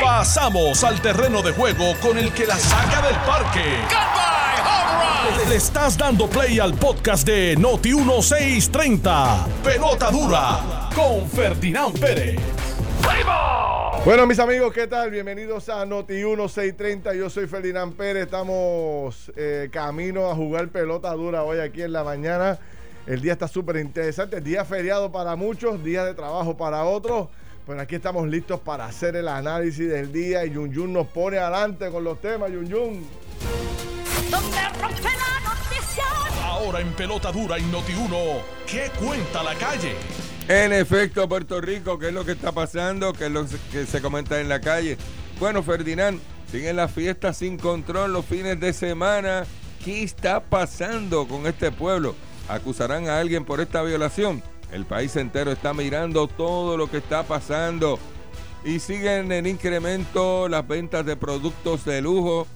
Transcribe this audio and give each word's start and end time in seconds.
Pasamos 0.00 0.84
al 0.84 1.00
terreno 1.00 1.42
de 1.42 1.52
juego 1.52 1.94
con 2.00 2.18
el 2.18 2.32
que 2.32 2.46
la 2.46 2.56
saca 2.56 3.00
del 3.02 3.16
parque. 3.26 3.64
Le 5.48 5.56
estás 5.56 5.96
dando 5.96 6.28
play 6.28 6.58
al 6.58 6.74
podcast 6.74 7.26
de 7.26 7.56
Noti 7.56 7.94
1630. 7.94 9.46
Pelota 9.64 10.10
dura 10.10 10.90
con 10.94 11.28
Ferdinand 11.28 11.98
Pérez. 11.98 12.38
Bueno, 14.04 14.26
mis 14.26 14.38
amigos, 14.38 14.72
¿qué 14.72 14.86
tal? 14.86 15.10
Bienvenidos 15.10 15.68
a 15.68 15.84
Noti 15.86 16.14
1630. 16.14 17.14
Yo 17.14 17.30
soy 17.30 17.46
Ferdinand 17.46 17.94
Pérez. 17.94 18.24
Estamos 18.24 19.32
eh, 19.36 19.68
camino 19.72 20.30
a 20.30 20.34
jugar 20.34 20.68
pelota 20.68 21.12
dura 21.12 21.42
hoy 21.44 21.58
aquí 21.58 21.82
en 21.82 21.92
la 21.92 22.04
mañana. 22.04 22.58
El 23.06 23.20
día 23.22 23.32
está 23.32 23.48
súper 23.48 23.76
interesante. 23.76 24.40
Día 24.40 24.64
feriado 24.64 25.10
para 25.10 25.36
muchos, 25.36 25.82
día 25.82 26.04
de 26.04 26.14
trabajo 26.14 26.56
para 26.56 26.84
otros. 26.84 27.28
Pues 27.70 27.78
aquí 27.78 27.94
estamos 27.94 28.26
listos 28.26 28.58
para 28.58 28.86
hacer 28.86 29.14
el 29.14 29.28
análisis 29.28 29.88
del 29.88 30.12
día 30.12 30.44
y 30.44 30.50
Yun 30.50 30.72
Yun 30.72 30.92
nos 30.92 31.06
pone 31.06 31.38
adelante 31.38 31.88
con 31.88 32.02
los 32.02 32.20
temas, 32.20 32.50
Yun 32.50 32.66
Yun. 32.68 33.06
Ahora 36.42 36.80
en 36.80 36.92
pelota 36.94 37.30
dura 37.30 37.60
y 37.60 37.62
Noti 37.66 37.92
1, 37.92 38.16
¿qué 38.66 38.90
cuenta 38.98 39.44
la 39.44 39.54
calle? 39.54 39.94
En 40.48 40.72
efecto, 40.72 41.28
Puerto 41.28 41.60
Rico, 41.60 41.96
¿qué 41.96 42.08
es 42.08 42.12
lo 42.12 42.24
que 42.24 42.32
está 42.32 42.50
pasando? 42.50 43.12
¿Qué 43.12 43.26
es 43.26 43.30
lo 43.30 43.46
que 43.70 43.86
se 43.86 44.02
comenta 44.02 44.40
en 44.40 44.48
la 44.48 44.60
calle? 44.60 44.98
Bueno, 45.38 45.62
Ferdinand, 45.62 46.20
siguen 46.50 46.74
las 46.74 46.90
fiestas 46.90 47.36
sin 47.36 47.56
control 47.56 48.12
los 48.12 48.26
fines 48.26 48.58
de 48.58 48.72
semana. 48.72 49.44
¿Qué 49.84 50.02
está 50.02 50.40
pasando 50.40 51.28
con 51.28 51.46
este 51.46 51.70
pueblo? 51.70 52.16
¿Acusarán 52.48 53.08
a 53.08 53.20
alguien 53.20 53.44
por 53.44 53.60
esta 53.60 53.80
violación? 53.84 54.42
El 54.72 54.84
país 54.86 55.16
entero 55.16 55.50
está 55.50 55.74
mirando 55.74 56.28
todo 56.28 56.76
lo 56.76 56.90
que 56.90 56.98
está 56.98 57.22
pasando. 57.24 57.98
Y 58.64 58.78
siguen 58.78 59.32
en 59.32 59.46
incremento 59.46 60.48
las 60.48 60.66
ventas 60.66 61.04
de 61.04 61.16
productos 61.16 61.84
de 61.84 62.02
lujo. 62.02 62.46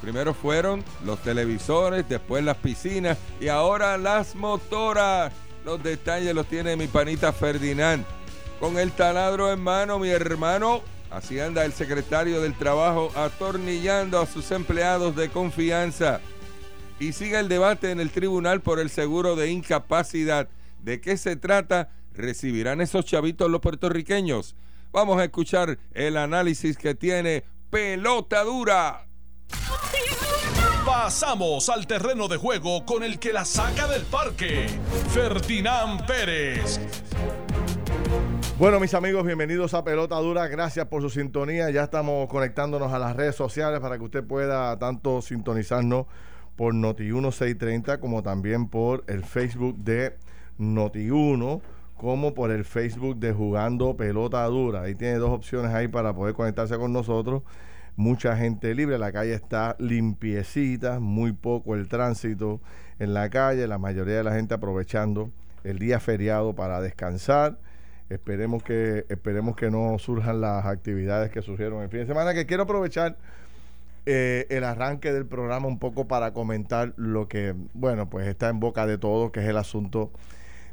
Primero 0.00 0.32
fueron 0.32 0.84
los 1.04 1.20
televisores, 1.22 2.08
después 2.08 2.44
las 2.44 2.56
piscinas 2.56 3.18
y 3.40 3.48
ahora 3.48 3.98
las 3.98 4.34
motoras. 4.34 5.32
Los 5.64 5.82
detalles 5.82 6.34
los 6.34 6.46
tiene 6.46 6.76
mi 6.76 6.86
panita 6.86 7.32
Ferdinand. 7.32 8.04
Con 8.60 8.78
el 8.78 8.92
taladro 8.92 9.52
en 9.52 9.60
mano, 9.60 9.98
mi 9.98 10.08
hermano. 10.08 10.82
Así 11.10 11.40
anda 11.40 11.64
el 11.64 11.72
secretario 11.72 12.40
del 12.40 12.54
trabajo 12.54 13.10
atornillando 13.14 14.20
a 14.20 14.26
sus 14.26 14.50
empleados 14.50 15.16
de 15.16 15.30
confianza. 15.30 16.20
Y 17.00 17.12
sigue 17.12 17.38
el 17.38 17.48
debate 17.48 17.90
en 17.90 18.00
el 18.00 18.10
tribunal 18.10 18.60
por 18.60 18.78
el 18.78 18.90
seguro 18.90 19.34
de 19.36 19.50
incapacidad. 19.50 20.48
¿De 20.82 21.00
qué 21.00 21.16
se 21.16 21.36
trata? 21.36 21.90
¿Recibirán 22.14 22.80
esos 22.80 23.04
chavitos 23.04 23.50
los 23.50 23.60
puertorriqueños? 23.60 24.56
Vamos 24.92 25.18
a 25.18 25.24
escuchar 25.24 25.78
el 25.92 26.16
análisis 26.16 26.76
que 26.78 26.94
tiene 26.94 27.44
Pelota 27.70 28.42
Dura. 28.44 29.06
Pasamos 30.86 31.68
al 31.68 31.86
terreno 31.86 32.28
de 32.28 32.38
juego 32.38 32.86
con 32.86 33.02
el 33.02 33.18
que 33.18 33.32
la 33.32 33.44
saca 33.44 33.86
del 33.86 34.02
parque, 34.02 34.66
Ferdinand 35.10 36.06
Pérez. 36.06 36.80
Bueno, 38.58 38.80
mis 38.80 38.94
amigos, 38.94 39.24
bienvenidos 39.24 39.74
a 39.74 39.84
Pelota 39.84 40.16
Dura. 40.16 40.48
Gracias 40.48 40.86
por 40.86 41.02
su 41.02 41.10
sintonía. 41.10 41.70
Ya 41.70 41.84
estamos 41.84 42.28
conectándonos 42.28 42.92
a 42.92 42.98
las 42.98 43.14
redes 43.14 43.36
sociales 43.36 43.80
para 43.80 43.98
que 43.98 44.04
usted 44.04 44.24
pueda 44.24 44.76
tanto 44.78 45.22
sintonizarnos 45.22 46.06
por 46.56 46.74
Noti1630 46.74 48.00
como 48.00 48.22
también 48.22 48.68
por 48.68 49.04
el 49.06 49.24
Facebook 49.24 49.76
de 49.76 50.16
Noti1 50.58 51.60
como 51.98 52.32
por 52.32 52.52
el 52.52 52.64
Facebook 52.64 53.18
de 53.18 53.32
Jugando 53.32 53.96
Pelota 53.96 54.44
Dura. 54.44 54.82
Ahí 54.82 54.94
tiene 54.94 55.16
dos 55.16 55.30
opciones 55.30 55.72
ahí 55.72 55.88
para 55.88 56.14
poder 56.14 56.34
conectarse 56.34 56.76
con 56.78 56.92
nosotros. 56.92 57.42
Mucha 57.96 58.36
gente 58.36 58.74
libre, 58.74 58.96
la 58.96 59.10
calle 59.10 59.34
está 59.34 59.74
limpiecita, 59.80 61.00
muy 61.00 61.32
poco 61.32 61.74
el 61.74 61.88
tránsito 61.88 62.60
en 63.00 63.12
la 63.12 63.28
calle, 63.28 63.66
la 63.66 63.78
mayoría 63.78 64.14
de 64.14 64.24
la 64.24 64.34
gente 64.34 64.54
aprovechando 64.54 65.30
el 65.64 65.80
día 65.80 65.98
feriado 65.98 66.54
para 66.54 66.80
descansar. 66.80 67.58
Esperemos 68.08 68.62
que, 68.62 69.04
esperemos 69.08 69.56
que 69.56 69.70
no 69.70 69.98
surjan 69.98 70.40
las 70.40 70.64
actividades 70.64 71.30
que 71.30 71.42
surgieron 71.42 71.82
el 71.82 71.88
fin 71.88 72.00
de 72.00 72.06
semana, 72.06 72.32
que 72.32 72.46
quiero 72.46 72.62
aprovechar 72.62 73.16
eh, 74.06 74.46
el 74.48 74.62
arranque 74.62 75.12
del 75.12 75.26
programa 75.26 75.66
un 75.66 75.80
poco 75.80 76.06
para 76.06 76.32
comentar 76.32 76.94
lo 76.96 77.26
que, 77.26 77.54
bueno, 77.74 78.08
pues 78.08 78.28
está 78.28 78.48
en 78.48 78.60
boca 78.60 78.86
de 78.86 78.96
todos, 78.96 79.32
que 79.32 79.40
es 79.40 79.46
el 79.46 79.56
asunto 79.56 80.12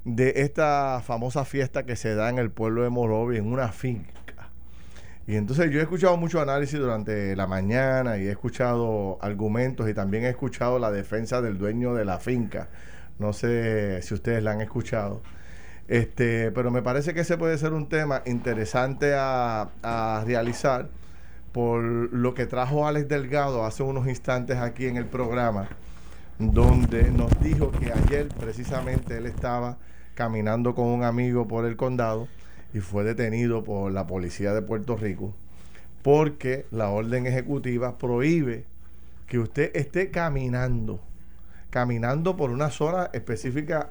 de 0.06 0.34
esta 0.38 1.02
famosa 1.04 1.46
fiesta 1.46 1.84
que 1.84 1.96
se 1.96 2.16
da 2.16 2.30
en 2.30 2.38
el 2.38 2.52
pueblo 2.52 2.84
de 2.84 2.90
Morovi, 2.90 3.38
en 3.38 3.52
una 3.52 3.72
finca. 3.72 4.14
Y 5.28 5.36
entonces 5.38 5.72
yo 5.72 5.80
he 5.80 5.82
escuchado 5.82 6.16
mucho 6.18 6.40
análisis 6.40 6.80
durante 6.80 7.36
la 7.36 7.48
mañana 7.48 8.18
y 8.18 8.28
he 8.28 8.32
escuchado 8.32 9.18
argumentos 9.22 9.90
y 9.90 9.96
también 9.96 10.24
he 10.24 10.30
escuchado 10.30 10.78
la 10.78 10.92
defensa 10.92 11.42
del 11.42 11.58
dueño 11.58 11.96
de 11.96 12.06
la 12.06 12.20
finca. 12.20 12.70
No 13.18 13.34
sé 13.34 14.04
si 14.04 14.14
ustedes 14.14 14.44
la 14.44 14.52
han 14.52 14.62
escuchado. 14.62 15.24
Este, 15.88 16.52
pero 16.52 16.70
me 16.70 16.84
parece 16.84 17.16
que 17.16 17.22
ese 17.22 17.38
puede 17.38 17.58
ser 17.58 17.74
un 17.74 17.90
tema 17.90 18.22
interesante 18.28 19.16
a, 19.16 19.70
a 19.82 20.24
realizar 20.26 20.90
por 21.52 21.82
lo 21.82 22.36
que 22.36 22.46
trajo 22.46 22.88
Alex 22.88 23.08
Delgado 23.08 23.66
hace 23.66 23.82
unos 23.82 24.08
instantes 24.08 24.58
aquí 24.58 24.86
en 24.86 24.98
el 24.98 25.06
programa, 25.06 25.70
donde 26.38 27.10
nos 27.12 27.32
dijo 27.42 27.72
que 27.72 27.92
ayer 27.92 28.28
precisamente 28.28 29.18
él 29.18 29.26
estaba 29.26 29.78
caminando 30.16 30.74
con 30.74 30.88
un 30.88 31.04
amigo 31.04 31.48
por 31.48 31.66
el 31.66 31.76
condado 31.76 32.28
y 32.74 32.80
fue 32.80 33.04
detenido 33.04 33.64
por 33.64 33.92
la 33.92 34.08
policía 34.08 34.54
de 34.54 34.62
Puerto 34.62 34.98
Rico 34.98 35.34
porque 36.06 36.68
la 36.70 36.90
orden 36.90 37.26
ejecutiva 37.26 37.98
prohíbe 37.98 38.66
que 39.28 39.40
usted 39.40 39.72
esté 39.76 40.12
caminando, 40.12 41.00
caminando 41.72 42.38
por 42.38 42.52
una 42.52 42.70
zona 42.70 43.10
específica, 43.12 43.90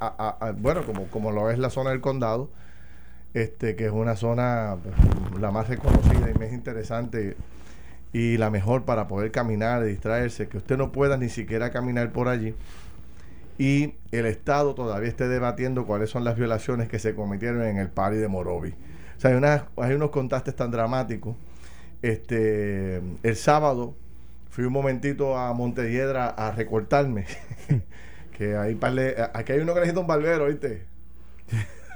bueno, 0.58 0.86
como, 0.86 1.08
como 1.08 1.32
lo 1.32 1.50
es 1.50 1.58
la 1.58 1.70
zona 1.70 1.90
del 1.90 2.00
condado, 2.00 2.50
este, 3.34 3.74
que 3.74 3.86
es 3.86 3.90
una 3.90 4.14
zona 4.14 4.76
pues, 4.80 5.40
la 5.42 5.50
más 5.50 5.66
reconocida 5.66 6.30
y 6.30 6.38
más 6.38 6.52
interesante 6.52 7.36
y 8.12 8.36
la 8.36 8.48
mejor 8.48 8.84
para 8.84 9.08
poder 9.08 9.32
caminar, 9.32 9.82
distraerse, 9.82 10.46
que 10.46 10.58
usted 10.58 10.78
no 10.78 10.92
pueda 10.92 11.16
ni 11.16 11.28
siquiera 11.28 11.72
caminar 11.72 12.12
por 12.12 12.28
allí 12.28 12.54
y 13.58 13.94
el 14.10 14.26
Estado 14.26 14.74
todavía 14.74 15.08
esté 15.08 15.28
debatiendo 15.28 15.86
cuáles 15.86 16.10
son 16.10 16.24
las 16.24 16.36
violaciones 16.36 16.88
que 16.88 16.98
se 16.98 17.14
cometieron 17.14 17.62
en 17.62 17.78
el 17.78 17.88
pari 17.88 18.16
de 18.16 18.28
Morovi. 18.28 18.74
O 19.16 19.20
sea, 19.20 19.30
hay, 19.30 19.60
hay 19.76 19.94
unos 19.94 20.10
contrastes 20.10 20.56
tan 20.56 20.70
dramáticos. 20.70 21.36
Este, 22.02 23.00
el 23.22 23.36
sábado 23.36 23.94
fui 24.50 24.64
un 24.64 24.72
momentito 24.72 25.36
a 25.36 25.52
Montelledra 25.52 26.28
a 26.28 26.50
recortarme. 26.50 27.26
que 28.36 28.56
ahí 28.56 28.78
aquí 29.32 29.52
hay 29.52 29.60
uno 29.60 29.74
que 29.74 29.80
necesita 29.80 30.00
un 30.00 30.06
barbero, 30.06 30.46
¿viste? 30.46 30.84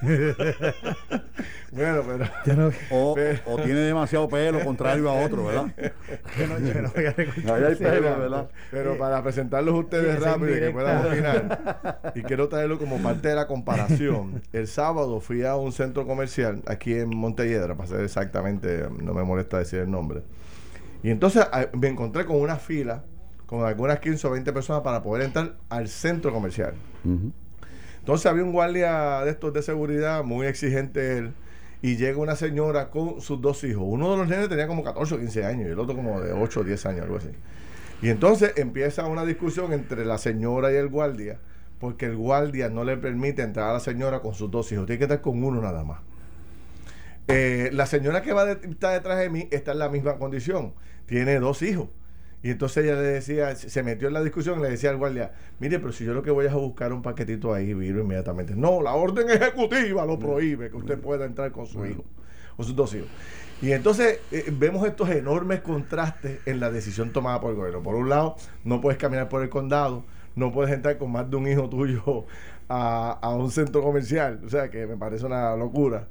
bueno, 1.72 2.02
pero, 2.44 2.70
o, 2.90 3.16
tiene 3.64 3.80
demasiado 3.80 4.28
pelo 4.28 4.60
contrario 4.64 5.10
a 5.10 5.24
otro, 5.24 5.46
¿verdad? 5.46 5.66
Pero 8.70 8.96
para 8.96 9.22
presentarlos 9.22 9.74
a 9.74 9.78
ustedes 9.78 10.20
rápido 10.20 10.56
y 10.56 10.60
que 10.60 10.70
puedan 10.70 11.06
opinar, 11.06 12.12
y 12.14 12.22
quiero 12.22 12.48
traerlo 12.48 12.78
como 12.78 12.98
parte 12.98 13.28
de 13.28 13.34
la 13.34 13.46
comparación. 13.46 14.42
El 14.52 14.68
sábado 14.68 15.20
fui 15.20 15.44
a 15.44 15.56
un 15.56 15.72
centro 15.72 16.06
comercial 16.06 16.62
aquí 16.66 16.94
en 16.94 17.16
Montelledra, 17.16 17.74
para 17.74 17.88
ser 17.88 18.00
exactamente, 18.00 18.88
no 19.02 19.14
me 19.14 19.24
molesta 19.24 19.58
decir 19.58 19.80
el 19.80 19.90
nombre. 19.90 20.22
Y 21.02 21.10
entonces 21.10 21.46
ah, 21.52 21.66
me 21.72 21.88
encontré 21.88 22.24
con 22.24 22.40
una 22.40 22.56
fila 22.56 23.04
con 23.46 23.64
algunas 23.64 23.98
15 23.98 24.26
o 24.26 24.30
20 24.32 24.52
personas 24.52 24.82
para 24.82 25.02
poder 25.02 25.24
entrar 25.24 25.56
al 25.70 25.88
centro 25.88 26.32
comercial. 26.32 26.74
Entonces 28.08 28.24
había 28.24 28.42
un 28.42 28.52
guardia 28.52 29.20
de 29.20 29.30
estos 29.30 29.52
de 29.52 29.60
seguridad, 29.60 30.24
muy 30.24 30.46
exigente 30.46 31.18
él, 31.18 31.34
y 31.82 31.96
llega 31.96 32.16
una 32.16 32.36
señora 32.36 32.88
con 32.88 33.20
sus 33.20 33.38
dos 33.38 33.62
hijos. 33.64 33.82
Uno 33.86 34.12
de 34.12 34.16
los 34.16 34.28
nenes 34.28 34.48
tenía 34.48 34.66
como 34.66 34.82
14 34.82 35.16
o 35.16 35.18
15 35.18 35.44
años 35.44 35.68
y 35.68 35.72
el 35.72 35.78
otro 35.78 35.94
como 35.94 36.18
de 36.22 36.32
8 36.32 36.60
o 36.60 36.64
10 36.64 36.86
años, 36.86 37.02
algo 37.02 37.18
así. 37.18 37.28
Y 38.00 38.08
entonces 38.08 38.54
empieza 38.56 39.04
una 39.04 39.26
discusión 39.26 39.74
entre 39.74 40.06
la 40.06 40.16
señora 40.16 40.72
y 40.72 40.76
el 40.76 40.88
guardia, 40.88 41.38
porque 41.80 42.06
el 42.06 42.16
guardia 42.16 42.70
no 42.70 42.82
le 42.82 42.96
permite 42.96 43.42
entrar 43.42 43.68
a 43.68 43.72
la 43.74 43.80
señora 43.80 44.20
con 44.20 44.32
sus 44.32 44.50
dos 44.50 44.72
hijos, 44.72 44.86
tiene 44.86 45.00
que 45.00 45.04
estar 45.04 45.20
con 45.20 45.44
uno 45.44 45.60
nada 45.60 45.84
más. 45.84 46.00
Eh, 47.26 47.68
la 47.74 47.84
señora 47.84 48.22
que 48.22 48.32
va 48.32 48.46
de, 48.46 48.70
está 48.70 48.92
detrás 48.92 49.18
de 49.18 49.28
mí 49.28 49.48
está 49.50 49.72
en 49.72 49.80
la 49.80 49.90
misma 49.90 50.16
condición, 50.16 50.72
tiene 51.04 51.38
dos 51.40 51.60
hijos. 51.60 51.90
Y 52.42 52.50
entonces 52.50 52.84
ella 52.84 52.94
le 52.94 53.08
decía, 53.08 53.54
se 53.56 53.82
metió 53.82 54.08
en 54.08 54.14
la 54.14 54.22
discusión 54.22 54.60
y 54.60 54.62
le 54.62 54.70
decía 54.70 54.90
al 54.90 54.96
guardia, 54.96 55.32
mire, 55.58 55.80
pero 55.80 55.92
si 55.92 56.04
yo 56.04 56.14
lo 56.14 56.22
que 56.22 56.30
voy 56.30 56.46
es 56.46 56.52
a 56.52 56.56
buscar 56.56 56.92
un 56.92 57.02
paquetito 57.02 57.52
ahí, 57.52 57.74
viro 57.74 58.00
inmediatamente. 58.00 58.54
No, 58.54 58.80
la 58.80 58.94
orden 58.94 59.28
ejecutiva 59.28 60.06
lo 60.06 60.18
prohíbe 60.18 60.70
que 60.70 60.76
usted 60.76 60.98
pueda 61.00 61.24
entrar 61.24 61.50
con 61.50 61.66
su 61.66 61.84
hijo, 61.84 62.04
con 62.56 62.64
sus 62.64 62.76
dos 62.76 62.94
hijos. 62.94 63.08
Y 63.60 63.72
entonces 63.72 64.20
eh, 64.30 64.44
vemos 64.52 64.86
estos 64.86 65.10
enormes 65.10 65.60
contrastes 65.62 66.38
en 66.46 66.60
la 66.60 66.70
decisión 66.70 67.12
tomada 67.12 67.40
por 67.40 67.50
el 67.50 67.56
gobierno. 67.56 67.82
Por 67.82 67.96
un 67.96 68.08
lado, 68.08 68.36
no 68.62 68.80
puedes 68.80 68.98
caminar 68.98 69.28
por 69.28 69.42
el 69.42 69.48
condado, 69.48 70.04
no 70.36 70.52
puedes 70.52 70.72
entrar 70.72 70.96
con 70.96 71.10
más 71.10 71.28
de 71.28 71.36
un 71.36 71.48
hijo 71.48 71.68
tuyo 71.68 72.26
a, 72.68 73.18
a 73.22 73.30
un 73.34 73.50
centro 73.50 73.82
comercial. 73.82 74.40
O 74.44 74.48
sea, 74.48 74.70
que 74.70 74.86
me 74.86 74.96
parece 74.96 75.26
una 75.26 75.56
locura. 75.56 76.08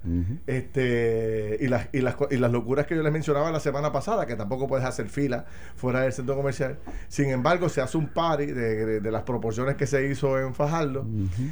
este 0.48 1.58
y, 1.62 1.68
las, 1.68 1.90
y, 1.94 2.02
las, 2.02 2.16
y 2.32 2.38
las 2.38 2.52
locuras 2.52 2.88
que 2.88 2.96
yo 2.96 3.04
les 3.04 3.12
mencionaba 3.12 3.52
la 3.52 3.60
semana 3.60 3.92
pasada, 3.92 4.26
que 4.26 4.36
tampoco 4.36 4.68
puedes 4.68 4.86
hacer 4.86 5.10
fila 5.10 5.46
fuera 5.76 6.02
del 6.02 6.14
centro 6.14 6.36
comercial. 6.36 6.80
Sin 7.08 7.30
embargo, 7.30 7.70
se 7.70 7.82
hace 7.82 7.98
un 7.98 8.08
party 8.08 8.48
de, 8.48 9.00
de, 9.00 9.12
las 9.12 9.24
proporciones 9.24 9.76
que 9.76 9.88
se 9.88 10.08
hizo 10.08 10.40
en 10.40 10.54
Fajardo. 10.54 11.06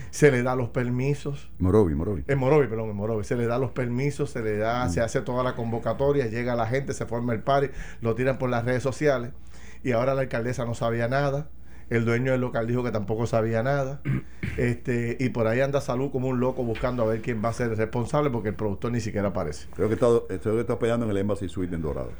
Se 0.10 0.32
le 0.32 0.44
da 0.44 0.56
los 0.56 0.70
permisos. 0.70 1.52
Morovi, 1.60 1.96
Morovi. 1.96 2.24
En 2.28 2.40
Morovi, 2.40 2.68
perdón, 2.68 2.90
en 2.90 2.96
Morovi. 2.96 3.24
Se 3.24 3.36
le 3.36 3.48
da 3.48 3.58
los 3.58 3.72
permisos, 3.72 4.32
se 4.32 4.42
le 4.42 4.58
da, 4.58 4.90
se 4.90 5.02
hace 5.02 5.22
toda 5.22 5.44
la 5.44 5.56
convocatoria, 5.56 6.28
llega 6.28 6.56
la 6.56 6.68
gente, 6.68 6.94
se 6.94 7.06
forma 7.06 7.34
el 7.34 7.42
party, 7.42 7.70
lo 8.02 8.16
tiran 8.16 8.38
por 8.38 8.50
las 8.50 8.66
redes 8.66 8.84
sociales. 8.84 9.32
Y 9.84 9.92
ahora 9.92 10.16
la 10.16 10.22
alcaldesa 10.22 10.66
no 10.66 10.74
sabía 10.74 11.08
nada 11.08 11.50
el 11.90 12.06
dueño 12.06 12.32
del 12.32 12.42
local 12.42 12.68
dijo 12.68 12.84
que 12.84 12.92
tampoco 12.92 13.28
sabía 13.28 13.64
nada. 13.64 14.02
Este, 14.58 15.18
y 15.20 15.30
por 15.30 15.48
ahí 15.48 15.60
anda 15.60 15.82
Salud 15.82 16.12
como 16.12 16.30
un 16.30 16.40
loco 16.40 16.64
buscando 16.64 17.04
a 17.04 17.08
ver 17.08 17.22
quién 17.22 17.44
va 17.44 17.50
a 17.50 17.54
ser 17.54 17.72
el 17.72 17.78
responsable 17.78 18.30
porque 18.30 18.48
el 18.48 18.56
productor 18.56 18.90
ni 18.90 19.02
siquiera 19.02 19.28
aparece. 19.28 19.68
Creo 19.76 19.90
que 19.90 19.96
está, 19.96 20.08
creo 20.28 20.56
que 20.56 20.62
está 20.62 20.80
peleando 20.80 21.06
en 21.06 21.12
el 21.12 21.18
Embassy 21.18 21.50
Suite 21.50 21.76
en 21.76 21.82
Dorado. 21.82 22.12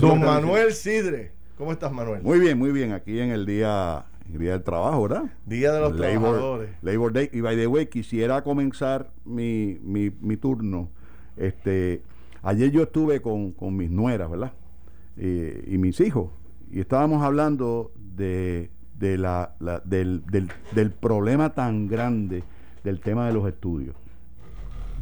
Don 0.00 0.18
Manuel 0.18 0.72
Sidre. 0.72 1.30
¿Cómo 1.56 1.70
estás, 1.70 1.92
Manuel? 1.92 2.22
Muy 2.22 2.40
bien, 2.40 2.58
muy 2.58 2.72
bien. 2.72 2.92
Aquí 2.92 3.20
en 3.20 3.30
el 3.30 3.46
día, 3.46 4.04
el 4.32 4.38
día 4.40 4.52
del 4.52 4.64
trabajo, 4.64 5.02
¿verdad? 5.02 5.24
Día 5.44 5.72
de 5.72 5.80
los 5.80 5.96
trabajadores. 5.96 6.70
Labor 6.82 7.12
Day. 7.12 7.30
Y 7.32 7.40
by 7.40 7.56
the 7.56 7.68
way, 7.68 7.86
quisiera 7.86 8.42
comenzar 8.42 9.12
mi, 9.24 9.78
mi, 9.82 10.10
mi 10.10 10.36
turno. 10.36 10.90
Este, 11.36 12.02
ayer 12.42 12.70
yo 12.72 12.82
estuve 12.82 13.22
con, 13.22 13.52
con 13.52 13.76
mis 13.76 13.90
nueras, 13.90 14.28
¿verdad? 14.28 14.52
Eh, 15.16 15.64
y 15.68 15.78
mis 15.78 16.00
hijos. 16.00 16.30
Y 16.70 16.80
estábamos 16.80 17.22
hablando 17.22 17.92
de, 18.16 18.70
de 18.98 19.18
la, 19.18 19.54
del, 19.84 20.24
del, 20.26 20.50
del, 20.72 20.90
problema 20.90 21.54
tan 21.54 21.86
grande 21.86 22.42
del 22.82 23.00
tema 23.00 23.26
de 23.26 23.32
los 23.32 23.46
estudios. 23.46 23.94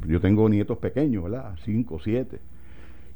Yo 0.07 0.21
tengo 0.21 0.49
nietos 0.49 0.79
pequeños, 0.79 1.25
¿verdad? 1.25 1.57
Cinco, 1.65 1.99
siete. 1.99 2.41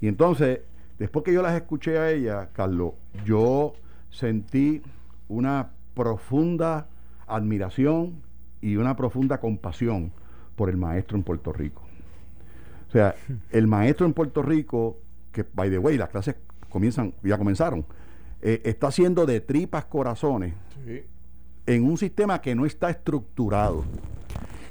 Y 0.01 0.09
entonces, 0.09 0.61
después 0.99 1.25
que 1.25 1.33
yo 1.33 1.43
las 1.43 1.55
escuché 1.55 1.99
a 1.99 2.11
ella, 2.11 2.51
Carlos, 2.53 2.93
yo 3.25 3.75
sentí 4.11 4.83
una 5.29 5.71
profunda 5.95 6.87
admiración 7.27 8.23
y 8.61 8.77
una 8.77 8.97
profunda 8.97 9.39
compasión 9.39 10.13
por 10.57 10.71
el 10.71 10.77
maestro 10.77 11.17
en 11.17 11.25
Puerto 11.25 11.53
Rico. 11.53 11.83
O 12.89 12.91
sea, 12.91 13.15
el 13.51 13.67
maestro 13.67 14.07
en 14.07 14.15
Puerto 14.15 14.43
Rico, 14.43 14.99
que 15.33 15.45
by 15.53 15.69
the 15.71 15.79
way, 15.79 15.99
las 15.99 16.09
clases 16.09 16.37
comienzan, 16.71 17.13
ya 17.23 17.37
comenzaron, 17.37 17.85
eh, 18.41 18.63
está 18.65 18.89
haciendo 18.89 19.27
de 19.27 19.41
tripas 19.41 19.87
corazones 19.87 20.55
en 21.67 21.85
un 21.85 21.99
sistema 21.99 22.41
que 22.41 22.55
no 22.55 22.65
está 22.65 22.89
estructurado. 22.91 23.85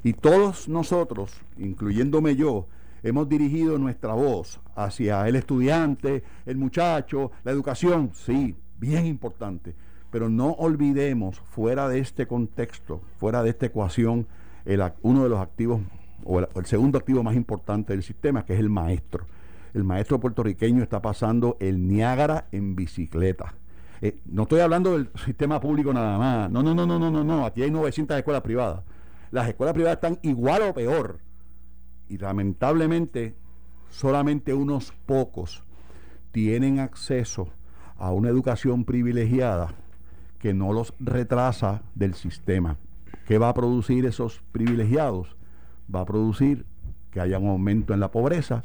Y 0.03 0.13
todos 0.13 0.67
nosotros, 0.67 1.31
incluyéndome 1.57 2.35
yo, 2.35 2.67
hemos 3.03 3.27
dirigido 3.29 3.77
nuestra 3.77 4.13
voz 4.13 4.59
hacia 4.75 5.27
el 5.27 5.35
estudiante, 5.35 6.23
el 6.45 6.57
muchacho, 6.57 7.31
la 7.43 7.51
educación, 7.51 8.11
sí, 8.13 8.55
bien 8.79 9.05
importante. 9.05 9.75
Pero 10.09 10.29
no 10.29 10.51
olvidemos, 10.51 11.39
fuera 11.39 11.89
de 11.89 11.99
este 11.99 12.25
contexto, 12.25 13.01
fuera 13.17 13.43
de 13.43 13.49
esta 13.49 13.65
ecuación, 13.65 14.25
el, 14.65 14.81
uno 15.01 15.23
de 15.23 15.29
los 15.29 15.39
activos, 15.39 15.81
o 16.23 16.39
el 16.39 16.65
segundo 16.65 16.97
activo 16.97 17.21
más 17.21 17.35
importante 17.35 17.93
del 17.93 18.01
sistema, 18.01 18.43
que 18.43 18.53
es 18.53 18.59
el 18.59 18.69
maestro 18.69 19.25
el 19.73 19.83
maestro 19.83 20.19
puertorriqueño 20.19 20.83
está 20.83 21.01
pasando 21.01 21.57
el 21.59 21.87
Niágara 21.87 22.47
en 22.51 22.75
bicicleta. 22.75 23.53
Eh, 24.01 24.19
no 24.25 24.43
estoy 24.43 24.59
hablando 24.59 24.93
del 24.93 25.09
sistema 25.25 25.59
público 25.59 25.93
nada 25.93 26.17
más. 26.17 26.51
No, 26.51 26.61
no, 26.61 26.73
no, 26.75 26.85
no, 26.85 26.99
no, 26.99 27.09
no, 27.09 27.23
no. 27.23 27.45
Aquí 27.45 27.63
hay 27.63 27.71
900 27.71 28.17
escuelas 28.17 28.43
privadas. 28.43 28.83
Las 29.31 29.47
escuelas 29.47 29.73
privadas 29.73 29.97
están 29.97 30.19
igual 30.21 30.61
o 30.63 30.73
peor. 30.73 31.19
Y 32.07 32.17
lamentablemente, 32.17 33.35
solamente 33.89 34.53
unos 34.53 34.93
pocos 35.05 35.63
tienen 36.31 36.79
acceso 36.79 37.49
a 37.97 38.11
una 38.11 38.29
educación 38.29 38.85
privilegiada 38.85 39.73
que 40.39 40.53
no 40.53 40.71
los 40.71 40.93
retrasa 40.99 41.81
del 41.95 42.13
sistema. 42.13 42.77
¿Qué 43.25 43.37
va 43.37 43.49
a 43.49 43.53
producir 43.53 44.05
esos 44.05 44.41
privilegiados? 44.51 45.35
Va 45.93 46.01
a 46.01 46.05
producir 46.05 46.65
que 47.11 47.19
haya 47.19 47.39
un 47.39 47.49
aumento 47.49 47.93
en 47.93 47.99
la 47.99 48.11
pobreza 48.11 48.63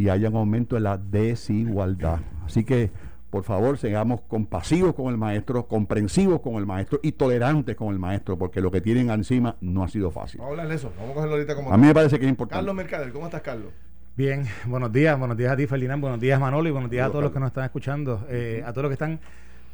y 0.00 0.08
haya 0.08 0.30
un 0.30 0.36
aumento 0.36 0.78
en 0.78 0.84
la 0.84 0.96
desigualdad. 0.96 2.20
Así 2.46 2.64
que, 2.64 2.90
por 3.28 3.44
favor, 3.44 3.76
seamos 3.76 4.22
compasivos 4.22 4.94
con 4.94 5.08
el 5.08 5.18
maestro, 5.18 5.66
comprensivos 5.66 6.40
con 6.40 6.54
el 6.54 6.64
maestro 6.64 7.00
y 7.02 7.12
tolerantes 7.12 7.76
con 7.76 7.92
el 7.92 7.98
maestro, 7.98 8.38
porque 8.38 8.62
lo 8.62 8.70
que 8.70 8.80
tienen 8.80 9.10
encima 9.10 9.56
no 9.60 9.84
ha 9.84 9.88
sido 9.88 10.10
fácil. 10.10 10.40
Vamos 10.40 10.52
a 10.52 10.52
hablar 10.52 10.68
de 10.68 10.74
eso, 10.76 10.90
vamos 10.96 11.10
a 11.10 11.14
cogerlo 11.16 11.34
ahorita 11.34 11.54
como... 11.54 11.70
A 11.70 11.76
mí 11.76 11.86
me 11.86 11.92
parece 11.92 12.18
que 12.18 12.24
es 12.24 12.30
importante. 12.30 12.56
Carlos 12.56 12.74
Mercader, 12.74 13.12
¿cómo 13.12 13.26
estás, 13.26 13.42
Carlos? 13.42 13.74
Bien, 14.16 14.46
buenos 14.64 14.90
días, 14.90 15.18
buenos 15.18 15.36
días 15.36 15.52
a 15.52 15.56
ti, 15.58 15.66
Ferdinand, 15.66 16.00
buenos 16.00 16.18
días, 16.18 16.40
Manolo, 16.40 16.66
y 16.66 16.72
buenos 16.72 16.90
días 16.90 17.06
a 17.06 17.10
todos 17.10 17.24
los 17.24 17.32
que 17.32 17.40
nos 17.40 17.48
están 17.48 17.64
escuchando, 17.64 18.26
eh, 18.30 18.62
a 18.64 18.72
todos 18.72 18.84
los 18.84 18.88
que 18.88 18.94
están 18.94 19.20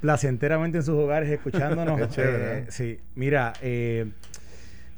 placenteramente 0.00 0.79
en 0.79 0.82
sus 0.82 0.96
hogares 0.96 1.31
escuchándonos. 1.31 2.11
chévere, 2.11 2.58
eh, 2.58 2.67
sí, 2.70 2.99
mira, 3.14 3.52
eh, 3.62 4.11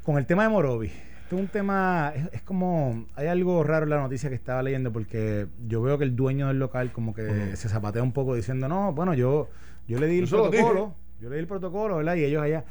con 0.03 0.17
el 0.17 0.25
tema 0.25 0.41
de 0.41 0.49
Morovi, 0.49 0.91
es 1.35 1.41
un 1.41 1.47
tema, 1.47 2.13
es, 2.31 2.41
como, 2.41 3.05
hay 3.15 3.27
algo 3.27 3.63
raro 3.63 3.83
en 3.83 3.91
la 3.91 3.99
noticia 4.01 4.29
que 4.29 4.35
estaba 4.35 4.63
leyendo 4.63 4.91
porque 4.91 5.47
yo 5.67 5.81
veo 5.81 5.97
que 5.97 6.03
el 6.03 6.15
dueño 6.15 6.47
del 6.47 6.59
local 6.59 6.91
como 6.91 7.13
que 7.13 7.55
se 7.55 7.69
zapatea 7.69 8.01
un 8.01 8.13
poco 8.13 8.35
diciendo, 8.35 8.67
no, 8.67 8.93
bueno, 8.93 9.13
yo, 9.13 9.47
yo 9.87 9.99
le 9.99 10.07
di 10.07 10.19
el 10.19 10.27
protocolo, 10.27 10.95
yo 11.21 11.29
le 11.29 11.35
di 11.35 11.41
el 11.41 11.47
protocolo, 11.47 11.97
¿verdad? 11.97 12.15
Y 12.15 12.23
ellos 12.23 12.41
allá. 12.41 12.65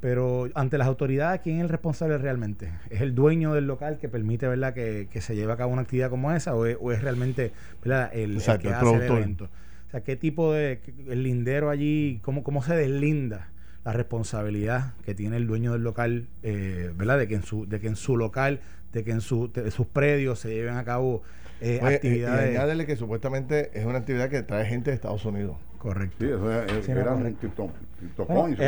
Pero 0.00 0.48
ante 0.54 0.78
las 0.78 0.86
autoridades, 0.86 1.40
¿quién 1.40 1.56
es 1.56 1.62
el 1.62 1.68
responsable 1.68 2.18
realmente? 2.18 2.72
¿Es 2.88 3.00
el 3.00 3.14
dueño 3.14 3.52
del 3.52 3.66
local 3.66 3.98
que 3.98 4.08
permite, 4.08 4.46
¿verdad?, 4.46 4.72
que, 4.72 5.08
se 5.20 5.34
lleve 5.34 5.52
a 5.52 5.56
cabo 5.56 5.72
una 5.72 5.82
actividad 5.82 6.08
como 6.08 6.32
esa 6.32 6.54
o 6.54 6.66
es, 6.66 7.02
realmente, 7.02 7.52
¿verdad?, 7.82 8.10
el, 8.14 8.40
que 8.40 8.68
hace 8.68 8.96
el 8.96 9.02
evento. 9.02 9.48
O 9.88 9.90
sea, 9.90 10.02
¿qué 10.02 10.16
tipo 10.16 10.52
de, 10.52 10.80
el 11.08 11.24
lindero 11.24 11.68
allí, 11.68 12.20
cómo, 12.22 12.44
cómo 12.44 12.62
se 12.62 12.76
deslinda? 12.76 13.48
La 13.88 13.94
responsabilidad 13.94 14.92
que 15.02 15.14
tiene 15.14 15.38
el 15.38 15.46
dueño 15.46 15.72
del 15.72 15.82
local, 15.82 16.28
eh, 16.42 16.92
¿verdad? 16.94 17.16
De 17.16 17.26
que 17.26 17.36
en 17.36 17.42
su, 17.42 17.66
de 17.66 17.80
que 17.80 17.86
en 17.86 17.96
su 17.96 18.18
local, 18.18 18.60
de 18.92 19.02
que 19.02 19.12
en 19.12 19.22
su, 19.22 19.50
sus 19.70 19.86
predios 19.86 20.40
se 20.40 20.50
lleven 20.50 20.76
a 20.76 20.84
cabo 20.84 21.22
eh, 21.62 21.80
actividades. 21.82 22.52
Y 22.52 22.56
añádele 22.56 22.84
que 22.84 22.96
supuestamente 22.96 23.70
es 23.72 23.86
una 23.86 23.96
actividad 23.96 24.28
que 24.28 24.42
trae 24.42 24.66
gente 24.66 24.90
de 24.90 24.94
Estados 24.94 25.24
Unidos. 25.24 25.56
Correcto. 25.78 26.16
Sí, 26.20 26.26
eso 26.26 26.50
era, 26.50 26.66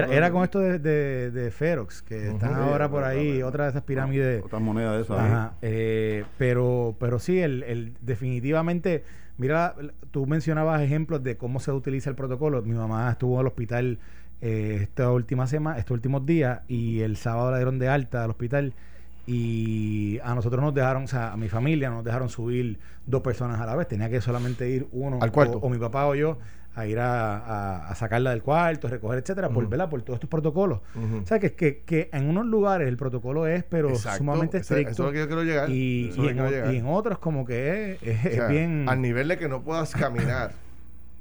era, 0.06 0.30
con 0.30 0.42
esto 0.42 0.60
de, 0.60 0.78
de, 1.30 1.50
Ferox, 1.50 2.00
que 2.00 2.28
están 2.28 2.54
ahora 2.54 2.88
por 2.88 3.04
ahí, 3.04 3.42
otra 3.42 3.64
de 3.64 3.70
esas 3.70 3.82
pirámides. 3.82 4.42
Otra 4.42 4.58
moneda 4.58 4.96
de 4.96 5.02
esas. 5.02 5.18
Ajá, 5.18 5.52
eh, 5.60 6.24
pero, 6.38 6.96
pero 6.98 7.18
sí, 7.18 7.40
el, 7.40 7.62
el, 7.64 7.92
definitivamente, 8.00 9.04
mira, 9.36 9.74
tú 10.12 10.24
mencionabas 10.24 10.80
ejemplos 10.80 11.22
de 11.22 11.36
cómo 11.36 11.60
se 11.60 11.72
utiliza 11.72 12.08
el 12.08 12.16
protocolo. 12.16 12.62
Mi 12.62 12.72
mamá 12.72 13.10
estuvo 13.10 13.34
en 13.34 13.40
el 13.40 13.46
hospital 13.48 13.98
eh, 14.40 14.78
esta 14.82 15.10
última 15.10 15.46
semana, 15.46 15.78
estos 15.78 15.94
últimos 15.94 16.24
días, 16.24 16.60
y 16.68 17.00
el 17.00 17.16
sábado 17.16 17.50
la 17.50 17.58
dieron 17.58 17.78
de 17.78 17.88
alta 17.88 18.24
al 18.24 18.30
hospital. 18.30 18.74
Y 19.26 20.18
a 20.24 20.34
nosotros 20.34 20.62
nos 20.62 20.74
dejaron, 20.74 21.04
o 21.04 21.06
sea, 21.06 21.32
a 21.32 21.36
mi 21.36 21.48
familia 21.48 21.90
nos 21.90 22.04
dejaron 22.04 22.28
subir 22.28 22.78
dos 23.06 23.22
personas 23.22 23.60
a 23.60 23.66
la 23.66 23.76
vez. 23.76 23.86
Tenía 23.86 24.08
que 24.08 24.20
solamente 24.20 24.68
ir 24.68 24.88
uno, 24.92 25.18
al 25.20 25.30
cuarto. 25.30 25.58
O, 25.58 25.68
mi 25.68 25.78
papá 25.78 26.06
o 26.06 26.14
yo, 26.14 26.38
a 26.74 26.86
ir 26.86 26.98
a, 26.98 27.92
sacarla 27.94 28.30
del 28.30 28.42
cuarto, 28.42 28.88
recoger, 28.88 29.18
etcétera, 29.18 29.50
por, 29.50 29.68
por 29.68 30.02
todos 30.02 30.16
estos 30.16 30.30
protocolos. 30.30 30.80
O 31.22 31.26
sea, 31.26 31.38
que, 31.38 31.54
que, 31.54 31.82
que 31.82 32.08
en 32.12 32.28
unos 32.28 32.46
lugares 32.46 32.88
el 32.88 32.96
protocolo 32.96 33.46
es, 33.46 33.62
pero 33.62 33.94
sumamente 33.94 34.58
estricto. 34.58 34.90
Eso 34.90 35.02
es 35.02 35.06
lo 35.06 35.12
que 35.12 35.18
yo 35.18 35.26
quiero 35.26 35.44
llegar. 35.44 35.70
Y, 35.70 36.12
en, 36.16 36.86
otros, 36.86 37.18
como 37.18 37.44
que 37.44 37.98
es, 38.02 38.48
bien. 38.48 38.88
Al 38.88 39.00
nivel 39.02 39.28
de 39.28 39.38
que 39.38 39.48
no 39.48 39.62
puedas 39.62 39.92
caminar. 39.92 40.52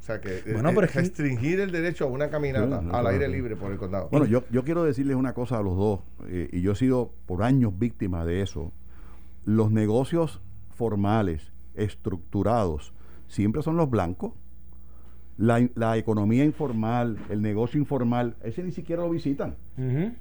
sea 0.10 0.22
que 0.22 0.50
eh, 0.50 0.54
bueno, 0.54 0.70
eh, 0.70 0.88
restringir 0.88 1.60
el 1.60 1.72
derecho 1.72 2.06
a 2.06 2.08
una 2.08 2.30
caminata 2.30 2.82
al 2.92 3.08
aire 3.08 3.28
libre 3.28 3.56
por 3.56 3.72
el 3.72 3.78
condado. 3.78 4.10
Bueno, 4.12 4.26
yo, 4.26 4.44
yo 4.52 4.64
quiero 4.64 4.84
decirles 4.84 5.16
una 5.16 5.34
cosa 5.34 5.60
a 5.60 5.62
los 5.62 5.78
dos, 5.78 6.00
eh, 6.28 6.50
y 6.52 6.62
yo 6.62 6.72
he 6.72 6.76
sido 6.76 7.14
por 7.26 7.44
años 7.44 7.78
víctima 7.78 8.26
de 8.26 8.42
eso. 8.42 8.72
Los 9.46 9.72
negocios 9.72 10.42
formales, 10.72 11.52
estructurados, 11.76 12.94
siempre 13.28 13.62
son 13.62 13.78
los 13.78 13.90
blancos. 13.90 14.34
La, 15.38 15.96
economía 15.96 16.44
informal, 16.44 17.18
el 17.30 17.42
negocio 17.42 17.80
informal, 17.80 18.36
ese 18.44 18.62
ni 18.62 18.72
siquiera 18.72 19.04
lo 19.04 19.10
visitan. 19.10 19.56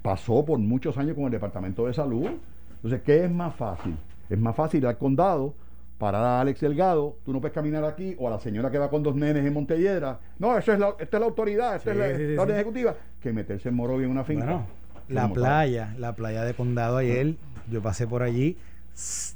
Pasó 0.01 0.45
por 0.45 0.59
muchos 0.59 0.97
años 0.97 1.15
con 1.15 1.25
el 1.25 1.31
Departamento 1.31 1.87
de 1.87 1.93
Salud. 1.93 2.27
Entonces, 2.75 3.01
¿qué 3.01 3.25
es 3.25 3.31
más 3.31 3.53
fácil? 3.53 3.97
Es 4.29 4.39
más 4.39 4.55
fácil 4.55 4.79
ir 4.79 4.87
al 4.87 4.97
condado 4.97 5.55
parar 5.99 6.23
a 6.23 6.41
Alex 6.41 6.61
Delgado, 6.61 7.17
tú 7.25 7.33
no 7.33 7.41
puedes 7.41 7.53
caminar 7.53 7.83
aquí, 7.83 8.15
o 8.17 8.27
a 8.27 8.31
la 8.31 8.39
señora 8.39 8.71
que 8.71 8.79
va 8.79 8.89
con 8.89 9.03
dos 9.03 9.15
nenes 9.15 9.45
en 9.45 9.53
Montelledra, 9.53 10.17
no, 10.39 10.57
eso 10.57 10.73
es 10.73 10.79
la, 10.79 10.95
esta 10.97 11.17
es 11.17 11.21
la 11.21 11.27
autoridad, 11.27 11.75
esta 11.75 11.91
es 11.91 11.97
la, 12.35 12.41
orden 12.41 12.55
ejecutiva, 12.55 12.95
que 13.21 13.33
meterse 13.33 13.69
en 13.69 13.75
Morovia 13.75 14.05
en 14.05 14.11
una 14.11 14.23
finca. 14.23 14.65
la 15.09 15.29
playa, 15.29 15.93
la 15.99 16.15
playa 16.15 16.43
de 16.45 16.53
Condado 16.53 16.97
ayer, 16.97 17.35
yo 17.69 17.81
pasé 17.81 18.07
por 18.07 18.23
allí, 18.23 18.57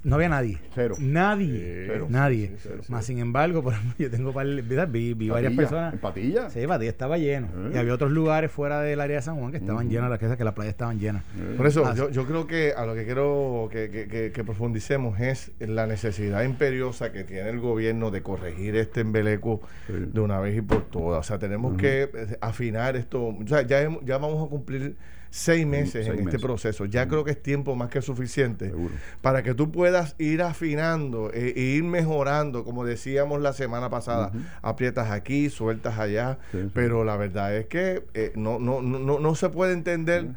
no 0.03 0.15
había 0.15 0.29
nadie. 0.29 0.57
Cero. 0.75 0.95
Nadie. 0.99 1.85
Cero. 1.87 2.07
Nadie. 2.09 2.47
Sí, 2.47 2.53
cero, 2.63 2.81
Más 2.89 3.05
sin 3.05 3.19
embargo, 3.19 3.63
por 3.63 3.73
ejemplo, 3.73 3.95
yo 3.97 4.11
tengo 4.11 4.33
par- 4.33 4.45
vi, 4.47 5.13
vi 5.13 5.29
varias 5.29 5.53
personas. 5.53 5.93
¿En 5.93 5.99
Patilla? 5.99 6.49
Sí, 6.49 6.65
Patilla 6.67 6.89
estaba 6.91 7.17
lleno. 7.17 7.47
Eh. 7.47 7.71
Y 7.75 7.77
había 7.77 7.93
otros 7.93 8.11
lugares 8.11 8.51
fuera 8.51 8.81
del 8.81 8.99
área 8.99 9.15
de 9.17 9.21
San 9.21 9.37
Juan 9.39 9.51
que 9.51 9.57
estaban 9.57 9.89
llenos, 9.89 10.09
las 10.09 10.19
que, 10.19 10.35
que 10.35 10.43
las 10.43 10.53
playas 10.53 10.71
estaban 10.73 10.99
llenas. 10.99 11.23
Por 11.57 11.67
eso, 11.67 11.93
yo, 11.95 12.09
yo 12.09 12.25
creo 12.25 12.47
que 12.47 12.73
a 12.75 12.85
lo 12.85 12.93
que 12.95 13.05
quiero 13.05 13.69
que, 13.71 13.89
que- 13.89 14.07
que- 14.07 14.31
que 14.31 14.43
profundicemos 14.43 15.19
es 15.19 15.51
la 15.59 15.87
necesidad 15.87 16.43
imperiosa 16.43 17.11
que 17.11 17.23
tiene 17.23 17.49
el 17.49 17.59
gobierno 17.59 18.11
de 18.11 18.21
corregir 18.21 18.75
este 18.75 19.01
embeleco 19.01 19.61
Sí. 19.87 19.93
de 20.11 20.19
una 20.19 20.39
vez 20.39 20.57
y 20.57 20.61
por 20.61 20.83
todas. 20.89 21.19
O 21.19 21.23
sea, 21.23 21.39
tenemos 21.39 21.77
que 21.77 22.03
eh, 22.03 22.37
afinar 22.41 22.95
esto. 22.95 23.27
O 23.27 23.47
sea, 23.47 23.61
ya, 23.61 23.81
hemos- 23.81 24.03
ya 24.05 24.17
vamos 24.17 24.45
a 24.45 24.49
cumplir 24.49 24.95
seis 25.35 25.65
meses 25.65 25.91
seis 26.05 26.07
en 26.09 26.13
este 26.19 26.25
meses. 26.25 26.41
proceso. 26.41 26.85
Ya 26.85 27.07
creo 27.07 27.23
que 27.23 27.31
es 27.31 27.41
tiempo 27.41 27.75
más 27.75 27.89
que 27.89 28.03
suficiente 28.03 28.67
Seguro. 28.69 28.93
para 29.21 29.41
que 29.41 29.55
tú 29.55 29.71
puedas 29.71 30.13
ir 30.19 30.43
afinando 30.43 31.31
e, 31.33 31.53
e 31.55 31.59
ir 31.59 31.83
mejorando, 31.83 32.63
como 32.63 32.85
decíamos 32.85 33.41
la 33.41 33.53
semana 33.53 33.89
pasada, 33.89 34.31
aprietas 34.61 35.09
aquí, 35.09 35.49
sueltas 35.49 35.97
allá, 35.97 36.37
Sí, 36.51 36.59
sí. 36.61 36.71
pero 36.71 37.03
la 37.03 37.17
verdad 37.17 37.55
es 37.55 37.65
que 37.65 38.03
eh, 38.13 38.31
no, 38.35 38.59
no, 38.59 38.81
no, 38.83 38.99
no, 38.99 39.17
no 39.19 39.35
se 39.35 39.49
puede 39.49 39.73
entender 39.73 40.27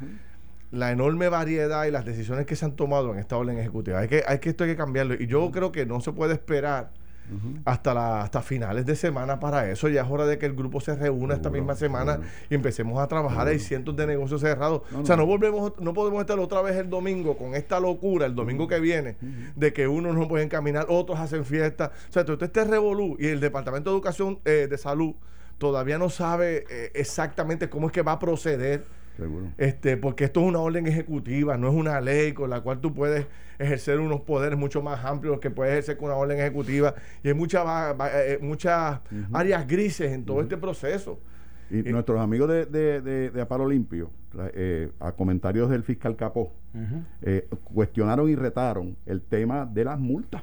la 0.73 0.91
enorme 0.91 1.29
variedad 1.29 1.85
y 1.85 1.91
las 1.91 2.05
decisiones 2.07 2.47
que 2.47 2.57
se 2.57 2.65
han 2.65 2.73
tomado 2.73 3.13
en 3.13 3.19
esta 3.19 3.37
orden 3.37 3.59
ejecutiva. 3.59 3.99
Hay 4.01 4.09
que, 4.09 4.25
hay 4.27 4.39
que 4.39 4.49
esto 4.49 4.65
hay 4.65 4.71
que 4.71 4.77
cambiarlo. 4.77 5.15
Y 5.15 5.27
yo 5.27 5.51
creo 5.51 5.73
que 5.73 5.85
no 5.85 6.01
se 6.01 6.13
puede 6.13 6.33
esperar 6.33 6.91
hasta 7.65 7.95
la, 7.95 8.23
hasta 8.23 8.43
finales 8.43 8.87
de 8.87 8.97
semana 8.97 9.41
para 9.41 9.71
eso. 9.71 9.89
Ya 9.89 10.03
es 10.03 10.11
hora 10.11 10.27
de 10.27 10.39
que 10.39 10.47
el 10.47 10.55
grupo 10.55 10.81
se 10.81 10.95
reúna 10.95 11.35
esta 11.35 11.51
misma 11.51 11.75
semana 11.75 12.21
y 12.51 12.55
empecemos 12.55 12.99
a 12.99 13.07
trabajar. 13.07 13.49
Hay 13.49 13.59
cientos 13.59 13.97
de 13.97 14.07
negocios 14.07 14.41
cerrados. 14.41 14.83
No, 14.91 15.01
o 15.01 15.07
sea, 15.07 15.17
no. 15.17 15.23
no 15.23 15.27
volvemos, 15.27 15.73
no 15.81 15.95
podemos 15.95 16.21
estar 16.21 16.39
otra 16.39 16.63
vez 16.63 16.77
el 16.77 16.91
domingo 16.91 17.37
con 17.37 17.55
esta 17.55 17.81
locura, 17.81 18.27
el 18.27 18.35
domingo 18.35 18.69
que 18.69 18.81
viene, 18.81 19.17
de 19.55 19.73
que 19.73 19.89
unos 19.89 20.15
no 20.15 20.29
pueden 20.29 20.49
caminar, 20.49 20.87
otros 20.89 21.19
hacen 21.19 21.45
fiesta. 21.45 21.93
O 22.09 22.13
sea, 22.13 22.25
todo 22.25 22.45
este 22.45 22.65
revolú 22.65 23.17
y 23.19 23.27
el 23.29 23.41
Departamento 23.41 23.91
de 23.91 23.97
Educación 23.97 24.39
eh, 24.45 24.67
de 24.69 24.79
Salud 24.79 25.15
todavía 25.59 25.99
no 25.99 26.11
sabe 26.11 26.65
eh, 26.71 26.91
exactamente 26.95 27.69
cómo 27.69 27.87
es 27.87 27.93
que 27.93 28.03
va 28.03 28.13
a 28.13 28.19
proceder 28.19 28.85
Seguro. 29.17 29.47
este, 29.59 29.97
porque 29.97 30.25
esto 30.25 30.41
es 30.41 30.47
una 30.47 30.59
orden 30.59 30.87
ejecutiva, 30.87 31.57
no 31.57 31.69
es 31.69 31.75
una 31.75 32.01
ley 32.01 32.33
con 32.33 32.51
la 32.51 32.61
cual 32.61 32.81
tú 32.81 32.93
puedes 32.93 33.27
ejercer 33.59 33.99
unos 34.01 34.21
poderes 34.21 34.59
mucho 34.59 34.83
más 34.83 35.05
amplios 35.05 35.41
que 35.41 35.51
puedes 35.51 35.73
ejercer 35.73 35.97
con 35.97 36.07
una 36.07 36.17
orden 36.17 36.39
ejecutiva. 36.39 36.95
Y 37.25 37.29
hay 37.29 37.35
mucha 37.35 37.63
va- 37.65 38.11
eh, 38.23 38.39
muchas 38.43 39.01
áreas 39.33 39.67
grises 39.67 40.13
en 40.13 40.25
todo 40.25 40.41
este 40.43 40.57
proceso. 40.57 41.19
Y 41.71 41.79
Eh, 41.81 41.91
nuestros 41.91 42.21
amigos 42.21 42.49
de, 42.49 42.67
de, 42.67 43.01
de, 43.01 43.31
de 43.31 43.41
Aparo 43.41 43.67
Limpio, 43.69 44.11
eh, 44.55 44.91
a 45.01 45.13
comentarios 45.13 45.69
del 45.71 45.83
fiscal 45.83 46.15
Capó, 46.15 46.53
eh, 47.23 47.49
cuestionaron 47.65 48.29
y 48.29 48.35
retaron 48.37 48.97
el 49.07 49.21
tema 49.23 49.65
de 49.67 49.85
las 49.85 49.99
multas. 49.99 50.43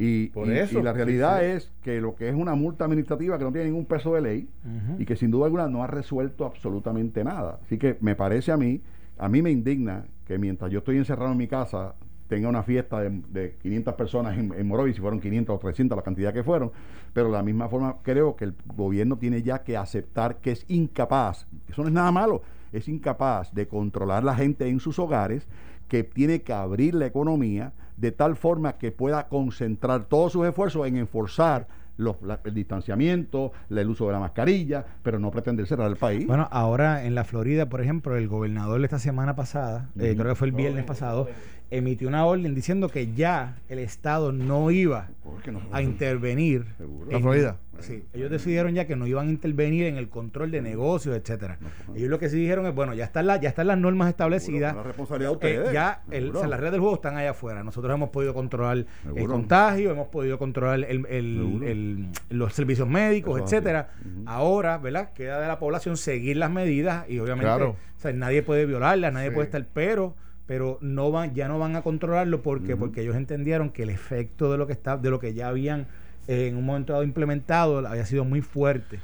Y, 0.00 0.28
Por 0.28 0.46
y- 0.46 0.52
eso, 0.58 0.78
y 0.78 0.82
la 0.82 0.92
realidad 0.92 1.40
sí. 1.40 1.46
es 1.46 1.72
que 1.82 2.00
lo 2.00 2.14
que 2.14 2.28
es 2.28 2.34
una 2.36 2.54
multa 2.54 2.84
administrativa 2.84 3.36
que 3.36 3.42
no 3.42 3.50
tiene 3.50 3.66
ningún 3.66 3.84
peso 3.84 4.14
de 4.14 4.20
ley 4.20 4.48
y 4.96 5.04
que 5.04 5.16
sin 5.16 5.32
duda 5.32 5.46
alguna 5.46 5.66
no 5.68 5.82
ha 5.82 5.88
resuelto 5.88 6.44
absolutamente 6.46 7.24
nada. 7.24 7.58
Así 7.64 7.78
que 7.78 7.96
me 8.00 8.14
parece 8.14 8.52
a 8.52 8.56
mí, 8.56 8.80
a 9.18 9.28
mí 9.28 9.42
me 9.42 9.50
indigna 9.50 10.04
que 10.24 10.38
mientras 10.38 10.70
yo 10.70 10.78
estoy 10.78 10.98
encerrado 10.98 11.32
en 11.32 11.38
mi 11.38 11.48
casa 11.48 11.96
tenga 12.28 12.48
una 12.48 12.62
fiesta 12.62 13.00
de, 13.00 13.10
de 13.30 13.56
500 13.60 13.94
personas 13.94 14.38
en, 14.38 14.52
en 14.52 14.68
Morovis, 14.68 14.94
si 14.94 15.00
fueron 15.00 15.18
500 15.18 15.56
o 15.56 15.58
300, 15.58 15.96
la 15.96 16.02
cantidad 16.02 16.32
que 16.32 16.44
fueron, 16.44 16.70
pero 17.12 17.26
de 17.28 17.32
la 17.32 17.42
misma 17.42 17.68
forma 17.68 17.96
creo 18.02 18.36
que 18.36 18.44
el 18.44 18.54
gobierno 18.76 19.16
tiene 19.18 19.42
ya 19.42 19.64
que 19.64 19.76
aceptar 19.76 20.36
que 20.36 20.52
es 20.52 20.64
incapaz, 20.68 21.46
eso 21.68 21.82
no 21.82 21.88
es 21.88 21.94
nada 21.94 22.12
malo, 22.12 22.42
es 22.72 22.86
incapaz 22.86 23.52
de 23.52 23.66
controlar 23.66 24.22
la 24.22 24.36
gente 24.36 24.68
en 24.68 24.78
sus 24.78 24.98
hogares, 25.00 25.48
que 25.88 26.04
tiene 26.04 26.42
que 26.42 26.52
abrir 26.52 26.94
la 26.94 27.06
economía 27.06 27.72
de 27.98 28.12
tal 28.12 28.36
forma 28.36 28.74
que 28.78 28.92
pueda 28.92 29.28
concentrar 29.28 30.04
todos 30.04 30.32
sus 30.32 30.46
esfuerzos 30.46 30.86
en 30.86 30.96
enforzar 30.96 31.66
los, 31.96 32.22
la- 32.22 32.38
el 32.44 32.54
distanciamiento, 32.54 33.50
la- 33.70 33.80
el 33.80 33.88
uso 33.90 34.06
de 34.06 34.12
la 34.12 34.20
mascarilla, 34.20 34.84
pero 35.02 35.18
no 35.18 35.32
pretender 35.32 35.66
cerrar 35.66 35.90
el 35.90 35.96
país. 35.96 36.26
Bueno, 36.28 36.46
ahora 36.52 37.04
en 37.04 37.16
la 37.16 37.24
Florida, 37.24 37.68
por 37.68 37.80
ejemplo, 37.80 38.16
el 38.16 38.28
gobernador 38.28 38.82
esta 38.84 39.00
semana 39.00 39.34
pasada, 39.34 39.88
eh, 39.98 40.14
creo 40.16 40.28
que 40.28 40.34
fue 40.36 40.46
el 40.46 40.52
viernes 40.52 40.84
pasado, 40.84 41.26
emitió 41.70 42.08
una 42.08 42.24
orden 42.24 42.54
diciendo 42.54 42.88
que 42.88 43.12
ya 43.12 43.58
el 43.68 43.78
Estado 43.78 44.32
no 44.32 44.70
iba 44.70 45.08
no- 45.52 45.60
a 45.70 45.82
intervenir. 45.82 46.64
Seguro. 46.78 47.10
¿La 47.10 47.16
en- 47.18 47.22
Florida? 47.22 47.56
Sí, 47.80 48.02
ellos 48.12 48.28
decidieron 48.30 48.74
ya 48.74 48.86
que 48.88 48.96
no 48.96 49.06
iban 49.06 49.28
a 49.28 49.30
intervenir 49.30 49.86
en 49.86 49.96
el 49.98 50.08
control 50.08 50.50
de 50.50 50.60
negocios, 50.62 51.16
etcétera. 51.16 51.58
Ellos 51.94 52.08
lo 52.10 52.18
que 52.18 52.28
sí 52.28 52.36
dijeron 52.36 52.66
es, 52.66 52.74
bueno, 52.74 52.92
ya 52.94 53.04
están 53.04 53.26
las, 53.28 53.40
ya 53.40 53.50
están 53.50 53.68
las 53.68 53.78
normas 53.78 54.08
establecidas. 54.08 54.70
Seguro, 54.72 54.82
la 54.82 54.88
responsabilidad 54.88 55.30
de 55.30 55.48
Eh, 55.48 55.56
ustedes. 55.58 55.72
ya 55.72 56.02
el, 56.10 56.30
o 56.34 56.38
sea, 56.40 56.48
las 56.48 56.58
reglas 56.58 56.72
del 56.72 56.80
juego 56.80 56.96
están 56.96 57.16
allá 57.18 57.30
afuera. 57.30 57.62
Nosotros 57.62 57.94
hemos 57.94 58.08
podido 58.10 58.34
controlar 58.34 58.84
el 59.14 59.26
contagio, 59.28 59.92
hemos 59.92 60.08
podido 60.08 60.38
controlar 60.38 60.80
el- 60.90 61.06
el- 61.06 61.36
Seguro. 61.36 61.66
el- 61.68 62.08
los 62.30 62.52
servicios 62.54 62.88
médicos, 62.88 63.36
Eso 63.36 63.44
etcétera. 63.44 63.90
Ahora, 64.26 64.78
¿verdad? 64.78 65.12
Queda 65.12 65.38
de 65.40 65.46
la 65.46 65.58
población 65.60 65.96
seguir 65.96 66.36
las 66.38 66.50
medidas 66.50 67.08
y 67.08 67.20
obviamente 67.20 67.44
Claro. 67.46 67.76
o 67.96 68.00
sea, 68.00 68.12
nadie 68.12 68.42
puede 68.42 68.66
violarlas, 68.66 69.12
nadie 69.12 69.28
Sí. 69.28 69.34
puede 69.34 69.46
estar, 69.46 69.64
pero 69.72 70.16
pero 70.48 70.78
no 70.80 71.12
van 71.12 71.34
ya 71.34 71.46
no 71.46 71.58
van 71.60 71.76
a 71.76 71.82
controlarlo 71.82 72.42
porque 72.42 72.74
porque 72.74 73.02
ellos 73.02 73.14
entendieron 73.14 73.70
que 73.70 73.84
el 73.84 73.90
efecto 73.90 74.50
de 74.50 74.58
lo 74.58 74.66
que 74.66 74.72
está 74.72 74.96
de 74.96 75.10
lo 75.10 75.20
que 75.20 75.34
ya 75.34 75.46
habían 75.48 75.86
eh, 76.26 76.48
en 76.48 76.56
un 76.56 76.64
momento 76.64 76.94
dado 76.94 77.04
implementado 77.04 77.86
había 77.86 78.06
sido 78.06 78.24
muy 78.24 78.40
fuerte 78.40 78.98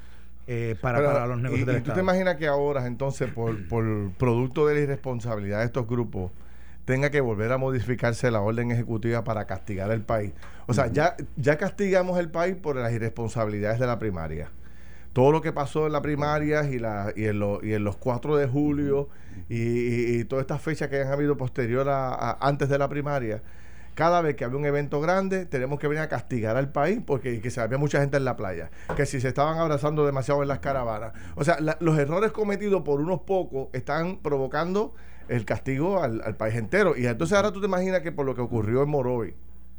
eh, 0.46 0.74
para, 0.80 0.98
Pero, 0.98 1.12
para 1.12 1.26
los 1.26 1.38
negocios 1.38 1.68
y, 1.68 1.70
del 1.70 1.76
y 1.76 1.78
tú 1.80 1.92
te 1.92 2.00
Estado. 2.00 2.00
imaginas 2.00 2.36
que 2.36 2.46
ahora, 2.46 2.86
entonces, 2.86 3.30
por, 3.30 3.66
por 3.66 4.12
producto 4.18 4.66
de 4.66 4.74
la 4.74 4.80
irresponsabilidad 4.80 5.60
de 5.60 5.64
estos 5.66 5.86
grupos, 5.88 6.32
tenga 6.84 7.10
que 7.10 7.22
volver 7.22 7.50
a 7.52 7.56
modificarse 7.58 8.30
la 8.30 8.42
orden 8.42 8.70
ejecutiva 8.70 9.24
para 9.24 9.46
castigar 9.46 9.90
al 9.90 10.02
país. 10.02 10.32
O 10.66 10.74
sea, 10.74 10.88
ya, 10.88 11.16
ya 11.36 11.56
castigamos 11.56 12.18
el 12.18 12.30
país 12.30 12.56
por 12.56 12.76
las 12.76 12.92
irresponsabilidades 12.92 13.78
de 13.80 13.86
la 13.86 13.98
primaria. 13.98 14.50
Todo 15.14 15.32
lo 15.32 15.40
que 15.40 15.52
pasó 15.52 15.86
en 15.86 15.92
la 15.92 16.02
primaria 16.02 16.64
y, 16.64 16.78
la, 16.78 17.12
y, 17.16 17.24
en, 17.24 17.38
lo- 17.38 17.64
y 17.64 17.72
en 17.72 17.82
los 17.84 17.96
4 17.96 18.36
de 18.36 18.46
julio 18.46 19.08
y, 19.48 20.18
y- 20.18 20.24
todas 20.24 20.42
estas 20.42 20.60
fechas 20.60 20.88
que 20.90 21.00
han 21.00 21.10
habido 21.12 21.36
posterior 21.38 21.88
a, 21.88 22.08
a- 22.12 22.36
antes 22.46 22.68
de 22.68 22.76
la 22.78 22.88
primaria, 22.88 23.40
cada 23.94 24.20
vez 24.22 24.34
que 24.34 24.44
había 24.44 24.58
un 24.58 24.66
evento 24.66 25.00
grande, 25.00 25.46
tenemos 25.46 25.78
que 25.78 25.86
venir 25.86 26.02
a 26.02 26.08
castigar 26.08 26.56
al 26.56 26.72
país 26.72 27.00
porque 27.06 27.40
que 27.40 27.50
se 27.50 27.60
había 27.60 27.78
mucha 27.78 28.00
gente 28.00 28.16
en 28.16 28.24
la 28.24 28.36
playa, 28.36 28.70
que 28.96 29.06
si 29.06 29.20
se 29.20 29.28
estaban 29.28 29.56
abrazando 29.58 30.04
demasiado 30.04 30.42
en 30.42 30.48
las 30.48 30.58
caravanas. 30.58 31.12
O 31.36 31.44
sea, 31.44 31.58
los 31.78 31.96
errores 31.98 32.32
cometidos 32.32 32.82
por 32.82 33.00
unos 33.00 33.20
pocos 33.20 33.68
están 33.72 34.16
provocando 34.18 34.94
el 35.28 35.44
castigo 35.44 36.02
al, 36.02 36.22
al 36.24 36.36
país 36.36 36.56
entero. 36.56 36.96
Y 36.96 37.06
entonces 37.06 37.36
ahora 37.36 37.52
tú 37.52 37.60
te 37.60 37.66
imaginas 37.66 38.00
que 38.02 38.10
por 38.10 38.26
lo 38.26 38.34
que 38.34 38.40
ocurrió 38.40 38.82
en 38.82 38.88
Morovi, 38.88 39.34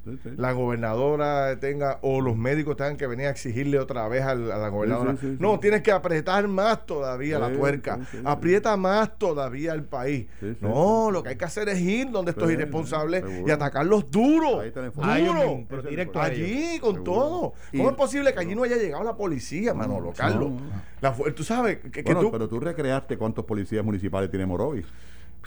Sí, 0.05 0.19
sí. 0.23 0.29
la 0.37 0.51
gobernadora 0.51 1.59
tenga 1.59 1.97
o 2.03 2.21
los 2.21 2.37
médicos 2.37 2.77
tengan 2.77 2.95
que 2.95 3.07
venir 3.07 3.25
a 3.25 3.31
exigirle 3.31 3.79
otra 3.79 4.07
vez 4.07 4.23
al- 4.23 4.51
a, 4.51 4.57
la 4.57 4.69
gobernadora. 4.69 5.13
sí, 5.13 5.17
sí, 5.21 5.37
no, 5.39 5.53
sí. 5.55 5.59
tienes 5.61 5.81
que 5.81 5.91
apretar 5.91 6.47
más 6.47 6.85
todavía 6.85 7.39
la 7.39 7.51
tuerca. 7.51 7.97
sí, 7.97 8.03
sí, 8.11 8.17
sí. 8.17 8.23
Aprieta 8.23 8.77
más 8.77 9.17
todavía 9.17 9.73
el 9.73 9.83
país. 9.83 10.27
Sí, 10.39 10.51
sí, 10.51 10.57
no, 10.61 11.07
sí, 11.07 11.13
lo 11.13 11.23
que 11.23 11.29
hay 11.29 11.35
que 11.37 11.45
hacer 11.45 11.67
es 11.69 11.79
ir 11.81 12.11
donde 12.11 12.31
estos 12.31 12.47
Sí, 12.47 12.53
irresponsables 12.53 13.23
y 13.45 13.49
atacarlos 13.51 14.09
duro. 14.11 14.59
Ahí 14.61 14.67
está 14.67 14.85
el 14.85 14.91
Duro. 14.91 15.63
A 15.63 15.65
pero 15.67 15.81
directo 15.81 16.21
a. 16.21 16.25
Allí, 16.25 16.79
con 16.79 16.93
Seguro. 16.95 17.03
todo. 17.11 17.53
Y- 17.71 17.77
¿Cómo 17.77 17.89
es 17.89 17.95
posible 17.95 18.33
que 18.33 18.39
allí 18.39 18.55
no 18.55 18.63
haya 18.63 18.77
llegado 18.77 19.03
la 19.03 19.15
policía, 19.17 19.73
Manolo, 19.73 20.13
Carlos? 20.15 20.51
no. 20.51 20.59
La 21.01 21.11
fu- 21.13 21.29
tú 21.31 21.43
sabes 21.43 21.77
que, 21.77 21.91
que 21.91 22.03
Bueno, 22.03 22.21
tú... 22.21 22.31
pero 22.31 22.47
tú 22.47 22.59
recreaste 22.59 23.17
cuántos 23.17 23.43
policías 23.45 23.83
municipales 23.83 24.29
tiene 24.29 24.45
Morovis. 24.45 24.85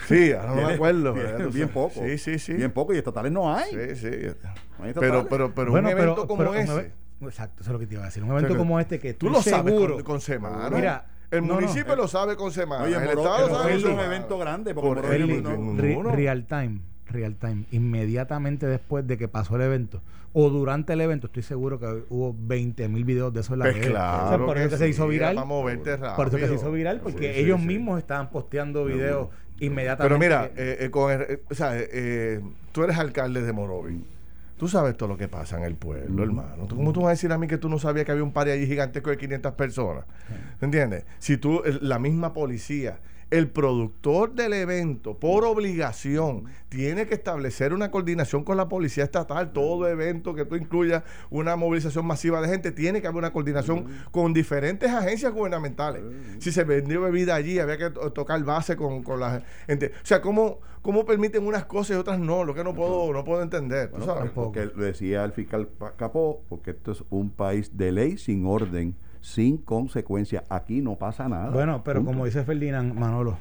Sí, 0.07 0.33
ahora 0.33 0.55
no 0.55 0.69
me 0.69 0.75
acuerdo. 0.75 1.13
bien 1.15 1.29
sabes. 1.51 1.69
poco. 1.69 2.01
Sí, 2.05 2.19
sí, 2.19 2.39
sí. 2.39 2.53
Bien 2.55 2.71
poco 2.71 2.95
y 2.95 2.99
estatales 2.99 3.33
no 3.33 3.53
hay. 3.55 3.71
Sí, 3.71 3.97
sí. 3.97 4.11
No 4.79 4.85
hay 4.85 4.93
Pero, 4.95 5.27
pero, 5.29 5.53
pero 5.55 5.71
Bueno, 5.73 5.89
un 5.89 5.95
pero- 5.95 6.05
evento 6.13 6.27
como 6.27 6.39
pero 6.39 6.55
ese... 6.55 6.93
Exacto, 7.21 7.63
eso 7.63 7.71
es 7.71 7.73
lo 7.73 7.79
que 7.81 7.87
te 7.89 7.95
iba 7.95 8.05
a 8.05 8.07
decir. 8.07 8.23
Un 8.23 8.31
evento 8.31 8.49
que 8.53 8.57
como 8.59 8.79
este 8.79 9.01
que 9.01 9.13
Tú 9.15 9.29
lo 9.29 9.43
sabes 9.43 9.73
seguro. 9.75 9.95
con, 9.97 10.03
con 10.05 10.21
semana. 10.21 10.71
Mira, 10.71 11.07
el 11.33 11.45
no, 11.47 11.55
municipio 11.55 11.97
lo 11.97 12.07
sabe 12.07 12.37
con 12.37 12.53
semana. 12.53 12.85
Oye, 12.85 12.95
el 12.95 13.03
Moro- 13.05 13.23
Estado 13.23 13.49
sabe 13.61 13.75
es 13.77 13.83
con 13.83 13.93
un 13.95 14.01
evento 14.01 14.39
grande, 14.39 14.73
porque 14.75 14.89
Por 14.89 15.03
no- 16.05 16.13
real 16.13 16.47
time, 16.47 16.81
real 17.07 17.35
time. 17.37 17.65
Inmediatamente 17.73 18.67
después 18.67 19.05
de 19.07 19.19
que 19.19 19.27
pasó 19.27 19.57
el 19.57 19.63
evento 19.63 20.01
o 20.33 20.49
durante 20.51 20.93
el 20.93 21.01
evento, 21.01 21.27
estoy 21.27 21.43
seguro 21.43 21.81
que 21.81 22.05
hubo 22.11 22.37
20 22.39 22.89
mil 22.89 23.05
videos 23.05 23.33
de 23.35 23.41
eso 23.41 23.55
en 23.55 23.59
la 23.61 23.65
Pues 23.65 23.79
red. 23.79 23.89
claro. 23.91 24.27
O 24.27 24.29
sea, 24.29 24.39
por 24.47 24.59
eso 24.59 24.71
que 24.71 24.77
se 24.77 24.85
sí, 24.85 24.91
hizo 24.91 25.09
viral. 25.09 25.35
Para 25.35 25.47
moverte 25.47 25.97
rápido. 25.97 26.17
Por 26.17 26.29
eso 26.29 26.37
que 26.37 26.47
se 26.47 26.55
hizo 26.55 26.71
viral, 26.71 27.01
porque 27.01 27.35
sí, 27.35 27.41
ellos 27.41 27.61
sí. 27.61 27.67
mismos 27.67 27.99
estaban 27.99 28.31
posteando 28.31 28.85
videos 28.85 29.29
inmediatamente. 29.61 30.03
Pero 30.05 30.19
mira, 30.19 30.51
eh, 30.57 30.77
eh, 30.81 30.91
con 30.91 31.11
eh, 31.13 31.41
o 31.51 31.55
sea, 31.55 31.75
tú 32.73 32.85
eres 32.85 32.99
alcalde 32.99 33.43
de 33.43 33.53
Morovi. 33.53 34.05
Tú 34.57 34.67
sabes 34.67 34.97
todo 34.97 35.09
lo 35.11 35.17
que 35.17 35.29
pasa 35.29 35.57
en 35.57 35.63
el 35.63 35.77
pueblo, 35.77 36.25
hermano. 36.25 36.67
¿Tú- 36.67 36.75
¿Cómo 36.77 36.93
tú 36.93 37.01
vas 37.03 37.09
a 37.09 37.11
decir 37.11 37.31
a 37.31 37.39
mí 37.39 37.47
que 37.47 37.59
tú 37.59 37.69
no 37.69 37.79
sabías 37.79 38.05
que 38.05 38.11
había 38.13 38.25
un 38.25 38.33
par 38.33 38.49
allí 38.49 38.67
gigantesco 38.67 39.11
de 39.11 39.17
500 39.17 39.53
personas? 39.55 40.05
¿Entiendes? 40.61 41.05
Si 41.21 41.37
tú, 41.37 41.63
la 41.81 42.01
misma 42.01 42.33
policía 42.33 42.99
el 43.31 43.51
productor 43.51 44.33
del 44.35 44.55
evento, 44.55 45.19
por 45.19 45.45
obligación, 45.45 46.45
tiene 46.71 47.07
que 47.07 47.15
establecer 47.15 47.75
una 47.75 47.91
coordinación 47.91 48.43
con 48.43 48.57
la 48.57 48.69
policía 48.69 49.05
estatal. 49.05 49.53
Todo 49.53 49.87
evento 49.87 50.35
que 50.35 50.47
tú 50.47 50.57
incluyas 50.57 51.03
una 51.31 51.57
movilización 51.57 52.07
masiva 52.07 52.41
de 52.41 52.49
gente, 52.49 52.73
tiene 52.73 53.03
que 53.03 53.07
haber 53.07 53.19
una 53.19 53.33
coordinación 53.33 53.87
con 54.11 54.33
diferentes 54.33 54.91
agencias 54.91 55.33
gubernamentales. 55.33 56.03
Si 56.39 56.53
se 56.53 56.65
vendió 56.65 57.03
bebida 57.03 57.35
allí, 57.35 57.59
había 57.59 57.77
que 57.77 57.91
tocar 57.91 58.43
base 58.45 58.77
con, 58.77 59.03
la 59.21 59.43
gente. 59.67 59.93
O 60.03 60.07
sea, 60.07 60.23
¿cómo, 60.23 60.61
¿cómo 60.81 61.05
permiten 61.05 61.47
unas 61.47 61.67
cosas 61.67 61.97
y 61.97 62.01
otras 62.01 62.19
no? 62.19 62.45
Lo 62.45 62.55
que 62.55 62.65
no 62.65 62.75
puedo, 62.75 63.13
no 63.13 63.25
puedo 63.25 63.43
entender. 63.43 63.91
porque 64.35 64.71
lo 64.75 64.85
decía 64.85 65.25
el 65.25 65.33
fiscal 65.33 65.69
Capó, 65.97 66.43
porque 66.49 66.71
esto 66.71 66.93
es 66.93 67.05
un 67.11 67.31
país 67.31 67.77
de 67.77 67.93
ley 67.93 68.17
sin 68.17 68.47
orden 68.47 68.97
sin 69.21 69.59
consecuencias. 69.59 70.45
Aquí 70.49 70.81
no 70.81 70.97
pasa 70.97 71.29
nada. 71.29 71.51
Bueno, 71.51 71.83
pero 71.85 72.05
como 72.05 72.25
dice 72.25 72.45
Ferdinand 72.45 72.95
Manolo, 72.95 73.39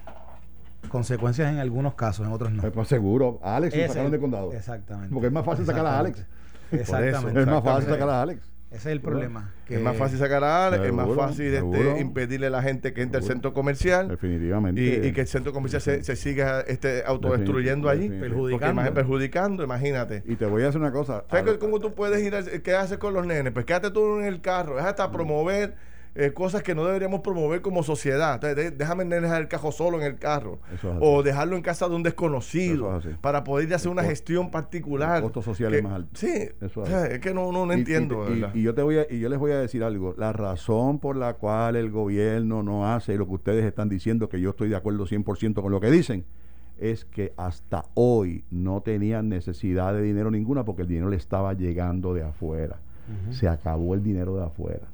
consecuencias 0.89 1.51
en 1.51 1.60
algunos 1.60 1.96
casos, 1.96 2.25
en 2.25 2.34
otros 2.34 2.51
no. 2.51 2.62
Pues, 2.62 2.74
pues 2.74 2.88
seguro, 2.88 3.39
Alex 3.43 3.75
lo 3.75 3.88
sacaron 3.88 4.12
de 4.12 4.19
condado. 4.19 4.53
Exactamente. 4.53 5.13
Porque 5.13 5.27
es 5.27 5.34
más 5.34 5.46
fácil 5.46 5.65
sacar 5.65 5.86
a 5.86 6.00
Alex. 6.00 6.25
Exactamente. 6.72 7.41
Es 7.41 7.48
más 7.48 7.63
fácil 7.63 7.89
sacar 7.89 8.10
a 8.10 8.22
Alex. 8.22 8.57
Ese 8.70 8.90
es 8.90 8.94
el 8.94 9.02
problema. 9.02 9.54
es 9.70 9.80
más 9.80 9.96
fácil 9.96 10.20
sacar 10.20 10.44
a 10.44 10.68
Alex, 10.68 10.84
es 10.84 10.94
más 10.94 11.08
fácil 11.16 11.54
este, 11.54 12.00
impedirle 12.02 12.48
a 12.48 12.50
la 12.50 12.62
gente 12.62 12.94
que 12.94 13.02
entre 13.02 13.20
al 13.20 13.24
centro 13.24 13.54
comercial. 13.54 14.10
Definitivamente. 14.10 15.08
Y, 15.08 15.14
que 15.14 15.22
el 15.22 15.28
centro 15.28 15.54
comercial 15.54 15.82
se, 15.82 16.16
siga 16.16 16.62
este, 16.62 17.04
autodestruyendo 17.06 17.88
allí. 17.90 18.10
Perjudicando. 18.10 18.94
perjudicando, 18.94 19.64
imagínate. 19.64 20.24
Y 20.26 20.36
te 20.36 20.46
voy 20.46 20.64
a 20.64 20.70
hacer 20.70 20.82
una 20.82 20.92
cosa. 20.92 21.24
¿Sabes 21.30 21.58
cómo 21.58 21.80
tú 21.80 21.94
puedes 21.94 22.22
ir? 22.22 22.62
¿Qué 22.62 22.76
haces 22.76 22.98
con 22.98 23.14
los 23.14 23.26
nenes? 23.26 23.54
Pues 23.54 23.66
quédate 23.66 23.90
tú 23.92 24.20
en 24.20 24.26
el 24.26 24.42
carro. 24.42 24.78
Es 24.80 24.86
hasta 24.86 25.12
promover 25.12 25.76
eh, 26.20 26.34
cosas 26.34 26.64
que 26.64 26.74
no 26.74 26.84
deberíamos 26.84 27.22
promover 27.22 27.62
como 27.62 27.84
sociedad. 27.84 28.42
déjame 28.42 29.06
dejar 29.06 29.40
el 29.40 29.48
cajo 29.48 29.72
solo 29.72 29.98
en 30.02 30.04
el 30.04 30.18
carro. 30.18 30.58
o 31.00 31.22
dejarlo 31.22 31.56
en 31.56 31.62
casa 31.62 31.88
de 31.88 31.96
un 31.96 32.02
desconocido 32.02 33.00
para 33.22 33.44
poder 33.44 33.72
a 33.72 33.76
hacer 33.76 33.92
una 33.92 34.04
gestión 34.04 34.50
particular. 34.50 35.22
Costos 35.22 35.46
sociales 35.46 35.84
más 35.84 35.94
altos. 35.94 36.20
Sí, 36.20 36.50
es. 36.60 37.20
que 37.20 37.34
no, 37.36 37.52
no, 37.52 37.72
entiendo. 37.72 38.26
Y, 38.56 38.64
yo 38.64 38.74
te 38.74 38.82
voy 38.82 38.98
y 39.12 39.20
yo 39.20 39.30
les 39.30 39.38
voy 39.38 39.52
a 39.52 39.60
decir 39.60 39.84
algo. 39.84 40.16
La 40.18 40.34
razón 40.34 40.98
por 40.98 41.16
la 41.16 41.36
cual 41.36 41.76
el 41.76 41.92
gobierno 41.92 42.64
no 42.64 42.92
hace 42.92 43.16
lo 43.16 43.28
que 43.28 43.34
ustedes 43.34 43.66
están 43.66 43.88
diciendo, 43.88 44.28
que 44.28 44.42
yo 44.42 44.50
estoy 44.50 44.70
de 44.70 44.76
acuerdo 44.76 45.06
100% 45.06 45.62
con 45.62 45.72
lo 45.72 45.80
que 45.80 45.92
dicen, 45.92 46.26
es 46.80 47.06
que 47.06 47.34
hasta 47.38 47.86
hoy 47.94 48.44
no 48.50 48.82
tenían 48.82 49.30
necesidad 49.30 49.94
de 49.94 50.02
dinero 50.02 50.32
ninguna 50.32 50.66
porque 50.66 50.82
el 50.82 50.88
dinero 50.88 51.10
le 51.10 51.18
estaba 51.18 51.54
llegando 51.54 52.16
de 52.16 52.24
afuera. 52.24 52.80
Se 53.30 53.48
acabó 53.48 53.94
el 53.94 54.04
dinero 54.04 54.36
de 54.36 54.44
afuera 54.44 54.88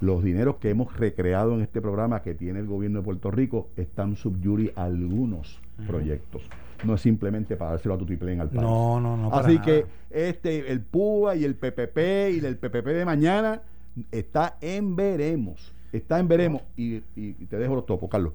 los 0.00 0.22
dineros 0.22 0.56
que 0.56 0.70
hemos 0.70 0.96
recreado 0.96 1.54
en 1.54 1.62
este 1.62 1.80
programa 1.80 2.22
que 2.22 2.34
tiene 2.34 2.60
el 2.60 2.66
gobierno 2.66 2.98
de 2.98 3.04
Puerto 3.04 3.30
Rico 3.30 3.68
están 3.76 4.16
subyuri 4.16 4.72
algunos 4.76 5.60
proyectos. 5.86 6.42
No 6.84 6.94
es 6.94 7.00
simplemente 7.00 7.56
para 7.56 7.72
dárselo 7.72 7.94
a 7.94 7.98
Tutiplén 7.98 8.40
al 8.40 8.48
país. 8.48 8.60
No, 8.60 9.00
no, 9.00 9.16
no. 9.16 9.32
Así 9.32 9.58
que 9.60 9.86
este, 10.10 10.70
el 10.70 10.80
PUA 10.80 11.36
y 11.36 11.44
el 11.44 11.54
PPP 11.54 11.98
y 12.34 12.44
el 12.44 12.56
PPP 12.56 12.86
de 12.86 13.04
mañana 13.04 13.62
está 14.10 14.58
en 14.60 14.96
veremos. 14.96 15.72
Está 15.92 16.18
en 16.18 16.28
veremos. 16.28 16.62
Y, 16.76 17.00
te 17.00 17.56
dejo 17.56 17.74
los 17.74 17.86
topos, 17.86 18.10
Carlos. 18.10 18.32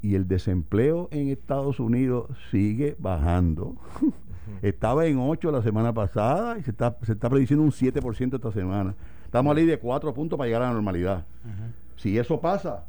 Y 0.00 0.16
el 0.16 0.26
desempleo 0.26 1.08
en 1.12 1.28
Estados 1.28 1.78
Unidos 1.78 2.30
sigue 2.50 2.96
bajando. 2.98 3.76
Estaba 4.62 5.06
en 5.06 5.18
8 5.18 5.52
la 5.52 5.62
semana 5.62 5.92
pasada 5.92 6.58
y 6.58 6.62
se 6.62 6.72
está, 6.72 6.96
se 7.02 7.12
está 7.12 7.30
prediciendo 7.30 7.64
un 7.64 7.70
7% 7.70 8.34
esta 8.34 8.50
semana. 8.50 8.94
Estamos 9.32 9.56
ahí 9.56 9.64
de 9.64 9.78
cuatro 9.78 10.12
puntos 10.12 10.36
para 10.36 10.46
llegar 10.46 10.60
a 10.60 10.66
la 10.66 10.74
normalidad. 10.74 11.24
Si 11.96 12.18
eso 12.18 12.38
pasa, 12.38 12.84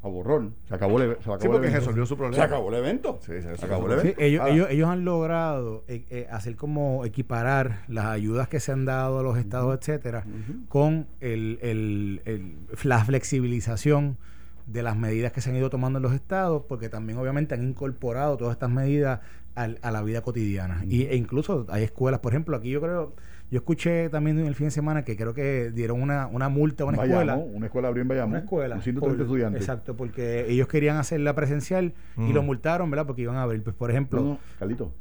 a 0.00 0.06
borrón, 0.06 0.54
se 0.68 0.76
acabó 0.76 1.02
el, 1.02 1.16
se 1.20 1.32
acabó 1.32 1.56
el 1.56 1.64
evento. 1.64 2.06
su 2.06 2.16
problema. 2.16 2.36
Se 2.36 2.42
acabó 2.42 2.68
el 2.68 2.74
evento. 2.76 3.18
Sí, 3.20 3.32
se, 3.42 3.48
acabó 3.64 3.86
el 3.88 3.98
evento. 3.98 4.20
ellos, 4.20 4.68
ellos, 4.70 4.88
han 4.88 5.04
logrado 5.04 5.82
eh, 5.88 6.04
eh, 6.08 6.28
hacer 6.30 6.54
como 6.54 7.04
equiparar 7.04 7.80
las 7.88 8.06
ayudas 8.06 8.46
que 8.46 8.60
se 8.60 8.70
han 8.70 8.84
dado 8.84 9.18
a 9.18 9.22
los 9.24 9.36
estados, 9.38 9.76
etcétera, 9.76 10.24
con 10.68 11.08
el, 11.18 11.58
el, 11.60 12.54
la 12.84 13.04
flexibilización 13.04 14.18
de 14.66 14.84
las 14.84 14.96
medidas 14.96 15.32
que 15.32 15.40
se 15.40 15.50
han 15.50 15.56
ido 15.56 15.68
tomando 15.68 15.98
en 15.98 16.04
los 16.04 16.12
estados, 16.12 16.62
porque 16.68 16.88
también 16.88 17.18
obviamente 17.18 17.56
han 17.56 17.64
incorporado 17.64 18.36
todas 18.36 18.52
estas 18.52 18.70
medidas 18.70 19.18
a 19.56 19.90
la 19.90 20.02
vida 20.02 20.20
cotidiana. 20.20 20.84
y, 20.86 21.06
e 21.06 21.16
incluso 21.16 21.66
hay 21.70 21.82
escuelas, 21.82 22.20
por 22.20 22.34
ejemplo, 22.34 22.56
aquí 22.56 22.70
yo 22.70 22.80
creo 22.80 23.14
yo 23.50 23.58
escuché 23.58 24.08
también 24.08 24.38
el 24.38 24.54
fin 24.54 24.66
de 24.66 24.70
semana 24.72 25.04
que 25.04 25.16
creo 25.16 25.32
que 25.32 25.70
dieron 25.70 26.02
una, 26.02 26.26
una 26.26 26.48
multa 26.48 26.82
a 26.82 26.86
una 26.86 27.02
escuela. 27.02 27.36
Una 27.36 27.66
escuela 27.66 27.88
abrió 27.88 28.02
en 28.02 28.08
Bayamón. 28.08 28.30
Una 28.30 28.38
escuela. 28.40 28.76
Un 28.76 29.16
de 29.16 29.22
estudiantes. 29.22 29.62
Exacto, 29.62 29.96
porque 29.96 30.50
ellos 30.50 30.66
querían 30.66 30.96
hacerla 30.96 31.34
presencial 31.34 31.94
y 32.16 32.32
lo 32.32 32.42
mm. 32.42 32.46
multaron, 32.46 32.90
¿verdad? 32.90 33.06
Porque 33.06 33.22
iban 33.22 33.36
a 33.36 33.42
abrir. 33.42 33.62
Pues, 33.62 33.76
por 33.76 33.90
ejemplo. 33.90 34.20
No, 34.20 34.38
Calito, 34.58 34.92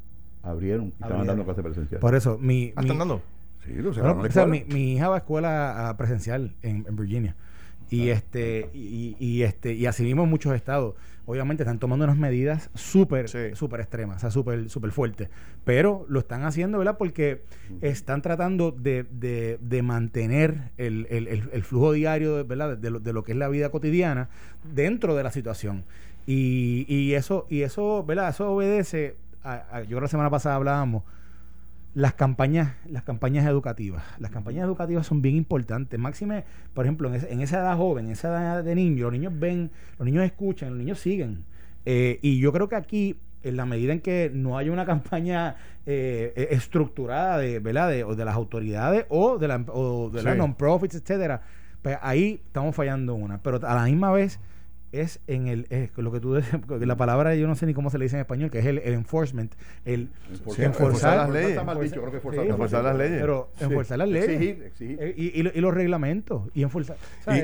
abrieron 0.43 0.93
y 0.99 1.03
estaban 1.03 1.25
dando 1.25 1.43
clase 1.43 1.63
presencial. 1.63 1.99
Por 1.99 2.13
eso, 2.13 2.37
mi. 2.37 2.71
¿Ah, 2.75 2.81
¿Están 2.81 2.99
dando? 2.99 3.21
Sí, 3.65 3.73
lo 3.73 3.91
bueno, 3.91 4.21
o 4.21 4.31
sea, 4.31 4.45
mi, 4.45 4.63
mi, 4.65 4.93
hija 4.93 5.09
va 5.09 5.15
a 5.15 5.17
escuela 5.17 5.95
presencial 5.97 6.53
en, 6.61 6.85
en 6.87 6.95
Virginia. 6.95 7.35
Y, 7.89 8.09
ah. 8.09 8.13
este, 8.13 8.69
y, 8.73 9.15
y, 9.19 9.43
este, 9.43 9.73
y 9.73 9.85
así 9.85 10.03
mismo 10.03 10.25
muchos 10.25 10.55
estados 10.55 10.95
obviamente 11.25 11.63
están 11.63 11.79
tomando 11.79 12.05
unas 12.05 12.17
medidas 12.17 12.69
súper, 12.75 13.29
súper 13.55 13.79
extremas, 13.79 14.17
o 14.17 14.19
sea, 14.19 14.31
súper, 14.31 14.69
súper 14.69 14.91
fuertes. 14.91 15.29
Pero 15.63 16.05
lo 16.07 16.19
están 16.19 16.43
haciendo, 16.43 16.77
¿verdad? 16.77 16.97
Porque 16.97 17.43
están 17.81 18.21
tratando 18.21 18.71
de, 18.71 19.05
de, 19.09 19.57
de 19.61 19.81
mantener 19.81 20.71
el, 20.77 21.07
el, 21.09 21.27
el, 21.27 21.63
flujo 21.63 21.93
diario, 21.93 22.45
¿verdad? 22.45 22.77
De 22.77 22.91
lo, 22.91 22.99
de 22.99 23.13
lo 23.13 23.23
que 23.23 23.31
es 23.31 23.37
la 23.37 23.47
vida 23.47 23.69
cotidiana 23.69 24.29
dentro 24.63 25.15
de 25.15 25.23
la 25.23 25.31
situación. 25.31 25.83
Y, 26.27 26.85
y 26.87 27.13
eso, 27.13 27.47
y 27.49 27.61
eso, 27.61 28.03
¿verdad? 28.05 28.29
Eso 28.29 28.51
obedece, 28.51 29.15
a, 29.43 29.81
yo 29.81 29.87
creo 29.87 29.99
que 29.99 30.05
la 30.05 30.07
semana 30.07 30.29
pasada 30.29 30.55
hablábamos, 30.55 31.03
las 31.95 32.13
campañas, 32.13 32.73
las 32.89 33.03
campañas 33.03 33.47
educativas. 33.47 34.03
Las 34.19 34.29
campañas 34.29 34.65
educativas 34.65 35.07
son 35.07 35.21
bien 35.21 35.37
importantes. 35.37 35.97
Máxime, 35.97 36.43
por 36.73 36.85
ejemplo, 36.85 37.11
en, 37.13 37.41
esa 37.41 37.59
edad 37.59 37.77
joven, 37.77 38.07
en 38.07 38.11
esa 38.11 38.27
edad 38.27 38.63
de 38.65 38.75
niños, 38.75 39.03
los 39.03 39.13
niños 39.13 39.33
ven, 39.39 39.71
los 39.97 40.05
niños 40.05 40.25
escuchan, 40.25 40.71
los 40.71 40.77
niños 40.77 40.99
siguen. 40.99 41.45
Eh, 41.85 42.19
y 42.21 42.37
yo 42.39 42.51
creo 42.51 42.67
que 42.67 42.75
aquí, 42.75 43.17
en 43.43 43.55
la 43.55 43.65
medida 43.65 43.93
en 43.93 44.01
que 44.01 44.29
no 44.33 44.57
haya 44.57 44.73
una 44.73 44.85
campaña 44.93 45.55
eh, 45.85 46.33
e, 46.35 46.53
estructurada 46.53 47.37
de, 47.37 47.59
¿verdad? 47.59 47.89
De, 47.89 48.03
de, 48.03 48.25
las 48.25 48.35
autoridades 48.35 49.05
o 49.07 49.37
de, 49.37 49.47
la, 49.47 49.63
o 49.69 50.09
de 50.09 50.21
las 50.21 50.35
non-profits, 50.35 50.95
etcétera, 50.95 51.43
pues 51.81 51.97
ahí 52.01 52.41
estamos 52.45 52.75
fallando 52.75 53.15
una. 53.15 53.37
Pero 53.37 53.65
a 53.65 53.73
la 53.73 53.85
misma 53.85 54.11
vez 54.11 54.41
es 54.91 55.19
en 55.27 55.47
el 55.47 55.67
lo 55.97 56.11
que 56.11 56.19
tú 56.19 56.35
la 56.79 56.97
palabra 56.97 57.35
yo 57.35 57.47
no 57.47 57.55
sé 57.55 57.65
ni 57.65 57.73
cómo 57.73 57.89
se 57.89 57.97
le 57.97 58.05
dice 58.05 58.15
en 58.15 58.21
español 58.21 58.49
que 58.49 58.59
es 58.59 58.65
el, 58.65 58.79
enforcement 58.79 59.53
el 59.83 60.09
enforzar, 60.57 61.17
las 61.17 61.29
leyes. 61.29 61.57
Enforzar, 61.57 62.83
las 62.83 62.95
leyes. 62.95 63.19
Pero 63.21 63.51
enforzar 63.59 63.97
las 63.97 64.09
leyes. 64.09 64.29
Exigir, 64.29 64.63
exigir. 64.63 64.97
Eh, 65.01 65.13
y, 65.17 65.39
y, 65.39 65.61
los 65.61 65.73
reglamentos 65.73 66.43
y 66.53 66.63
enforzar 66.63 66.97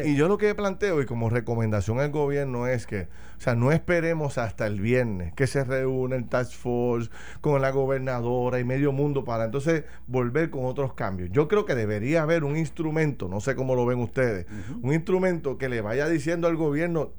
y, 0.05 0.15
yo 0.15 0.27
lo 0.27 0.37
que 0.37 0.53
planteo 0.55 1.01
y 1.01 1.05
como 1.05 1.29
recomendación 1.29 1.99
al 1.99 2.11
gobierno 2.11 2.67
es 2.67 2.85
que 2.85 3.07
o 3.37 3.41
sea 3.41 3.55
no 3.55 3.71
esperemos 3.71 4.37
hasta 4.37 4.67
el 4.67 4.79
viernes 4.79 5.33
que 5.33 5.47
se 5.47 5.63
reúne 5.63 6.15
el 6.15 6.27
task 6.27 6.53
force 6.53 7.09
con 7.41 7.61
la 7.61 7.71
gobernadora 7.71 8.59
y 8.59 8.63
medio 8.63 8.91
mundo 8.91 9.23
para 9.23 9.45
entonces 9.45 9.83
volver 10.07 10.49
con 10.49 10.65
otros 10.65 10.93
cambios. 10.93 11.29
Yo 11.31 11.47
creo 11.47 11.65
que 11.65 11.75
debería 11.75 12.23
haber 12.23 12.43
un 12.43 12.57
instrumento 12.57 13.27
no 13.27 13.39
sé 13.39 13.55
cómo 13.55 13.75
lo 13.75 13.85
ven 13.85 13.99
ustedes 13.99 14.45
un 14.81 14.93
instrumento 14.93 15.57
que 15.57 15.69
le 15.69 15.81
vaya 15.81 16.07
diciendo 16.07 16.47
al 16.47 16.55
gobierno 16.55 17.11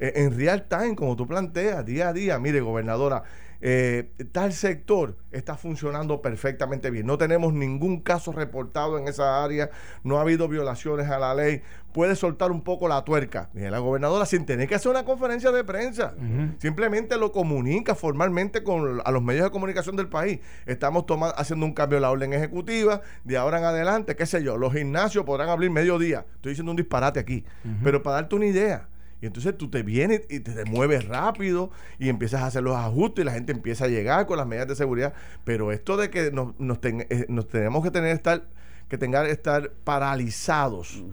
eh, 0.00 0.12
en 0.16 0.36
real 0.36 0.66
time, 0.66 0.96
como 0.96 1.14
tú 1.14 1.26
planteas, 1.26 1.84
día 1.84 2.08
a 2.08 2.12
día. 2.12 2.38
Mire, 2.38 2.60
gobernadora, 2.60 3.22
eh, 3.62 4.10
tal 4.32 4.54
sector 4.54 5.16
está 5.30 5.56
funcionando 5.56 6.22
perfectamente 6.22 6.90
bien. 6.90 7.06
No 7.06 7.18
tenemos 7.18 7.52
ningún 7.52 8.00
caso 8.00 8.32
reportado 8.32 8.98
en 8.98 9.06
esa 9.06 9.44
área, 9.44 9.70
no 10.02 10.18
ha 10.18 10.22
habido 10.22 10.48
violaciones 10.48 11.10
a 11.10 11.18
la 11.18 11.34
ley. 11.34 11.62
Puede 11.92 12.16
soltar 12.16 12.52
un 12.52 12.62
poco 12.62 12.88
la 12.88 13.04
tuerca. 13.04 13.50
Mire, 13.52 13.70
la 13.70 13.80
gobernadora, 13.80 14.24
sin 14.24 14.46
tener 14.46 14.68
que 14.68 14.76
hacer 14.76 14.90
una 14.90 15.04
conferencia 15.04 15.50
de 15.50 15.64
prensa, 15.64 16.14
simplemente 16.58 17.18
lo 17.18 17.32
comunica 17.32 17.96
formalmente 17.96 18.62
con 18.62 19.02
a 19.04 19.10
los 19.10 19.22
medios 19.22 19.44
de 19.44 19.50
comunicación 19.50 19.96
del 19.96 20.08
país. 20.08 20.38
Estamos 20.66 21.04
haciendo 21.36 21.66
un 21.66 21.74
cambio 21.74 21.98
en 21.98 22.02
la 22.02 22.10
orden 22.10 22.32
ejecutiva, 22.32 23.02
de 23.24 23.36
ahora 23.36 23.58
en 23.58 23.64
adelante, 23.64 24.14
qué 24.14 24.24
sé 24.24 24.42
yo, 24.42 24.56
los 24.56 24.72
gimnasios 24.72 25.24
podrán 25.24 25.48
abrir 25.48 25.70
mediodía. 25.70 26.24
Estoy 26.36 26.52
diciendo 26.52 26.70
un 26.70 26.76
disparate 26.76 27.18
aquí, 27.18 27.44
pero 27.82 28.02
para 28.02 28.16
darte 28.16 28.36
una 28.36 28.46
idea. 28.46 28.88
Y 29.20 29.26
entonces 29.26 29.56
tú 29.56 29.70
te 29.70 29.82
vienes 29.82 30.22
y 30.28 30.40
te, 30.40 30.64
mueves 30.64 31.06
rápido 31.06 31.70
y 31.98 32.08
empiezas 32.08 32.42
a 32.42 32.46
hacer 32.46 32.62
los 32.62 32.76
ajustes 32.76 33.22
y 33.22 33.26
la 33.26 33.32
gente 33.32 33.52
empieza 33.52 33.84
a 33.84 33.88
llegar 33.88 34.26
con 34.26 34.38
las 34.38 34.46
medidas 34.46 34.68
de 34.68 34.76
seguridad. 34.76 35.14
Pero 35.44 35.72
esto 35.72 35.96
de 35.96 36.10
que 36.10 36.30
nos, 36.30 36.58
nos, 36.58 36.78
eh, 36.82 37.26
tenemos 37.50 37.84
que 37.84 37.90
tener 37.90 38.14
estar 38.14 38.44
que 38.90 38.98
tengan 38.98 39.26
estar 39.26 39.70
paralizados 39.84 41.04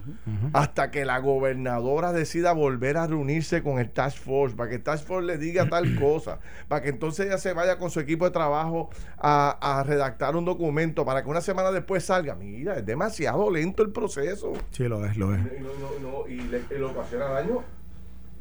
hasta 0.51 0.89
que 0.89 1.05
la 1.05 1.19
gobernadora 1.19 2.11
decida 2.11 2.51
volver 2.51 2.97
a 2.97 3.05
reunirse 3.05 3.61
con 3.61 3.77
el 3.77 3.91
Task 3.91 4.17
Force, 4.17 4.55
para 4.55 4.71
que 4.71 4.77
el 4.77 4.83
Task 4.83 5.05
Force 5.05 5.27
le 5.27 5.37
diga 5.37 5.69
tal 5.69 5.95
cosa, 5.99 6.39
para 6.67 6.81
que 6.81 6.89
entonces 6.89 7.27
ella 7.27 7.37
se 7.37 7.53
vaya 7.53 7.77
con 7.77 7.91
su 7.91 7.99
equipo 7.99 8.25
de 8.25 8.31
trabajo 8.31 8.89
a, 9.19 9.83
redactar 9.85 10.35
un 10.35 10.43
documento, 10.43 11.05
para 11.05 11.23
que 11.23 11.29
una 11.29 11.39
semana 11.39 11.71
después 11.71 12.03
salga. 12.03 12.33
Mira, 12.33 12.77
es 12.77 12.85
demasiado 12.85 13.51
lento 13.51 13.83
el 13.83 13.91
proceso. 13.91 14.53
Sí, 14.71 14.87
lo 14.87 15.05
es, 15.05 15.15
lo 15.15 15.35
es. 15.35 15.41
Y, 15.45 16.31
y, 16.31 16.33
y, 16.33 16.41
y 16.41 16.47
le, 16.47 16.83
ocasiona 16.83 17.25
daño 17.25 17.63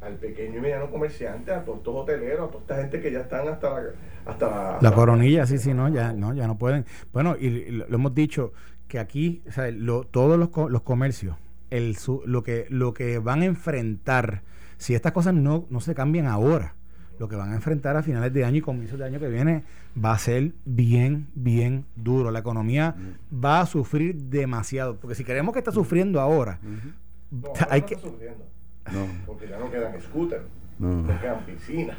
al 0.01 0.13
pequeño 0.15 0.57
y 0.57 0.61
mediano 0.61 0.89
comerciante, 0.89 1.51
a 1.51 1.63
todos 1.63 1.79
estos 1.79 1.95
hoteleros, 1.95 2.49
a 2.49 2.51
toda 2.51 2.61
esta 2.61 2.75
gente 2.77 3.01
que 3.01 3.11
ya 3.11 3.21
están 3.21 3.47
hasta 3.47 3.69
la, 3.69 3.91
hasta 4.25 4.77
la, 4.81 4.91
coronilla, 4.93 5.45
sí, 5.45 5.57
sí, 5.57 5.73
no, 5.73 5.89
ya 5.89 6.13
no, 6.13 6.33
ya 6.33 6.47
no 6.47 6.57
pueden. 6.57 6.85
Bueno, 7.13 7.35
y, 7.39 7.71
lo, 7.71 7.85
hemos 7.87 8.13
dicho 8.13 8.53
que 8.87 8.99
aquí, 8.99 9.41
o 9.47 9.51
sea, 9.51 9.71
lo, 9.71 10.03
todos 10.03 10.37
los, 10.37 10.49
los 10.69 10.81
comercios, 10.83 11.35
el, 11.69 11.97
lo 12.25 12.43
que 12.43 12.67
lo 12.69 12.93
que 12.93 13.19
van 13.19 13.41
a 13.41 13.45
enfrentar, 13.45 14.43
si 14.77 14.93
estas 14.95 15.11
cosas 15.11 15.33
no, 15.33 15.65
no 15.69 15.81
se 15.81 15.95
cambian 15.95 16.27
ahora, 16.27 16.75
lo 17.19 17.27
que 17.27 17.35
van 17.35 17.51
a 17.51 17.55
enfrentar 17.55 17.97
a 17.97 18.03
finales 18.03 18.31
de 18.33 18.45
año 18.45 18.57
y 18.57 18.61
comienzos 18.61 18.99
de 18.99 19.05
año 19.05 19.19
que 19.19 19.27
viene 19.27 19.63
va 20.03 20.13
a 20.13 20.19
ser 20.19 20.53
bien, 20.65 21.27
bien 21.33 21.85
duro. 21.95 22.31
La 22.31 22.39
economía 22.39 22.95
va 23.33 23.61
a 23.61 23.65
sufrir 23.65 24.15
demasiado, 24.15 24.97
porque 24.97 25.15
si 25.15 25.23
queremos 25.23 25.53
que 25.53 25.59
está 25.59 25.71
sufriendo 25.71 26.21
ahora, 26.21 26.59
hay 27.69 27.81
que 27.81 27.97
no. 28.91 29.07
Porque 29.25 29.47
ya 29.47 29.57
no 29.57 29.69
quedan 29.71 30.01
scooters, 30.01 30.43
no, 30.79 31.19
quedan 31.19 31.45
piscinas. 31.45 31.97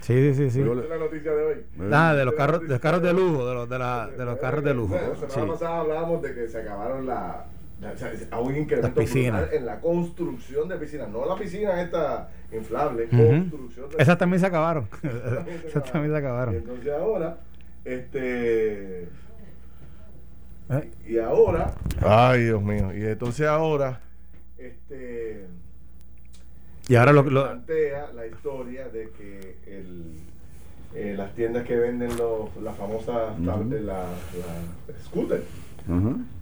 Sí, 0.00 0.34
sí, 0.34 0.50
sí. 0.50 0.60
la 0.64 0.98
noticia 0.98 1.32
de 1.32 1.44
hoy? 1.44 1.54
Ah, 1.92 2.12
de 2.14 2.24
los 2.24 2.34
carros, 2.34 2.62
de 2.62 2.68
los 2.68 2.80
carros 2.80 3.02
de 3.02 3.12
lujo, 3.12 3.46
de 3.46 3.54
los, 3.54 3.68
de 3.68 3.78
la, 3.78 4.08
de 4.08 4.24
los 4.24 4.38
carros 4.38 4.64
de 4.64 4.74
lujo. 4.74 4.94
La 4.94 5.28
semana 5.30 5.52
pasada 5.52 5.80
hablábamos 5.80 6.22
de 6.22 6.34
que 6.34 6.48
se 6.48 6.60
acabaron 6.60 7.06
la, 7.06 7.46
a 8.30 8.40
un 8.40 8.56
incremento 8.56 9.00
en 9.00 9.66
la 9.66 9.80
construcción 9.80 10.68
de 10.68 10.76
piscinas, 10.76 11.08
no 11.08 11.26
la 11.26 11.36
piscina 11.36 11.80
esta 11.80 12.28
inflable, 12.52 13.08
construcción 13.08 13.90
de 13.90 14.02
Esas 14.02 14.18
también 14.18 14.40
se 14.40 14.46
acabaron. 14.46 14.88
Esas 15.66 15.84
también 15.90 16.12
se 16.12 16.18
acabaron. 16.18 16.54
entonces 16.54 16.92
ahora, 16.92 17.38
este 17.84 19.02
¿Eh? 20.68 20.90
y 21.06 21.18
ahora, 21.18 21.74
ay 22.00 22.44
Dios 22.44 22.62
mío, 22.62 22.92
y 22.94 23.04
entonces 23.04 23.46
ahora, 23.46 24.00
este 24.58 25.46
y 26.88 26.94
ahora 26.94 27.12
lo, 27.12 27.24
plantea 27.24 28.12
la 28.14 28.26
historia 28.26 28.88
de 28.88 29.10
que 29.10 29.56
el, 29.66 30.16
eh, 30.94 31.14
las 31.16 31.34
tiendas 31.34 31.64
que 31.64 31.76
venden 31.76 32.16
los, 32.16 32.54
las 32.62 32.76
famosas 32.76 33.38
la, 33.40 33.56
scooter, 35.04 35.42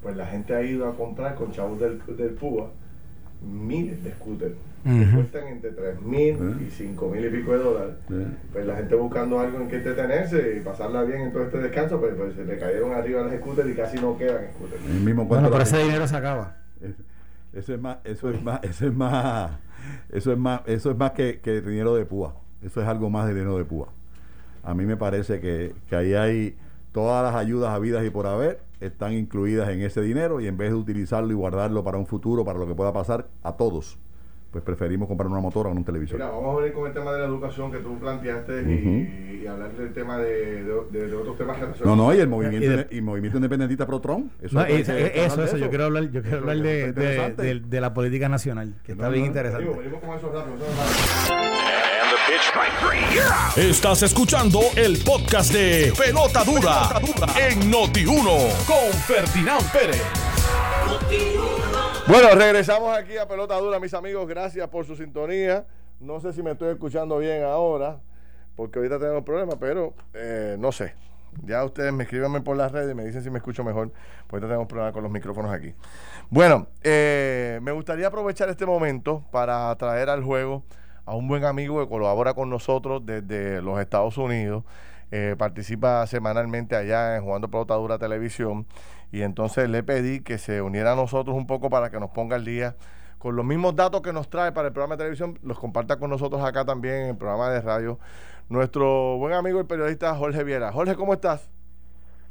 pues 0.03 0.17
la 0.17 0.27
gente 0.27 0.55
ha 0.55 0.63
ido 0.63 0.89
a 0.89 0.97
comprar 0.97 1.35
con 1.35 1.53
chavos 1.53 1.79
del, 1.81 2.01
del 2.17 2.31
PUA 2.31 2.71
miles 3.43 4.03
de 4.05 4.13
scooters 4.13 4.55
que 4.85 5.07
cuestan 5.15 5.49
entre 5.49 5.71
3 5.73 6.01
mil 6.01 6.67
y 6.67 6.71
5 6.71 7.09
mil 7.09 7.25
y 7.25 7.29
pico 7.29 7.53
de 7.53 7.59
dólares. 7.59 7.95
Pues 8.53 8.67
la 8.67 8.77
gente 8.77 8.95
buscando 8.95 9.39
algo 9.39 9.61
en 9.61 9.69
que 9.69 9.77
entretenerse 9.77 10.57
y 10.57 10.61
pasarla 10.61 11.03
bien 11.03 11.21
en 11.21 11.33
todo 11.33 11.45
este 11.45 11.59
descanso, 11.59 12.01
pues, 12.01 12.15
pues 12.15 12.35
se 12.35 12.45
le 12.45 12.59
cayeron 12.59 12.93
arriba 12.93 13.23
las 13.23 13.37
scooters 13.39 13.69
y 13.69 13.75
casi 13.75 13.99
no 13.99 14.17
quedan 14.17 14.47
scooters. 14.55 14.83
bueno, 15.29 15.51
pero 15.51 15.63
ese 15.63 15.79
dinero 15.79 16.07
se 16.07 16.17
acaba. 16.17 16.57
Eso 17.53 17.75
es 17.75 17.81
más, 17.81 17.99
eso 18.05 18.31
es 18.31 18.43
más, 18.43 18.61
eso 18.63 18.87
es 18.87 18.95
más, 18.95 19.51
eso 20.11 20.33
es 20.33 20.39
más, 20.39 20.63
eso 20.67 20.91
es 20.91 20.97
más 20.97 21.13
que, 21.13 21.41
que 21.41 21.61
dinero 21.61 21.95
de 21.95 22.05
púa. 22.05 22.35
Eso 22.63 22.81
es 22.81 22.89
algo 22.89 23.11
más 23.11 23.27
de 23.27 23.35
dinero 23.35 23.57
de 23.57 23.65
púa. 23.65 23.89
A 24.63 24.75
mí 24.75 24.85
me 24.85 24.97
parece 24.97 25.41
que, 25.41 25.75
que 25.89 25.97
ahí 25.97 26.15
hay 26.15 26.57
todas 26.93 27.23
las 27.23 27.35
ayudas 27.41 27.71
habidas 27.71 28.05
y 28.05 28.11
por 28.11 28.27
haber 28.27 28.61
están 28.81 29.13
incluidas 29.13 29.69
en 29.69 29.83
ese 29.83 30.01
dinero 30.01 30.41
y 30.41 30.47
en 30.47 30.57
vez 30.57 30.71
de 30.71 30.77
utilizarlo 30.77 31.31
y 31.31 31.35
guardarlo 31.35 31.85
para 31.85 31.99
un 31.99 32.07
futuro, 32.07 32.45
para 32.45 32.59
lo 32.59 32.67
que 32.67 32.75
pueda 32.75 32.93
pasar 32.93 33.29
a 33.43 33.53
todos, 33.53 33.99
pues 34.51 34.65
preferimos 34.65 35.07
comprar 35.07 35.29
una 35.29 35.41
motora 35.41 35.69
o 35.69 35.73
un 35.73 35.85
televisor. 35.85 36.17
Mira, 36.17 36.31
vamos 36.31 36.57
a 36.57 36.61
venir 36.61 36.73
con 36.75 36.87
el 36.87 36.93
tema 36.93 37.13
de 37.13 37.19
la 37.21 37.27
educación 37.27 37.71
que 37.71 37.79
tú 37.79 37.99
planteaste 37.99 38.63
y, 38.63 39.47
hablar 39.47 39.73
del 39.73 39.93
tema 39.93 40.19
de, 40.19 40.63
de, 40.91 41.15
otros 41.15 41.37
temas 41.39 41.59
relacionados. 41.59 41.97
No, 41.97 42.05
no, 42.05 42.15
y 42.15 42.19
el 42.19 42.29
movimiento, 42.29 42.95
y, 42.95 43.01
movimiento 43.01 43.39
independentista 43.39 43.87
pro 43.87 44.01
Trump. 44.01 44.33
Eso, 44.43 44.61
eso, 44.65 44.93
eso, 45.45 45.57
yo 45.57 45.69
quiero 45.69 45.85
hablar, 45.85 46.11
yo 46.11 46.23
quiero 46.23 46.39
hablar 46.39 46.59
de, 46.59 47.61
de, 47.61 47.81
la 47.81 47.95
política 47.95 48.29
nacional, 48.29 48.75
que 48.85 48.93
está 48.93 49.09
bien 49.09 49.27
interesante. 49.27 49.69
venimos 49.69 50.01
con 50.01 50.17
eso 50.17 50.33
rápido. 50.33 50.57
Estás 53.57 54.03
escuchando 54.03 54.61
el 54.77 54.99
podcast 55.05 55.53
de 55.53 55.93
Pelota 55.97 56.45
Dura, 56.45 57.01
en 57.49 57.71
Noti1 57.71 58.65
con 58.67 58.93
Ferdinand 59.07 59.73
Pérez. 59.73 60.30
Bueno, 62.11 62.35
regresamos 62.35 62.99
aquí 62.99 63.17
a 63.19 63.29
Pelota 63.29 63.57
Dura, 63.61 63.79
mis 63.79 63.95
amigos. 63.95 64.27
Gracias 64.27 64.69
por 64.69 64.85
su 64.85 64.97
sintonía. 64.97 65.65
No 66.01 66.19
sé 66.19 66.33
si 66.33 66.43
me 66.43 66.51
estoy 66.51 66.71
escuchando 66.71 67.17
bien 67.19 67.45
ahora, 67.45 68.01
porque 68.57 68.81
ahorita 68.81 68.99
tenemos 68.99 69.23
problemas, 69.23 69.55
pero 69.61 69.95
eh, 70.13 70.57
no 70.59 70.73
sé. 70.73 70.95
Ya 71.45 71.65
ustedes 71.65 71.93
me 71.93 72.03
escriben 72.03 72.43
por 72.43 72.57
las 72.57 72.73
redes 72.73 72.91
y 72.91 72.95
me 72.97 73.05
dicen 73.05 73.23
si 73.23 73.31
me 73.31 73.39
escucho 73.39 73.63
mejor, 73.63 73.93
porque 74.27 74.45
tenemos 74.45 74.67
problemas 74.67 74.93
con 74.93 75.05
los 75.05 75.13
micrófonos 75.13 75.53
aquí. 75.53 75.73
Bueno, 76.31 76.67
eh, 76.83 77.61
me 77.63 77.71
gustaría 77.71 78.09
aprovechar 78.09 78.49
este 78.49 78.67
momento 78.67 79.25
para 79.31 79.73
traer 79.77 80.11
al 80.11 80.25
juego 80.25 80.65
a 81.05 81.15
un 81.15 81.29
buen 81.29 81.45
amigo 81.45 81.79
que 81.79 81.89
colabora 81.89 82.35
con 82.35 82.51
nosotros 82.51 83.07
desde 83.07 83.63
los 83.63 83.79
Estados 83.79 84.19
Unidos. 84.19 84.65
Eh, 85.13 85.37
participa 85.39 86.05
semanalmente 86.09 86.75
allá 86.75 87.17
en 87.17 87.23
Jugando 87.23 87.49
Pelota 87.49 87.75
Dura 87.75 87.99
Televisión 87.99 88.67
y 89.13 89.23
entonces 89.23 89.69
le 89.69 89.83
pedí 89.83 90.21
que 90.21 90.39
se 90.39 90.63
uniera 90.63 90.93
a 90.93 90.97
nosotros 90.97 91.37
un 91.37 91.47
poco 91.47 91.71
para 91.71 91.91
que 91.91 91.99
nos 91.99 92.11
ponga 92.11 92.37
al 92.37 92.45
día 92.45 92.77
con 93.19 93.37
los 93.37 93.45
mismos 93.45 93.77
datos 93.77 94.01
que 94.01 94.13
nos 94.13 94.31
trae 94.31 94.53
para 94.53 94.69
el 94.69 94.73
programa 94.73 94.97
de 94.97 95.01
televisión, 95.01 95.39
los 95.43 95.59
comparta 95.59 95.99
con 95.99 96.09
nosotros 96.09 96.43
acá 96.43 96.65
también 96.65 96.95
en 96.95 97.09
el 97.11 97.17
programa 97.17 97.51
de 97.51 97.61
radio. 97.61 97.99
Nuestro 98.49 99.19
buen 99.19 99.35
amigo 99.35 99.61
el 99.61 99.67
periodista 99.67 100.15
Jorge 100.15 100.43
Viera. 100.43 100.73
Jorge, 100.73 100.97
¿cómo 100.97 101.13
estás? 101.13 101.51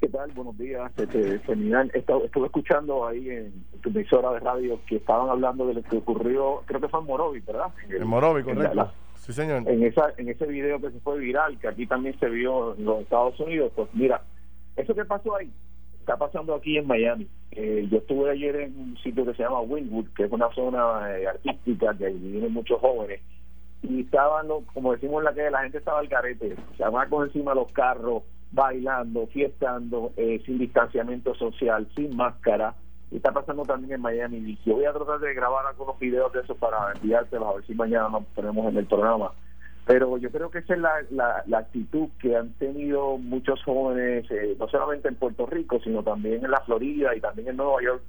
¿Qué 0.01 0.07
tal? 0.07 0.31
Buenos 0.31 0.57
días. 0.57 0.91
Este, 0.97 1.35
estuve 1.35 2.45
escuchando 2.45 3.05
ahí 3.05 3.29
en 3.29 3.65
tu 3.81 3.89
emisora 3.89 4.31
de 4.31 4.39
radio 4.39 4.79
que 4.87 4.95
estaban 4.95 5.29
hablando 5.29 5.67
de 5.67 5.75
lo 5.75 5.83
que 5.83 5.97
ocurrió, 5.97 6.63
creo 6.65 6.79
que 6.79 6.87
fue 6.87 7.01
en 7.01 7.05
Morovi, 7.05 7.39
¿verdad? 7.41 7.67
En, 7.89 8.07
Morovi, 8.07 8.43
correcto. 8.43 8.91
sí, 9.15 9.33
señor. 9.33 9.67
En, 9.67 9.83
esa, 9.83 10.13
en 10.17 10.29
ese 10.29 10.45
video 10.47 10.79
que 10.79 10.89
se 10.89 10.99
fue 11.01 11.19
viral, 11.19 11.59
que 11.59 11.67
aquí 11.67 11.85
también 11.85 12.17
se 12.17 12.29
vio 12.29 12.75
en 12.75 12.85
los 12.85 13.01
Estados 13.01 13.39
Unidos, 13.41 13.73
pues 13.75 13.89
mira, 13.93 14.23
eso 14.77 14.95
que 14.95 15.05
pasó 15.05 15.35
ahí, 15.35 15.51
está 16.09 16.17
pasando 16.17 16.55
aquí 16.55 16.75
en 16.75 16.87
Miami. 16.87 17.27
Eh, 17.51 17.87
yo 17.91 17.99
estuve 17.99 18.31
ayer 18.31 18.55
en 18.55 18.79
un 18.79 18.97
sitio 18.97 19.25
que 19.25 19.33
se 19.35 19.43
llama 19.43 19.61
Wynwood, 19.61 20.07
que 20.15 20.23
es 20.23 20.31
una 20.31 20.49
zona 20.55 21.15
eh, 21.15 21.27
artística 21.27 21.95
que 21.95 22.09
viven 22.09 22.51
muchos 22.51 22.79
jóvenes, 22.79 23.21
y 23.83 24.01
estaban, 24.01 24.47
como 24.73 24.93
decimos 24.93 25.23
la 25.23 25.33
que 25.33 25.51
la 25.51 25.61
gente 25.61 25.77
estaba 25.77 25.99
al 25.99 26.09
carete, 26.09 26.55
se 26.77 26.83
con 27.09 27.27
encima 27.27 27.53
los 27.53 27.71
carros, 27.73 28.23
bailando, 28.51 29.27
fiestando, 29.27 30.11
eh, 30.17 30.41
sin 30.47 30.57
distanciamiento 30.57 31.35
social, 31.35 31.87
sin 31.95 32.15
máscara. 32.15 32.73
Y 33.11 33.17
está 33.17 33.31
pasando 33.31 33.63
también 33.63 33.93
en 33.93 34.01
Miami 34.01 34.39
Beach. 34.39 34.59
Yo 34.65 34.75
voy 34.75 34.85
a 34.85 34.93
tratar 34.93 35.19
de 35.19 35.33
grabar 35.35 35.65
algunos 35.67 35.97
videos 35.99 36.33
de 36.33 36.41
eso 36.41 36.55
para 36.55 36.91
enviártelos, 36.95 37.47
a 37.47 37.53
ver 37.55 37.65
si 37.65 37.75
mañana 37.75 38.09
nos 38.09 38.25
ponemos 38.35 38.65
en 38.67 38.77
el 38.77 38.85
programa. 38.87 39.31
Pero 39.89 40.19
yo 40.19 40.29
creo 40.29 40.51
que 40.51 40.59
esa 40.59 40.75
es 40.75 40.79
la, 40.79 41.43
la, 41.47 41.57
actitud 41.57 42.09
que 42.21 42.35
han 42.35 42.53
tenido 42.59 43.17
muchos 43.17 43.63
jóvenes, 43.63 44.29
eh, 44.29 44.55
no 44.59 44.67
solamente 44.67 45.07
en 45.07 45.15
Puerto 45.15 45.47
Rico, 45.47 45.79
sino 45.83 46.03
también 46.03 46.45
en 46.45 46.51
la 46.51 46.61
Florida 46.61 47.15
y 47.15 47.19
también 47.19 47.47
en 47.47 47.57
Nueva 47.57 47.81
York. 47.81 48.03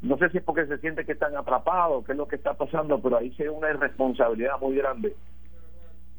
No 0.00 0.18
sé 0.18 0.30
si 0.30 0.38
es 0.38 0.42
porque 0.42 0.66
se 0.66 0.78
siente 0.78 1.04
que 1.04 1.12
están 1.12 1.36
atrapados, 1.36 2.04
qué 2.04 2.10
es 2.10 2.18
lo 2.18 2.26
que 2.26 2.34
está 2.34 2.54
pasando, 2.54 3.00
pero 3.00 3.18
ahí 3.18 3.32
se 3.36 3.44
ve 3.44 3.50
una 3.50 3.70
irresponsabilidad 3.70 4.58
muy 4.60 4.74
grande 4.74 5.14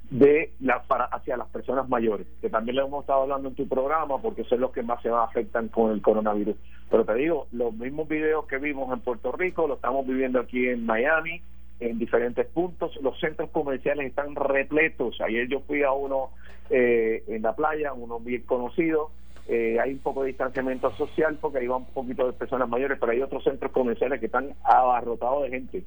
de 0.09 0.53
la, 0.61 0.81
para, 0.83 1.03
hacia 1.03 1.35
las 1.35 1.49
personas 1.49 1.89
mayores, 1.89 2.25
que 2.39 2.49
también 2.49 2.77
le 2.77 2.83
hemos 2.83 3.01
estado 3.01 3.23
hablando 3.23 3.49
en 3.49 3.55
tu 3.55 3.67
programa 3.67 4.21
porque 4.21 4.45
son 4.45 4.61
los 4.61 4.71
que 4.71 4.83
más 4.83 5.01
se 5.01 5.09
afectan 5.09 5.67
con 5.67 5.91
el 5.91 6.01
coronavirus. 6.01 6.55
Pero 6.89 7.03
te 7.03 7.15
digo, 7.15 7.47
los 7.51 7.73
mismos 7.73 8.07
videos 8.07 8.45
que 8.45 8.57
vimos 8.57 8.89
en 8.93 9.01
Puerto 9.01 9.33
Rico, 9.33 9.67
lo 9.67 9.73
estamos 9.73 10.07
viviendo 10.07 10.39
aquí 10.39 10.65
en 10.65 10.85
Miami, 10.85 11.41
en 11.79 11.99
diferentes 11.99 12.45
puntos. 12.47 12.95
Los 13.01 13.19
centros 13.19 13.49
comerciales 13.49 14.07
están 14.07 14.35
repletos. 14.35 15.19
Ayer 15.21 15.47
yo 15.47 15.61
fui 15.61 15.83
a 15.83 15.91
uno 15.91 16.31
eh, 16.69 17.23
en 17.27 17.41
la 17.41 17.55
playa, 17.55 17.93
uno 17.93 18.19
bien 18.19 18.43
conocido. 18.43 19.11
Eh, 19.47 19.77
hay 19.79 19.91
un 19.93 19.99
poco 19.99 20.21
de 20.21 20.29
distanciamiento 20.29 20.89
social 20.95 21.37
porque 21.41 21.59
ahí 21.59 21.67
va 21.67 21.77
un 21.77 21.85
poquito 21.85 22.25
de 22.25 22.33
personas 22.33 22.69
mayores, 22.69 22.97
pero 22.99 23.11
hay 23.11 23.21
otros 23.21 23.43
centros 23.43 23.71
comerciales 23.71 24.19
que 24.19 24.27
están 24.27 24.53
abarrotados 24.63 25.43
de 25.43 25.49
gente 25.49 25.83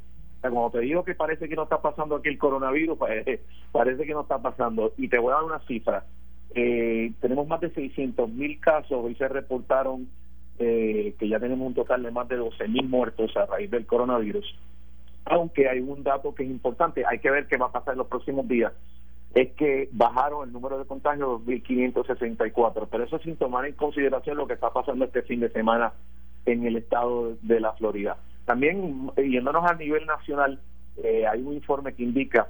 cuando 0.50 0.70
te 0.70 0.80
digo 0.80 1.04
que 1.04 1.14
parece 1.14 1.48
que 1.48 1.56
no 1.56 1.64
está 1.64 1.80
pasando 1.80 2.16
aquí 2.16 2.28
el 2.28 2.38
coronavirus, 2.38 2.98
parece, 2.98 3.40
parece 3.72 4.04
que 4.04 4.12
no 4.12 4.22
está 4.22 4.38
pasando. 4.38 4.92
Y 4.96 5.08
te 5.08 5.18
voy 5.18 5.32
a 5.32 5.36
dar 5.36 5.44
una 5.44 5.58
cifra. 5.60 6.04
Eh, 6.54 7.12
tenemos 7.20 7.46
más 7.46 7.60
de 7.60 7.70
600 7.70 8.30
mil 8.30 8.58
casos, 8.60 8.92
hoy 8.92 9.14
se 9.16 9.28
reportaron 9.28 10.08
eh, 10.58 11.14
que 11.18 11.28
ya 11.28 11.38
tenemos 11.38 11.66
un 11.66 11.74
total 11.74 12.02
de 12.02 12.10
más 12.10 12.28
de 12.28 12.36
12 12.36 12.68
mil 12.68 12.88
muertos 12.88 13.36
a 13.36 13.46
raíz 13.46 13.70
del 13.70 13.86
coronavirus. 13.86 14.46
Aunque 15.26 15.68
hay 15.68 15.80
un 15.80 16.02
dato 16.02 16.34
que 16.34 16.44
es 16.44 16.50
importante, 16.50 17.04
hay 17.06 17.18
que 17.18 17.30
ver 17.30 17.46
qué 17.46 17.56
va 17.56 17.66
a 17.66 17.72
pasar 17.72 17.92
en 17.92 17.98
los 17.98 18.06
próximos 18.06 18.46
días, 18.48 18.72
es 19.34 19.52
que 19.52 19.88
bajaron 19.92 20.48
el 20.48 20.52
número 20.52 20.78
de 20.78 20.86
contagios 20.86 21.42
2.564, 21.42 22.88
pero 22.90 23.04
eso 23.04 23.18
sin 23.18 23.36
tomar 23.36 23.66
en 23.66 23.74
consideración 23.74 24.38
lo 24.38 24.46
que 24.46 24.54
está 24.54 24.70
pasando 24.70 25.04
este 25.04 25.22
fin 25.22 25.40
de 25.40 25.50
semana 25.50 25.92
en 26.46 26.64
el 26.64 26.76
estado 26.76 27.36
de 27.42 27.60
la 27.60 27.72
Florida. 27.74 28.16
También, 28.46 29.10
yéndonos 29.16 29.68
a 29.68 29.74
nivel 29.74 30.06
nacional, 30.06 30.60
eh, 31.02 31.26
hay 31.26 31.42
un 31.42 31.52
informe 31.52 31.92
que 31.92 32.04
indica 32.04 32.48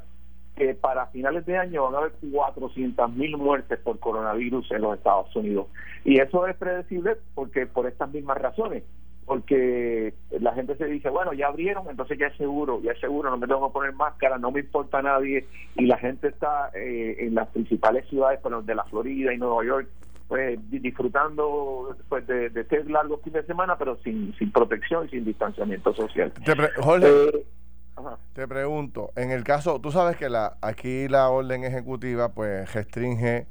que 0.54 0.74
para 0.74 1.06
finales 1.08 1.44
de 1.44 1.58
año 1.58 1.84
van 1.84 1.94
a 1.94 1.98
haber 1.98 2.12
400 2.32 3.12
mil 3.12 3.36
muertes 3.36 3.78
por 3.80 3.98
coronavirus 3.98 4.70
en 4.72 4.82
los 4.82 4.96
Estados 4.96 5.34
Unidos. 5.36 5.66
Y 6.04 6.18
eso 6.20 6.46
es 6.46 6.56
predecible 6.56 7.16
porque 7.34 7.66
por 7.66 7.86
estas 7.86 8.10
mismas 8.10 8.38
razones, 8.38 8.84
porque 9.26 10.14
la 10.40 10.54
gente 10.54 10.76
se 10.76 10.86
dice, 10.86 11.10
bueno, 11.10 11.32
ya 11.32 11.48
abrieron, 11.48 11.90
entonces 11.90 12.16
ya 12.16 12.28
es 12.28 12.36
seguro, 12.36 12.80
ya 12.80 12.92
es 12.92 13.00
seguro, 13.00 13.28
no 13.28 13.36
me 13.36 13.48
tengo 13.48 13.68
que 13.68 13.72
poner 13.72 13.92
máscara, 13.92 14.38
no 14.38 14.52
me 14.52 14.60
importa 14.60 14.98
a 14.98 15.02
nadie, 15.02 15.46
y 15.74 15.86
la 15.86 15.98
gente 15.98 16.28
está 16.28 16.70
eh, 16.74 17.16
en 17.18 17.34
las 17.34 17.48
principales 17.48 18.08
ciudades 18.08 18.40
de 18.64 18.74
la 18.74 18.84
Florida 18.84 19.34
y 19.34 19.38
Nueva 19.38 19.64
York, 19.64 19.88
pues 20.28 20.58
disfrutando 20.70 21.96
pues, 22.08 22.26
de, 22.28 22.50
de 22.50 22.60
este 22.60 22.84
largo 22.84 23.18
fin 23.18 23.32
de 23.32 23.44
semana, 23.44 23.76
pero 23.76 23.96
sin, 24.02 24.32
sin 24.38 24.52
protección 24.52 25.06
y 25.06 25.10
sin 25.10 25.24
distanciamiento 25.24 25.92
social. 25.94 26.32
Jorge, 26.78 27.06
eh, 27.06 27.44
te 28.32 28.46
pregunto, 28.46 29.10
en 29.16 29.32
el 29.32 29.42
caso, 29.42 29.80
tú 29.80 29.90
sabes 29.90 30.16
que 30.16 30.28
la 30.28 30.56
aquí 30.60 31.08
la 31.08 31.30
orden 31.30 31.64
ejecutiva 31.64 32.28
pues 32.28 32.72
restringe 32.74 33.46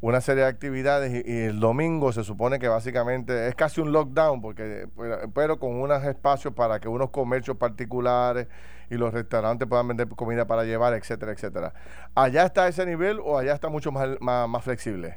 una 0.00 0.20
serie 0.20 0.42
de 0.42 0.48
actividades 0.48 1.24
y, 1.26 1.44
el 1.44 1.60
domingo 1.60 2.12
se 2.12 2.24
supone 2.24 2.58
que 2.58 2.68
básicamente 2.68 3.48
es 3.48 3.54
casi 3.54 3.80
un 3.80 3.92
lockdown 3.92 4.40
porque 4.40 4.86
pero, 5.34 5.58
con 5.58 5.80
unos 5.80 6.04
espacios 6.04 6.54
para 6.54 6.80
que 6.80 6.88
unos 6.88 7.10
comercios 7.10 7.56
particulares 7.56 8.48
y 8.90 8.96
los 8.96 9.12
restaurantes 9.12 9.66
puedan 9.66 9.88
vender 9.88 10.08
comida 10.08 10.46
para 10.46 10.64
llevar, 10.64 10.92
etcétera, 10.94 11.32
etcétera. 11.32 11.72
¿Allá 12.14 12.44
está 12.44 12.68
ese 12.68 12.84
nivel 12.84 13.18
o 13.24 13.38
allá 13.38 13.54
está 13.54 13.68
mucho 13.68 13.92
más, 13.92 14.20
más, 14.20 14.62
flexible? 14.62 15.16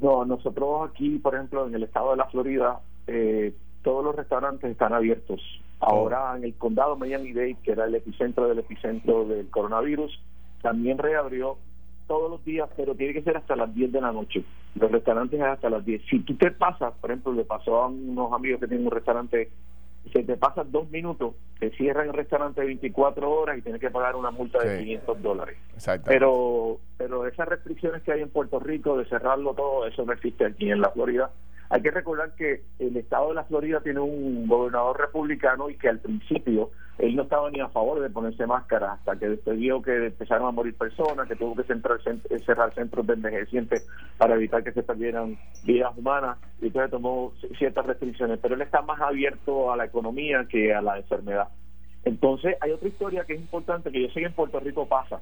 No, 0.00 0.24
nosotros 0.24 0.90
aquí, 0.90 1.18
por 1.18 1.34
ejemplo, 1.34 1.66
en 1.66 1.74
el 1.74 1.84
estado 1.84 2.10
de 2.10 2.16
la 2.16 2.26
Florida, 2.26 2.80
eh, 3.06 3.54
todos 3.82 4.04
los 4.04 4.16
restaurantes 4.16 4.70
están 4.70 4.92
abiertos. 4.92 5.40
Ahora 5.80 6.36
en 6.36 6.44
el 6.44 6.54
condado 6.54 6.96
Miami-Dade, 6.96 7.56
que 7.62 7.72
era 7.72 7.84
el 7.84 7.94
epicentro 7.94 8.48
del 8.48 8.58
epicentro 8.58 9.24
del 9.26 9.48
coronavirus, 9.48 10.20
también 10.60 10.98
reabrió 10.98 11.56
todos 12.08 12.30
los 12.30 12.44
días, 12.44 12.68
pero 12.76 12.94
tiene 12.94 13.12
que 13.12 13.22
ser 13.22 13.36
hasta 13.36 13.54
las 13.54 13.72
10 13.72 13.92
de 13.92 14.00
la 14.00 14.10
noche. 14.10 14.42
Los 14.74 14.90
restaurantes 14.90 15.38
es 15.38 15.46
hasta 15.46 15.70
las 15.70 15.84
10. 15.84 16.02
Si 16.10 16.20
tú 16.20 16.34
te 16.36 16.50
pasas, 16.50 16.94
por 17.00 17.10
ejemplo, 17.10 17.32
le 17.32 17.44
pasó 17.44 17.82
a 17.82 17.86
unos 17.86 18.32
amigos 18.32 18.60
que 18.60 18.66
tienen 18.66 18.86
un 18.86 18.92
restaurante, 18.92 19.50
se 20.12 20.24
te 20.24 20.36
pasan 20.36 20.72
dos 20.72 20.90
minutos, 20.90 21.34
te 21.60 21.70
cierran 21.70 22.08
el 22.08 22.14
restaurante 22.14 22.64
24 22.64 23.30
horas 23.30 23.58
y 23.58 23.62
tienes 23.62 23.80
que 23.80 23.90
pagar 23.90 24.16
una 24.16 24.30
multa 24.30 24.58
de 24.58 24.78
500 24.78 25.22
dólares. 25.22 25.56
Pero, 26.06 26.78
pero 26.96 27.26
esas 27.26 27.46
restricciones 27.46 28.02
que 28.02 28.12
hay 28.12 28.22
en 28.22 28.30
Puerto 28.30 28.58
Rico 28.58 28.96
de 28.96 29.04
cerrarlo 29.04 29.54
todo, 29.54 29.86
eso 29.86 30.04
no 30.04 30.12
existe 30.12 30.46
aquí 30.46 30.70
en 30.70 30.80
la 30.80 30.90
Florida. 30.90 31.30
Hay 31.70 31.82
que 31.82 31.90
recordar 31.90 32.34
que 32.34 32.62
el 32.78 32.96
estado 32.96 33.28
de 33.28 33.34
la 33.34 33.44
Florida 33.44 33.80
tiene 33.80 34.00
un 34.00 34.46
gobernador 34.46 34.98
republicano 34.98 35.68
y 35.68 35.76
que 35.76 35.88
al 35.88 35.98
principio 35.98 36.70
él 36.98 37.14
no 37.14 37.22
estaba 37.22 37.50
ni 37.50 37.60
a 37.60 37.68
favor 37.68 38.00
de 38.00 38.10
ponerse 38.10 38.46
máscara 38.46 38.94
hasta 38.94 39.16
que 39.16 39.28
después 39.28 39.56
vio 39.56 39.80
que 39.82 40.06
empezaron 40.06 40.48
a 40.48 40.50
morir 40.50 40.74
personas, 40.74 41.28
que 41.28 41.36
tuvo 41.36 41.54
que 41.54 41.62
cerrar, 41.64 42.00
cerrar 42.44 42.74
centros 42.74 43.06
de 43.06 43.12
envejecientes 43.12 43.86
para 44.16 44.34
evitar 44.34 44.64
que 44.64 44.72
se 44.72 44.82
perdieran 44.82 45.38
vidas 45.64 45.96
humanas 45.96 46.38
y 46.60 46.66
entonces 46.66 46.90
tomó 46.90 47.32
ciertas 47.58 47.86
restricciones. 47.86 48.40
Pero 48.40 48.54
él 48.54 48.62
está 48.62 48.82
más 48.82 49.00
abierto 49.00 49.70
a 49.70 49.76
la 49.76 49.84
economía 49.84 50.46
que 50.48 50.74
a 50.74 50.82
la 50.82 50.98
enfermedad. 50.98 51.48
Entonces 52.04 52.56
hay 52.60 52.72
otra 52.72 52.88
historia 52.88 53.24
que 53.24 53.34
es 53.34 53.40
importante 53.40 53.92
que 53.92 54.02
yo 54.02 54.08
sé 54.08 54.20
que 54.20 54.26
en 54.26 54.32
Puerto 54.32 54.58
Rico 54.58 54.86
pasa. 54.88 55.20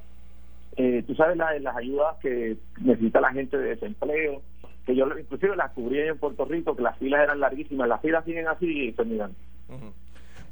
Eh, 0.76 1.02
tú 1.06 1.14
sabes 1.14 1.36
la, 1.36 1.58
las 1.58 1.76
ayudas 1.76 2.16
que 2.20 2.56
necesita 2.80 3.20
la 3.20 3.32
gente 3.32 3.56
de 3.58 3.70
desempleo, 3.70 4.42
que 4.86 4.94
yo 4.94 5.06
inclusive 5.18 5.56
las 5.56 5.72
cubrí 5.72 6.00
en 6.00 6.16
Puerto 6.16 6.44
Rico, 6.44 6.76
que 6.76 6.82
las 6.82 6.96
filas 6.98 7.24
eran 7.24 7.40
larguísimas, 7.40 7.88
las 7.88 8.00
filas 8.00 8.24
siguen 8.24 8.46
así 8.46 8.88
y 8.88 8.92
terminan. 8.92 9.34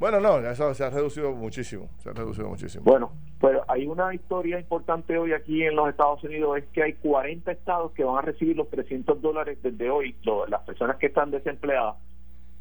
Bueno, 0.00 0.18
no, 0.20 0.38
eso 0.38 0.74
se 0.74 0.84
ha 0.84 0.90
reducido 0.90 1.32
muchísimo, 1.32 1.88
se 1.98 2.10
ha 2.10 2.12
reducido 2.12 2.48
muchísimo. 2.48 2.82
Bueno, 2.84 3.12
pero 3.40 3.64
hay 3.68 3.86
una 3.86 4.12
historia 4.12 4.58
importante 4.58 5.16
hoy 5.16 5.32
aquí 5.32 5.62
en 5.62 5.76
los 5.76 5.88
Estados 5.88 6.22
Unidos, 6.24 6.58
es 6.58 6.64
que 6.72 6.82
hay 6.82 6.94
40 6.94 7.52
estados 7.52 7.92
que 7.92 8.02
van 8.02 8.18
a 8.18 8.22
recibir 8.22 8.56
los 8.56 8.68
300 8.70 9.22
dólares 9.22 9.58
desde 9.62 9.88
hoy, 9.88 10.16
las 10.48 10.62
personas 10.62 10.96
que 10.96 11.06
están 11.06 11.30
desempleadas 11.30 11.94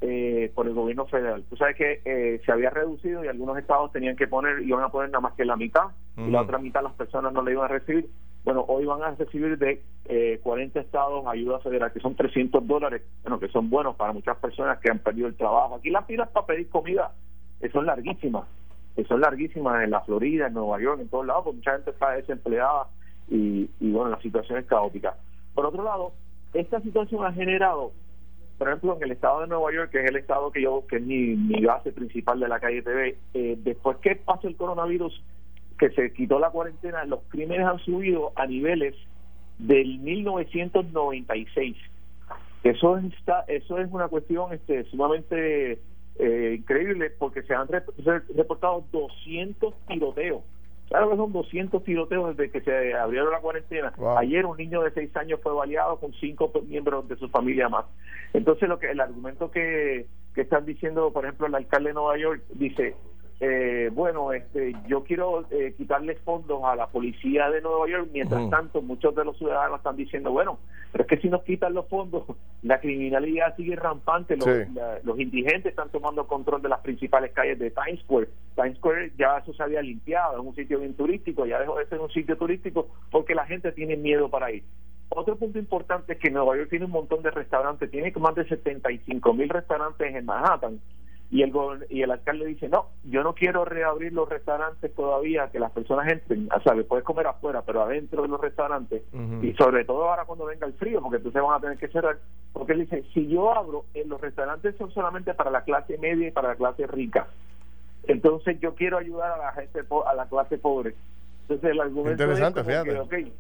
eh, 0.02 0.52
por 0.54 0.68
el 0.68 0.76
gobierno 0.76 1.08
federal. 1.08 1.44
Tú 1.50 1.56
sabes 1.56 1.76
que 1.76 2.02
eh, 2.06 2.40
se 2.46 2.52
había 2.52 2.70
reducido 2.70 3.26
y 3.26 3.30
algunos 3.30 3.58
estados 3.58 3.92
tenían 3.92 4.16
que 4.16 4.28
poner, 4.28 4.62
iban 4.62 4.84
a 4.84 4.90
poner 4.90 5.10
nada 5.10 5.22
más 5.22 5.34
que 5.34 5.44
la 5.44 5.56
mitad, 5.56 5.88
y 6.16 6.30
la 6.30 6.42
otra 6.42 6.60
mitad 6.60 6.84
las 6.84 6.94
personas 6.94 7.34
no 7.34 7.42
le 7.42 7.54
iban 7.54 7.66
a 7.66 7.70
recibir. 7.70 8.08
Bueno, 8.44 8.66
hoy 8.68 8.86
van 8.86 9.02
a 9.04 9.12
recibir 9.12 9.58
de 9.58 9.82
eh, 10.06 10.40
40 10.44 10.80
estados 10.82 11.26
ayuda 11.28 11.60
federal, 11.60 11.94
que 11.94 12.02
son 12.02 12.16
300 12.16 12.68
dólares, 12.68 13.04
bueno, 13.22 13.40
que 13.40 13.48
son 13.48 13.70
buenos 13.70 13.96
para 13.96 14.12
muchas 14.12 14.38
personas 14.38 14.80
que 14.80 14.92
han 14.92 15.00
perdido 15.00 15.28
el 15.28 15.36
trabajo. 15.36 15.76
Aquí 15.76 15.90
las 15.90 16.06
filas 16.06 16.30
para 16.30 16.46
pedir 16.46 16.70
comida 16.70 17.12
son 17.72 17.86
larguísimas, 17.86 18.46
son 19.08 19.22
larguísimas 19.22 19.84
en 19.84 19.92
la 19.92 20.02
Florida, 20.02 20.48
en 20.48 20.54
Nueva 20.54 20.82
York, 20.82 21.00
en 21.00 21.08
todos 21.08 21.26
lados, 21.26 21.46
porque 21.46 21.58
mucha 21.58 21.72
gente 21.72 21.92
está 21.92 22.12
desempleada 22.12 22.88
y, 23.30 23.70
y 23.80 23.92
bueno, 23.92 24.10
la 24.10 24.22
situación 24.22 24.60
es 24.60 24.66
caótica. 24.66 25.16
Por 25.54 25.66
otro 25.66 25.84
lado, 25.84 26.12
esta 26.54 26.82
situación 26.82 27.26
ha 27.26 27.32
generado, 27.32 27.92
por 28.58 28.68
ejemplo, 28.68 28.98
en 28.98 29.04
el 29.04 29.12
estado 29.12 29.42
de 29.42 29.48
Nueva 29.48 29.72
York, 29.74 29.92
que 29.92 30.02
es 30.02 30.10
el 30.10 30.18
estado 30.18 30.52
que 30.52 30.62
yo, 30.62 30.86
que 30.88 30.98
es 30.98 31.02
mi, 31.02 31.36
mi 31.36 31.64
base 31.64 31.92
principal 31.92 32.40
de 32.40 32.48
la 32.48 32.60
calle 32.60 32.82
TV, 32.82 33.18
eh, 33.34 33.56
después 33.60 33.98
que 33.98 34.16
pasó 34.18 34.48
el 34.48 34.58
coronavirus, 34.58 35.24
que 35.84 35.90
se 35.90 36.14
quitó 36.14 36.40
la 36.40 36.50
cuarentena, 36.50 37.04
los 37.04 37.20
crímenes 37.28 37.68
han 37.68 37.78
subido 37.80 38.32
a 38.38 38.46
niveles 38.48 38.96
del 39.60 40.00
1996. 40.00 41.76
Eso 42.64 42.98
está, 43.00 43.42
eso 43.50 43.78
es 43.80 43.92
una 43.92 44.08
cuestión 44.08 44.54
este, 44.54 44.86
sumamente 44.86 45.80
eh, 46.20 46.56
increíble 46.58 47.10
porque 47.10 47.44
se 47.44 47.54
han 47.54 47.68
reportado 47.68 48.86
200 48.94 49.74
tiroteos. 49.88 50.42
Claro 50.88 51.10
que 51.10 51.18
son 51.18 51.34
200 51.34 51.84
tiroteos 51.84 52.38
desde 52.38 52.50
que 52.50 52.62
se 52.62 52.94
abrieron 52.94 53.32
la 53.32 53.42
cuarentena. 53.42 53.94
Ayer 54.18 54.46
un 54.46 54.56
niño 54.56 54.84
de 54.84 54.92
6 54.92 55.14
años 55.18 55.42
fue 55.44 55.54
baleado 55.54 56.00
con 56.00 56.14
cinco 56.14 56.50
miembros 56.66 57.10
de 57.10 57.18
su 57.18 57.28
familia 57.28 57.68
más. 57.68 57.84
Entonces 58.32 58.70
lo 58.70 58.80
que 58.80 58.90
el 58.90 59.02
argumento 59.02 59.52
que, 59.52 60.06
que 60.34 60.42
están 60.42 60.66
diciendo, 60.66 61.12
por 61.12 61.26
ejemplo, 61.26 61.48
el 61.48 61.56
alcalde 61.56 61.90
de 61.90 61.96
Nueva 61.96 62.18
York 62.18 62.42
dice, 62.54 62.96
eh, 63.46 63.90
bueno, 63.94 64.32
este, 64.32 64.74
yo 64.88 65.04
quiero 65.04 65.46
eh, 65.52 65.74
quitarle 65.76 66.16
fondos 66.16 66.64
a 66.64 66.78
la 66.78 66.88
policía 66.88 67.50
de 67.50 67.60
Nueva 67.60 67.90
York, 67.90 68.08
mientras 68.14 68.50
tanto 68.50 68.82
muchos 68.82 69.14
de 69.16 69.26
los 69.26 69.38
ciudadanos 69.38 69.80
están 69.80 69.98
diciendo, 69.98 70.32
bueno, 70.32 70.60
pero 70.94 71.04
es 71.04 71.10
que 71.10 71.18
si 71.18 71.28
nos 71.28 71.44
quitan 71.44 71.74
los 71.74 71.90
fondos, 71.90 72.24
la 72.64 72.80
criminalidad 72.80 73.54
sigue 73.58 73.76
rampante, 73.76 74.38
los, 74.38 74.48
los 75.04 75.20
indigentes 75.20 75.72
están 75.72 75.90
tomando 75.90 76.26
control 76.26 76.62
de 76.62 76.70
las 76.70 76.80
principales 76.80 77.34
calles 77.34 77.60
de 77.60 77.72
Times 77.72 78.00
Square. 78.04 78.30
Times 78.56 78.78
Square 78.78 79.12
ya 79.18 79.40
eso 79.40 79.54
se 79.54 79.62
había 79.62 79.82
limpiado, 79.82 80.40
es 80.40 80.46
un 80.48 80.56
sitio 80.56 80.80
bien 80.80 80.94
turístico, 80.94 81.46
ya 81.46 81.60
dejó 81.60 81.78
de 81.80 81.88
ser 81.88 82.00
un 82.00 82.12
sitio 82.12 82.38
turístico 82.38 82.88
porque 83.12 83.36
la 83.36 83.46
gente 83.46 83.74
tiene 83.74 83.98
miedo 83.98 84.30
para 84.30 84.54
ir. 84.54 84.64
Otro 85.10 85.36
punto 85.36 85.60
importante 85.60 86.14
es 86.14 86.20
que 86.20 86.32
Nueva 86.32 86.56
York 86.56 86.70
tiene 86.70 86.86
un 86.86 86.92
montón 86.92 87.22
de 87.22 87.32
restaurantes, 87.32 87.92
tiene 87.92 88.14
más 88.22 88.36
de 88.36 88.48
75 88.48 89.34
mil 89.34 89.50
restaurantes 89.50 90.16
en 90.16 90.26
Manhattan 90.26 90.80
y 91.34 91.42
el 91.42 91.52
y 91.90 92.04
el 92.04 92.12
alcalde 92.12 92.46
dice 92.46 92.70
no 92.70 92.90
yo 93.06 93.24
no 93.24 93.34
quiero 93.34 93.66
reabrir 93.66 94.14
los 94.14 94.30
restaurantes 94.30 94.94
todavía 94.94 95.50
que 95.50 95.58
las 95.58 95.72
personas 95.72 96.08
entren 96.08 96.48
o 96.56 96.62
sea 96.62 96.76
puedes 96.88 97.04
comer 97.04 97.26
afuera 97.26 97.64
pero 97.66 97.82
adentro 97.82 98.22
de 98.22 98.28
los 98.28 98.40
restaurantes 98.40 99.02
y 99.42 99.52
sobre 99.54 99.84
todo 99.84 100.08
ahora 100.08 100.26
cuando 100.26 100.46
venga 100.46 100.68
el 100.68 100.74
frío 100.74 101.02
porque 101.02 101.18
entonces 101.18 101.42
van 101.42 101.56
a 101.56 101.60
tener 101.60 101.78
que 101.80 101.88
cerrar 101.88 102.20
porque 102.54 102.74
él 102.74 102.82
dice 102.82 103.04
si 103.16 103.28
yo 103.28 103.52
abro 103.52 103.86
en 103.96 104.10
los 104.10 104.22
restaurantes 104.22 104.76
son 104.78 104.92
solamente 104.92 105.34
para 105.34 105.50
la 105.50 105.64
clase 105.64 105.98
media 105.98 106.28
y 106.28 106.32
para 106.32 106.50
la 106.50 106.56
clase 106.56 106.86
rica. 106.86 107.26
Entonces 108.06 108.60
yo 108.60 108.76
quiero 108.76 109.00
ayudar 109.00 109.32
a 109.32 109.38
la 109.38 109.52
gente 109.54 109.80
a 110.06 110.14
la 110.14 110.26
clase 110.28 110.60
pobre 110.60 110.94
entonces 111.42 111.72
el 111.72 111.82
argumento 111.82 112.12
interesante 112.12 112.60
es 112.60 112.66
fíjate 112.68 113.32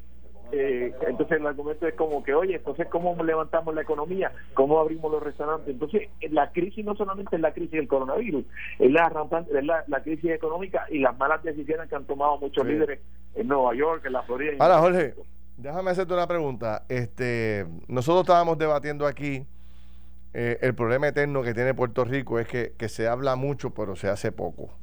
eh, 0.52 0.94
entonces 1.08 1.40
el 1.40 1.48
argumento 1.48 1.88
es 1.88 1.96
como 1.96 2.24
que, 2.24 2.34
oye, 2.34 2.56
entonces 2.56 2.88
¿cómo 2.88 3.16
levantamos 3.24 3.74
la 3.74 3.82
economía? 3.82 4.32
¿Cómo 4.54 4.80
abrimos 4.80 5.12
los 5.12 5.24
restaurantes? 5.24 5.70
Entonces 5.70 6.10
la 6.30 6.52
crisis 6.52 6.86
no 6.86 6.96
solamente 6.96 7.36
es 7.36 7.42
la 7.42 7.54
crisis 7.54 7.72
del 7.72 7.88
coronavirus, 7.88 8.46
es 8.80 8.92
la, 8.92 9.12
es 9.52 9.66
la, 9.88 10.04
crisis 10.04 10.32
económica 10.32 10.86
y 10.90 11.00
las 11.00 11.18
malas 11.18 11.44
decisiones 11.44 11.90
que 11.90 11.96
han 11.96 12.06
tomado 12.06 12.38
muchos 12.38 12.66
líderes 12.66 13.00
en 13.36 13.48
Nueva 13.48 13.74
York, 13.74 14.06
en 14.06 14.14
la 14.14 14.22
Florida. 14.24 14.54
Ahora, 14.60 14.80
Jorge, 14.80 15.16
déjame 15.58 15.92
hacerte 15.92 16.14
una 16.14 16.28
pregunta. 16.28 16.84
Este, 16.90 17.66
nosotros 17.88 18.22
estábamos 18.22 18.58
debatiendo 18.58 19.08
aquí 19.08 19.48
eh, 20.34 20.58
el 20.62 20.76
problema 20.76 21.08
eterno 21.08 21.42
que 21.44 21.54
tiene 21.54 21.74
Puerto 21.74 22.06
Rico 22.06 22.40
es 22.40 22.48
que, 22.48 22.74
que 22.78 22.90
se 22.90 23.08
habla 23.08 23.36
mucho, 23.36 23.74
pero 23.74 23.96
se 23.96 24.08
hace 24.08 24.32
poco. 24.32 24.83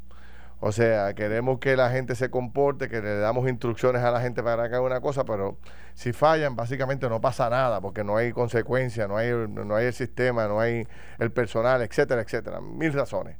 O 0.63 0.73
sea, 0.73 1.15
queremos 1.15 1.59
que 1.59 1.75
la 1.75 1.89
gente 1.89 2.15
se 2.15 2.31
comporte, 2.31 2.91
que 2.91 3.01
le 3.01 3.17
damos 3.17 3.49
instrucciones 3.49 4.03
a 4.03 4.11
la 4.11 4.21
gente 4.21 4.43
para 4.43 4.69
que 4.69 4.75
haga 4.75 4.85
una 4.85 5.01
cosa, 5.01 5.25
pero 5.25 5.57
si 5.95 6.13
fallan, 6.13 6.55
básicamente 6.55 7.09
no 7.09 7.19
pasa 7.19 7.49
nada, 7.49 7.81
porque 7.81 8.05
no 8.05 8.19
hay 8.19 8.33
consecuencia, 8.33 9.09
no 9.09 9.17
hay, 9.17 9.31
no 9.49 9.75
hay 9.75 9.87
el 9.87 9.95
sistema, 9.95 10.47
no 10.49 10.61
hay 10.61 10.87
el 11.19 11.33
personal, 11.33 11.81
etcétera, 11.81 12.21
etcétera. 12.21 12.61
Mil 12.61 12.93
razones. 12.93 13.39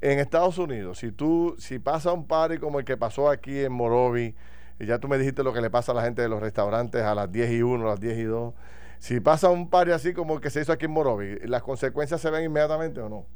En 0.00 0.18
Estados 0.18 0.56
Unidos, 0.56 0.98
si 0.98 1.12
tú, 1.12 1.54
si 1.58 1.78
pasa 1.78 2.12
un 2.12 2.26
party 2.26 2.58
como 2.58 2.78
el 2.78 2.86
que 2.86 2.96
pasó 2.96 3.28
aquí 3.28 3.60
en 3.60 3.72
Morovi, 3.72 4.34
ya 4.78 4.98
tú 4.98 5.06
me 5.06 5.18
dijiste 5.18 5.42
lo 5.42 5.52
que 5.52 5.60
le 5.60 5.70
pasa 5.70 5.92
a 5.92 5.94
la 5.94 6.02
gente 6.02 6.22
de 6.22 6.28
los 6.28 6.40
restaurantes 6.40 7.02
a 7.02 7.14
las 7.14 7.30
10 7.30 7.52
y 7.52 7.62
1, 7.62 7.86
a 7.86 7.90
las 7.90 8.00
10 8.00 8.18
y 8.18 8.24
2, 8.24 8.54
si 8.98 9.20
pasa 9.20 9.50
un 9.50 9.68
party 9.68 9.92
así 9.92 10.14
como 10.14 10.34
el 10.34 10.40
que 10.40 10.48
se 10.48 10.62
hizo 10.62 10.72
aquí 10.72 10.86
en 10.86 10.92
Morovi, 10.92 11.40
¿las 11.46 11.62
consecuencias 11.62 12.22
se 12.22 12.30
ven 12.30 12.44
inmediatamente 12.44 13.00
o 13.00 13.08
no? 13.10 13.26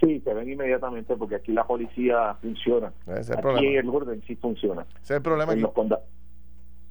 Sí, 0.00 0.20
se 0.20 0.32
ven 0.32 0.48
inmediatamente 0.48 1.16
porque 1.16 1.36
aquí 1.36 1.52
la 1.52 1.66
policía 1.66 2.34
funciona. 2.40 2.92
Ese 3.06 3.20
es 3.20 3.30
el 3.30 3.38
aquí 3.38 3.76
el 3.76 3.88
orden 3.88 4.22
sí 4.26 4.36
funciona. 4.36 4.82
Ese 5.02 5.02
es 5.02 5.10
el 5.10 5.22
problema 5.22 5.52
aquí. 5.52 5.62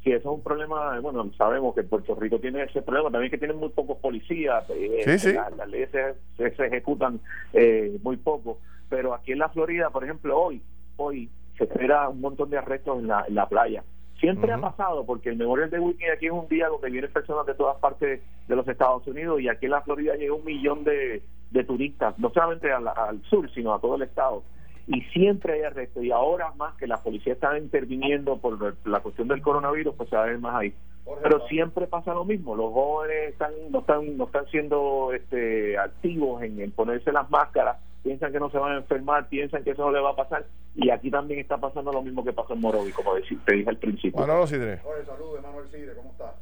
Sí, 0.03 0.11
eso 0.11 0.29
es 0.29 0.37
un 0.37 0.43
problema, 0.43 0.99
bueno, 0.99 1.29
sabemos 1.37 1.75
que 1.75 1.83
Puerto 1.83 2.15
Rico 2.15 2.39
tiene 2.39 2.63
ese 2.63 2.81
problema, 2.81 3.11
también 3.11 3.31
que 3.31 3.37
tienen 3.37 3.57
muy 3.57 3.69
pocos 3.69 3.97
policías, 3.97 4.63
eh, 4.69 5.01
sí, 5.03 5.19
sí. 5.19 5.33
las 5.33 5.67
leyes 5.67 5.89
se, 6.37 6.45
ejecutan 6.45 7.19
eh, 7.51 7.97
muy 8.03 8.15
poco, 8.15 8.59
pero 8.89 9.13
aquí 9.13 9.33
en 9.33 9.39
la 9.39 9.49
Florida, 9.49 9.89
por 9.89 10.05
ejemplo, 10.05 10.39
hoy, 10.39 10.61
hoy 10.95 11.29
se 11.57 11.65
espera 11.65 12.07
un 12.07 12.21
montón 12.21 12.49
de 12.49 12.57
arrestos 12.57 12.99
en 12.99 13.07
la, 13.07 13.25
en 13.27 13.35
la 13.35 13.49
playa. 13.49 13.83
Siempre 14.19 14.51
ha 14.51 14.57
pasado 14.57 15.05
porque 15.05 15.29
el 15.29 15.35
Memorial 15.35 15.69
de 15.69 15.79
Weekend 15.79 16.13
aquí 16.13 16.27
es 16.27 16.31
un 16.31 16.47
día 16.47 16.69
donde 16.69 16.89
vienen 16.89 17.11
personas 17.11 17.45
de 17.45 17.53
todas 17.53 17.77
partes 17.77 18.21
de 18.47 18.55
los 18.55 18.67
Estados 18.67 19.05
Unidos 19.07 19.41
y 19.41 19.49
aquí 19.49 19.65
en 19.65 19.71
la 19.71 19.81
Florida 19.81 20.15
llega 20.15 20.33
un 20.33 20.45
millón 20.45 20.83
de, 20.85 21.21
de 21.51 21.63
turistas, 21.63 22.17
no 22.19 22.29
solamente 22.31 22.71
al, 22.71 22.88
al 22.88 23.21
sur, 23.29 23.49
sino 23.53 23.73
a 23.73 23.79
todo 23.79 23.95
el 23.95 24.03
estado. 24.03 24.43
Y 24.88 25.01
siempre 25.13 25.53
hay 25.53 25.62
arrestos 25.63 26.03
y 26.03 26.12
ahora 26.12 26.53
más 26.55 26.75
que 26.75 26.88
la 26.88 27.01
policía 27.01 27.33
está 27.33 27.57
interviniendo 27.57 28.38
por 28.38 28.75
la 28.86 29.01
cuestión 29.01 29.27
del 29.27 29.41
coronavirus 29.41 29.95
pues 29.95 30.10
se 30.10 30.15
va 30.15 30.23
a 30.23 30.27
ver 30.27 30.39
más 30.39 30.55
ahí. 30.55 30.73
Pero 31.21 31.45
siempre 31.47 31.88
pasa 31.88 32.13
lo 32.13 32.23
mismo. 32.23 32.55
Los 32.55 32.71
jóvenes 32.73 33.33
están 33.33 33.51
no 33.69 33.79
están 33.79 34.17
no 34.17 34.25
están 34.25 34.45
siendo 34.47 35.12
este 35.13 35.77
activos 35.77 36.41
en, 36.41 36.71
ponerse 36.71 37.12
las 37.12 37.29
máscaras. 37.29 37.77
Piensan 38.01 38.31
que 38.31 38.39
no 38.39 38.49
se 38.49 38.57
van 38.57 38.73
a 38.73 38.77
enfermar 38.77 39.27
piensan 39.27 39.63
que 39.63 39.71
eso 39.71 39.83
no 39.83 39.91
le 39.91 39.99
va 39.99 40.12
a 40.12 40.15
pasar. 40.15 40.45
Y 40.75 40.89
aquí 40.89 41.12
también 41.12 41.41
está 41.41 41.57
pasando 41.57 41.91
lo 41.91 42.01
mismo 42.01 42.23
que 42.23 42.31
pasó 42.31 42.53
en 42.53 42.62
Morovi 42.62 42.91
como 42.91 43.13
te 43.15 43.53
dije 43.55 43.69
al 43.69 43.77
principio. 43.77 44.21
Manolo 44.21 44.47
Sidre. 44.47 44.79
Saludos 45.05 45.41
Manuel 45.41 45.67
Sidre 45.67 45.95
¿cómo 45.95 46.12
estás? 46.12 46.33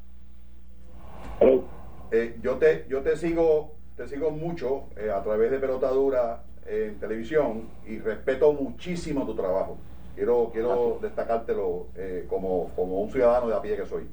Eh, 2.12 2.38
yo 2.44 2.58
te 2.58 2.86
yo 2.90 3.02
te 3.02 3.18
sigo 3.18 3.76
te 3.96 4.08
sigo 4.08 4.32
mucho 4.32 4.84
eh, 4.98 5.10
a 5.10 5.24
través 5.24 5.52
de 5.52 5.60
pelotadura 5.60 6.44
en 6.68 7.00
televisión 7.00 7.70
y 7.88 8.00
respeto 8.00 8.52
muchísimo 8.54 9.26
tu 9.26 9.36
trabajo. 9.36 9.78
Quiero, 10.16 10.50
quiero 10.52 11.00
destacártelo 11.02 11.88
eh, 11.96 12.26
como, 12.30 12.72
como, 12.76 13.02
un 13.02 13.12
ciudadano 13.12 13.48
de 13.48 13.56
a 13.56 13.62
pie 13.62 13.76
que 13.76 13.86
soy. 13.86 14.08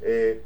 Eh, 0.00 0.42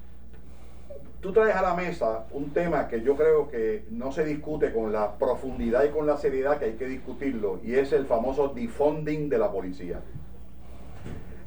tú 1.20 1.32
traes 1.32 1.54
a 1.54 1.62
la 1.62 1.74
mesa 1.74 2.26
un 2.32 2.50
tema 2.52 2.88
que 2.88 3.02
yo 3.02 3.16
creo 3.16 3.50
que 3.50 3.84
no 3.90 4.12
se 4.12 4.24
discute 4.24 4.72
con 4.72 4.92
la 4.92 5.18
profundidad 5.18 5.84
y 5.84 5.90
con 5.90 6.06
la 6.06 6.16
seriedad 6.16 6.58
que 6.58 6.66
hay 6.66 6.72
que 6.72 6.86
discutirlo, 6.86 7.60
y 7.62 7.74
es 7.74 7.92
el 7.92 8.06
famoso 8.06 8.48
defunding 8.48 9.28
de 9.28 9.38
la 9.38 9.50
policía. 9.52 10.00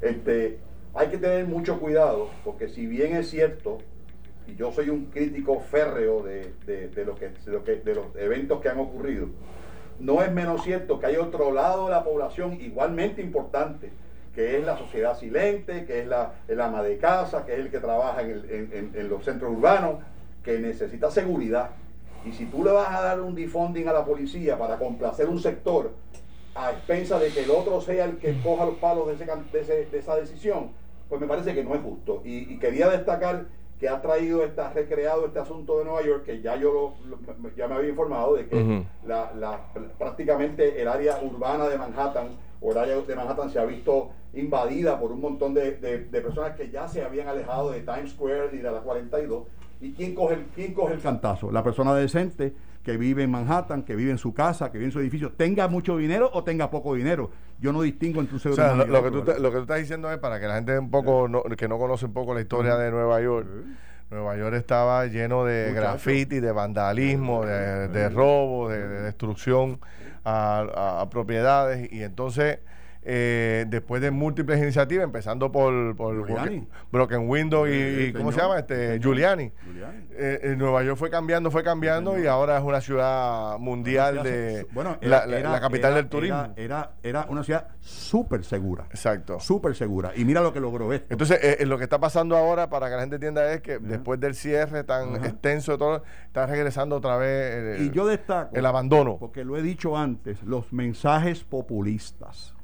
Este, 0.00 0.58
hay 0.94 1.08
que 1.08 1.18
tener 1.18 1.46
mucho 1.46 1.80
cuidado, 1.80 2.28
porque 2.44 2.68
si 2.68 2.86
bien 2.86 3.16
es 3.16 3.30
cierto, 3.30 3.78
yo 4.56 4.72
soy 4.72 4.90
un 4.90 5.06
crítico 5.06 5.60
férreo 5.60 6.22
de, 6.22 6.52
de, 6.66 7.04
lo 7.04 7.14
que, 7.14 7.28
de, 7.28 7.94
los 7.94 8.06
eventos 8.16 8.60
que 8.60 8.68
han 8.68 8.78
ocurrido, 8.78 9.28
no 10.00 10.22
es 10.22 10.32
menos 10.32 10.64
cierto 10.64 10.98
que 10.98 11.06
hay 11.06 11.16
otro 11.16 11.52
lado 11.52 11.86
de 11.86 11.92
la 11.92 12.04
población 12.04 12.58
igualmente 12.60 13.22
importante, 13.22 13.90
que 14.34 14.58
es 14.58 14.64
la 14.64 14.78
sociedad 14.78 15.16
silente, 15.18 15.84
que 15.84 16.00
es 16.00 16.06
la, 16.06 16.32
el 16.48 16.60
ama 16.60 16.82
de 16.82 16.98
casa, 16.98 17.44
que 17.44 17.52
es 17.52 17.58
el 17.58 17.70
que 17.70 17.78
trabaja 17.78 18.22
en, 18.22 19.08
los 19.08 19.24
centros 19.24 19.52
urbanos, 19.52 19.96
que 20.42 20.58
necesita 20.58 21.10
seguridad. 21.10 21.70
Y 22.24 22.32
si 22.32 22.46
tú 22.46 22.64
le 22.64 22.72
vas 22.72 22.88
a 22.90 23.02
dar 23.02 23.20
un 23.20 23.34
defunding 23.34 23.88
a 23.88 23.92
la 23.92 24.04
policía 24.04 24.58
para 24.58 24.78
complacer 24.78 25.28
un 25.28 25.40
sector 25.40 25.92
a 26.54 26.70
expensa 26.70 27.18
de 27.18 27.28
que 27.28 27.44
el 27.44 27.50
otro 27.50 27.80
sea 27.80 28.04
el 28.04 28.18
que 28.18 28.40
coja 28.42 28.64
los 28.64 28.76
palos 28.76 29.06
de, 29.06 29.98
esa 29.98 30.16
decisión, 30.16 30.70
pues 31.08 31.20
me 31.20 31.26
parece 31.26 31.54
que 31.54 31.62
no 31.62 31.74
es 31.74 31.82
justo. 31.82 32.22
y 32.24 32.58
quería 32.58 32.88
destacar 32.88 33.44
que 33.82 33.88
ha 33.88 34.00
traído, 34.00 34.44
está 34.44 34.72
recreado 34.72 35.26
este 35.26 35.40
asunto 35.40 35.76
de 35.80 35.84
Nueva 35.84 36.04
York, 36.04 36.22
que 36.22 36.40
ya 36.40 36.54
yo 36.54 36.94
lo, 37.04 37.18
ya 37.56 37.66
me 37.66 37.74
había 37.74 37.90
informado 37.90 38.36
de 38.36 38.46
que 38.46 38.84
la, 39.04 39.72
prácticamente 39.98 40.80
el 40.80 40.86
área 40.86 41.18
urbana 41.20 41.66
de 41.66 41.76
Manhattan, 41.76 42.28
o 42.60 42.70
el 42.70 42.78
área 42.78 43.00
de 43.00 43.16
Manhattan 43.16 43.50
se 43.50 43.58
ha 43.58 43.64
visto 43.64 44.10
invadida 44.34 45.00
por 45.00 45.10
un 45.10 45.20
montón 45.20 45.52
de, 45.52 45.72
personas 46.12 46.54
que 46.54 46.70
ya 46.70 46.86
se 46.86 47.02
habían 47.02 47.26
alejado 47.26 47.72
de 47.72 47.80
Times 47.80 48.12
Square 48.12 48.50
y 48.52 48.58
de 48.58 48.70
la 48.70 48.78
42. 48.82 49.48
¿Y 49.80 49.92
quién 49.94 50.14
coge, 50.14 50.34
el, 50.34 50.44
quién 50.54 50.74
coge 50.74 50.94
el 50.94 51.00
cantazo? 51.00 51.50
La 51.50 51.64
persona 51.64 51.92
decente 51.92 52.54
que 52.82 52.96
vive 52.96 53.22
en 53.22 53.30
Manhattan, 53.30 53.82
que 53.82 53.94
vive 53.94 54.10
en 54.10 54.18
su 54.18 54.34
casa, 54.34 54.70
que 54.70 54.78
vive 54.78 54.86
en 54.86 54.92
su 54.92 55.00
edificio, 55.00 55.32
tenga 55.32 55.68
mucho 55.68 55.96
dinero 55.96 56.30
o 56.32 56.42
tenga 56.42 56.70
poco 56.70 56.94
dinero. 56.94 57.30
Yo 57.60 57.72
no 57.72 57.82
distingo 57.82 58.20
entre 58.20 58.34
un 58.34 58.40
ser 58.40 58.52
humano. 58.52 58.84
lo, 58.86 59.02
que 59.02 59.10
tú, 59.10 59.40
lo 59.40 59.50
que 59.50 59.56
tú 59.56 59.62
estás 59.62 59.78
diciendo 59.78 60.10
es 60.10 60.18
para 60.18 60.40
que 60.40 60.48
la 60.48 60.56
gente 60.56 60.78
un 60.78 60.90
poco 60.90 61.28
que 61.56 61.68
no 61.68 61.78
conoce 61.78 62.06
un 62.06 62.12
poco 62.12 62.34
la 62.34 62.40
historia 62.40 62.76
de 62.76 62.90
Nueva 62.90 63.20
York. 63.20 63.46
Nueva 64.10 64.36
York 64.36 64.54
estaba 64.56 65.06
lleno 65.06 65.44
de 65.44 65.72
graffiti, 65.72 66.40
de 66.40 66.52
vandalismo, 66.52 67.46
de, 67.46 67.88
de 67.88 68.08
robo, 68.10 68.68
de, 68.68 68.86
destrucción 68.86 69.80
a, 70.24 71.06
propiedades. 71.10 71.90
Y 71.92 72.02
entonces 72.02 72.58
eh, 73.04 73.64
después 73.68 74.00
de 74.00 74.12
múltiples 74.12 74.60
iniciativas, 74.60 75.04
empezando 75.04 75.50
por, 75.50 75.96
por 75.96 76.14
Broken, 76.92 77.28
Window 77.28 77.66
y, 77.66 78.12
¿cómo 78.12 78.30
se 78.30 78.40
llama? 78.40 78.60
este 78.60 79.00
Giuliani. 79.00 79.44
Eh, 79.44 80.40
eh, 80.42 80.54
Nueva 80.56 80.84
York 80.84 80.96
fue 80.96 81.10
cambiando, 81.10 81.50
fue 81.50 81.64
cambiando 81.64 82.16
y 82.16 82.28
ahora 82.28 82.58
es 82.58 82.62
una 82.62 82.80
ciudad 82.80 83.58
mundial 83.58 84.22
de 84.22 84.68
bueno, 84.72 84.98
la, 85.00 85.60
capital 85.60 85.94
del 85.94 86.08
turismo. 86.08 86.52
Era, 86.56 86.92
era, 87.02 87.26
una 87.28 87.42
ciudad 87.42 87.68
súper 87.80 88.44
segura. 88.44 88.84
Exacto. 88.90 89.40
Súper 89.40 89.74
segura. 89.74 90.12
Y 90.14 90.24
mira 90.24 90.40
lo 90.40 90.52
que 90.52 90.60
logró 90.60 90.92
esto. 90.92 91.06
Entonces, 91.10 91.66
lo 91.66 91.78
que 91.78 91.84
está 91.84 91.98
pasando 91.98 92.36
ahora, 92.36 92.70
para 92.70 92.88
que 92.88 92.94
la 92.94 93.00
gente 93.00 93.16
entienda, 93.16 93.52
es 93.52 93.62
que 93.62 93.80
después 93.80 94.20
del 94.20 94.36
cierre 94.36 94.84
tan 94.84 95.16
extenso 95.16 95.72
de 95.72 95.78
todo, 95.78 96.04
está 96.26 96.46
regresando 96.46 96.96
otra 96.96 97.16
vez 97.16 97.80
y 97.80 97.90
yo 97.90 98.06
destaco, 98.06 98.54
el 98.54 98.64
abandono. 98.64 99.16
Porque 99.18 99.44
lo 99.44 99.56
he 99.56 99.62
dicho 99.62 99.96
antes, 99.96 100.40
los 100.44 100.72
mensajes 100.72 101.42
populistas 101.42 102.54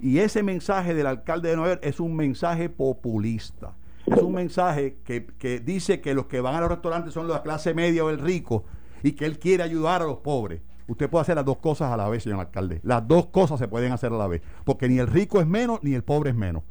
y 0.00 0.18
ese 0.18 0.42
mensaje 0.42 0.94
del 0.94 1.06
alcalde 1.06 1.50
de 1.50 1.56
Nueva 1.56 1.74
York 1.74 1.84
es 1.84 2.00
un 2.00 2.14
mensaje 2.14 2.68
populista. 2.68 3.74
Es 4.06 4.22
un 4.22 4.32
mensaje 4.32 4.96
que, 5.04 5.60
dice 5.60 6.00
que 6.00 6.14
los 6.14 6.26
que 6.26 6.40
van 6.40 6.54
a 6.54 6.60
los 6.60 6.70
restaurantes 6.70 7.12
son 7.12 7.28
la 7.28 7.42
clase 7.42 7.74
media 7.74 8.04
o 8.04 8.10
el 8.10 8.18
rico 8.18 8.64
y 9.02 9.12
que 9.12 9.26
él 9.26 9.38
quiere 9.38 9.62
ayudar 9.62 10.02
a 10.02 10.06
los 10.06 10.18
pobres. 10.18 10.62
Usted 10.86 11.10
puede 11.10 11.22
hacer 11.22 11.36
las 11.36 11.44
dos 11.44 11.58
cosas 11.58 11.92
a 11.92 11.96
la 11.96 12.08
vez, 12.08 12.22
señor 12.22 12.40
alcalde. 12.40 12.80
Las 12.82 13.06
dos 13.06 13.26
cosas 13.26 13.58
se 13.58 13.68
pueden 13.68 13.92
hacer 13.92 14.12
a 14.12 14.16
la 14.16 14.26
vez. 14.26 14.40
Porque 14.64 14.88
ni 14.88 14.98
el 14.98 15.06
rico 15.06 15.40
es 15.40 15.46
menos, 15.46 15.80
ni 15.82 15.92
el 15.92 16.02
pobre 16.02 16.30
es 16.30 16.36
menos. 16.36 16.62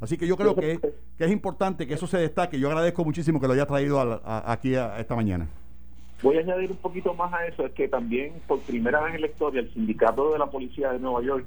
Así 0.00 0.16
que 0.16 0.26
yo 0.26 0.36
creo 0.36 0.54
que, 0.54 0.80
es 1.18 1.30
importante 1.30 1.86
que 1.86 1.94
eso 1.94 2.06
se 2.06 2.16
destaque. 2.16 2.58
Yo 2.58 2.68
agradezco 2.68 3.04
muchísimo 3.04 3.40
que 3.40 3.46
lo 3.46 3.52
haya 3.52 3.66
traído 3.66 4.00
aquí 4.24 4.74
esta 4.74 5.14
mañana. 5.14 5.48
Voy 6.22 6.38
a 6.38 6.40
añadir 6.40 6.70
un 6.70 6.78
poquito 6.78 7.12
más 7.12 7.30
a 7.34 7.46
eso, 7.46 7.66
es 7.66 7.72
que 7.72 7.88
también 7.88 8.32
por 8.46 8.60
primera 8.60 9.02
vez 9.02 9.16
en 9.16 9.20
la 9.20 9.26
historia 9.26 9.60
el 9.60 9.72
sindicato 9.74 10.32
de 10.32 10.38
la 10.38 10.46
policía 10.46 10.92
de 10.92 10.98
Nueva 10.98 11.22
York 11.22 11.44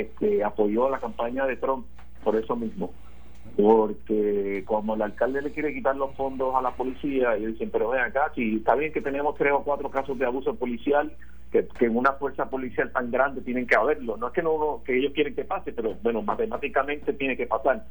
este, 0.00 0.44
apoyó 0.44 0.88
la 0.88 0.98
campaña 0.98 1.46
de 1.46 1.56
Trump 1.56 1.86
por 2.24 2.36
eso 2.36 2.56
mismo. 2.56 2.92
Porque 3.56 4.62
como 4.66 4.94
el 4.94 5.02
alcalde 5.02 5.42
le 5.42 5.50
quiere 5.50 5.74
quitar 5.74 5.96
los 5.96 6.14
fondos 6.14 6.54
a 6.54 6.62
la 6.62 6.70
policía, 6.70 7.36
y 7.36 7.46
dicen, 7.46 7.70
pero 7.70 7.90
ven 7.90 8.00
acá, 8.00 8.32
si 8.34 8.56
está 8.56 8.74
bien 8.74 8.92
que 8.92 9.02
tenemos 9.02 9.36
tres 9.36 9.52
o 9.52 9.62
cuatro 9.62 9.90
casos 9.90 10.18
de 10.18 10.24
abuso 10.24 10.54
policial, 10.54 11.12
que, 11.52 11.84
en 11.84 11.96
una 11.96 12.12
fuerza 12.14 12.48
policial 12.48 12.90
tan 12.92 13.10
grande 13.10 13.42
tienen 13.42 13.66
que 13.66 13.76
haberlo. 13.76 14.16
No 14.16 14.28
es 14.28 14.32
que 14.32 14.42
no 14.42 14.82
que 14.84 14.96
ellos 14.96 15.12
quieren 15.12 15.34
que 15.34 15.44
pase, 15.44 15.72
pero 15.72 15.94
bueno, 16.02 16.22
matemáticamente 16.22 17.12
tiene 17.12 17.36
que 17.36 17.46
pasar. 17.46 17.84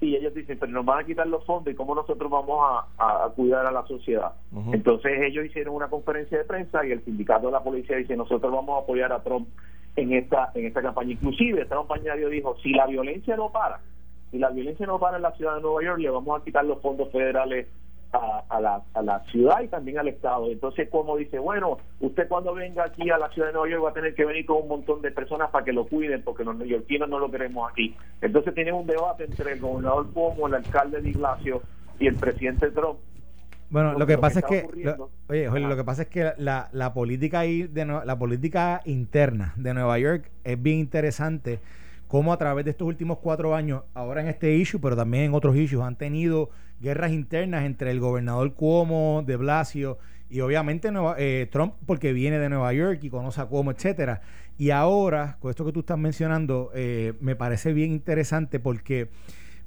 Y 0.00 0.14
ellos 0.16 0.32
dicen, 0.32 0.58
pero 0.58 0.72
nos 0.72 0.84
van 0.84 1.00
a 1.00 1.04
quitar 1.04 1.26
los 1.26 1.44
fondos 1.44 1.72
y 1.72 1.76
cómo 1.76 1.94
nosotros 1.94 2.30
vamos 2.30 2.84
a, 2.98 3.28
cuidar 3.34 3.66
a 3.66 3.72
la 3.72 3.84
sociedad. 3.86 4.32
Entonces 4.72 5.12
ellos 5.22 5.44
hicieron 5.44 5.74
una 5.74 5.88
conferencia 5.88 6.38
de 6.38 6.44
prensa 6.44 6.86
y 6.86 6.92
el 6.92 7.04
sindicato 7.04 7.46
de 7.46 7.52
la 7.52 7.62
policía 7.62 7.96
dice, 7.96 8.16
nosotros 8.16 8.52
vamos 8.52 8.78
a 8.78 8.82
apoyar 8.82 9.12
a 9.12 9.22
Trump 9.22 9.48
en 9.96 10.12
esta 10.12 10.50
en 10.54 10.66
esta 10.66 10.82
campaña. 10.82 11.12
Inclusive, 11.12 11.62
esta 11.62 11.76
campaña 11.76 12.14
dijo, 12.14 12.56
si 12.62 12.70
la 12.70 12.86
violencia 12.86 13.36
no 13.36 13.50
para, 13.50 13.80
si 14.30 14.38
la 14.38 14.50
violencia 14.50 14.86
no 14.86 14.98
para 14.98 15.16
en 15.16 15.22
la 15.22 15.32
ciudad 15.32 15.56
de 15.56 15.62
Nueva 15.62 15.82
York, 15.82 15.98
le 15.98 16.10
vamos 16.10 16.40
a 16.40 16.44
quitar 16.44 16.64
los 16.64 16.80
fondos 16.80 17.10
federales 17.10 17.66
a, 18.12 18.60
la, 18.60 18.82
a 18.94 19.02
la 19.02 19.20
ciudad 19.26 19.62
y 19.62 19.68
también 19.68 19.98
al 19.98 20.08
Estado. 20.08 20.50
Entonces, 20.50 20.88
como 20.90 21.16
dice, 21.16 21.38
bueno, 21.38 21.78
usted 22.00 22.28
cuando 22.28 22.54
venga 22.54 22.84
aquí 22.84 23.08
a 23.10 23.18
la 23.18 23.28
ciudad 23.30 23.48
de 23.48 23.52
Nueva 23.54 23.68
York 23.68 23.84
va 23.84 23.90
a 23.90 23.94
tener 23.94 24.14
que 24.14 24.24
venir 24.24 24.46
con 24.46 24.62
un 24.62 24.68
montón 24.68 25.00
de 25.00 25.12
personas 25.12 25.50
para 25.50 25.64
que 25.64 25.72
lo 25.72 25.86
cuiden, 25.86 26.22
porque 26.22 26.44
los 26.44 26.56
neoyorquinos 26.56 27.08
no 27.08 27.18
lo 27.18 27.30
queremos 27.30 27.70
aquí. 27.70 27.94
Entonces, 28.20 28.54
tiene 28.54 28.72
un 28.72 28.86
debate 28.86 29.24
entre 29.24 29.52
el 29.52 29.60
gobernador 29.60 30.12
Cuomo, 30.12 30.48
el 30.48 30.54
alcalde 30.54 31.00
de 31.00 31.10
Ignacio 31.10 31.62
y 31.98 32.08
el 32.08 32.16
presidente 32.16 32.70
Trump 32.70 32.98
bueno, 33.70 33.98
lo 33.98 34.06
que 34.06 34.18
pasa 34.18 34.40
es 34.40 34.44
que, 34.46 34.66
oye, 35.28 35.48
lo 35.48 35.76
que 35.76 35.84
pasa 35.84 36.02
es 36.02 36.08
que 36.08 36.32
la, 36.36 36.68
la 36.72 36.92
política 36.92 37.40
ahí 37.40 37.62
de 37.62 37.84
la 37.86 38.18
política 38.18 38.82
interna 38.84 39.54
de 39.56 39.74
Nueva 39.74 39.98
York 39.98 40.30
es 40.44 40.60
bien 40.60 40.78
interesante 40.78 41.60
cómo 42.08 42.32
a 42.32 42.38
través 42.38 42.64
de 42.64 42.72
estos 42.72 42.88
últimos 42.88 43.18
cuatro 43.18 43.54
años, 43.54 43.84
ahora 43.94 44.20
en 44.20 44.26
este 44.26 44.56
issue, 44.56 44.80
pero 44.80 44.96
también 44.96 45.24
en 45.24 45.34
otros 45.34 45.54
issues, 45.56 45.84
han 45.84 45.94
tenido 45.94 46.50
guerras 46.80 47.12
internas 47.12 47.64
entre 47.64 47.92
el 47.92 48.00
gobernador 48.00 48.52
Cuomo, 48.54 49.22
de 49.24 49.36
Blasio 49.36 49.98
y 50.28 50.40
obviamente 50.40 50.90
eh, 51.18 51.48
Trump, 51.52 51.74
porque 51.86 52.12
viene 52.12 52.38
de 52.40 52.48
Nueva 52.48 52.72
York 52.72 52.98
y 53.02 53.10
conoce 53.10 53.40
a 53.40 53.46
Cuomo, 53.46 53.70
etcétera. 53.70 54.22
Y 54.58 54.70
ahora, 54.70 55.36
con 55.40 55.50
esto 55.50 55.64
que 55.64 55.72
tú 55.72 55.80
estás 55.80 55.98
mencionando, 55.98 56.70
eh, 56.74 57.14
me 57.20 57.36
parece 57.36 57.72
bien 57.72 57.92
interesante 57.92 58.58
porque 58.58 59.08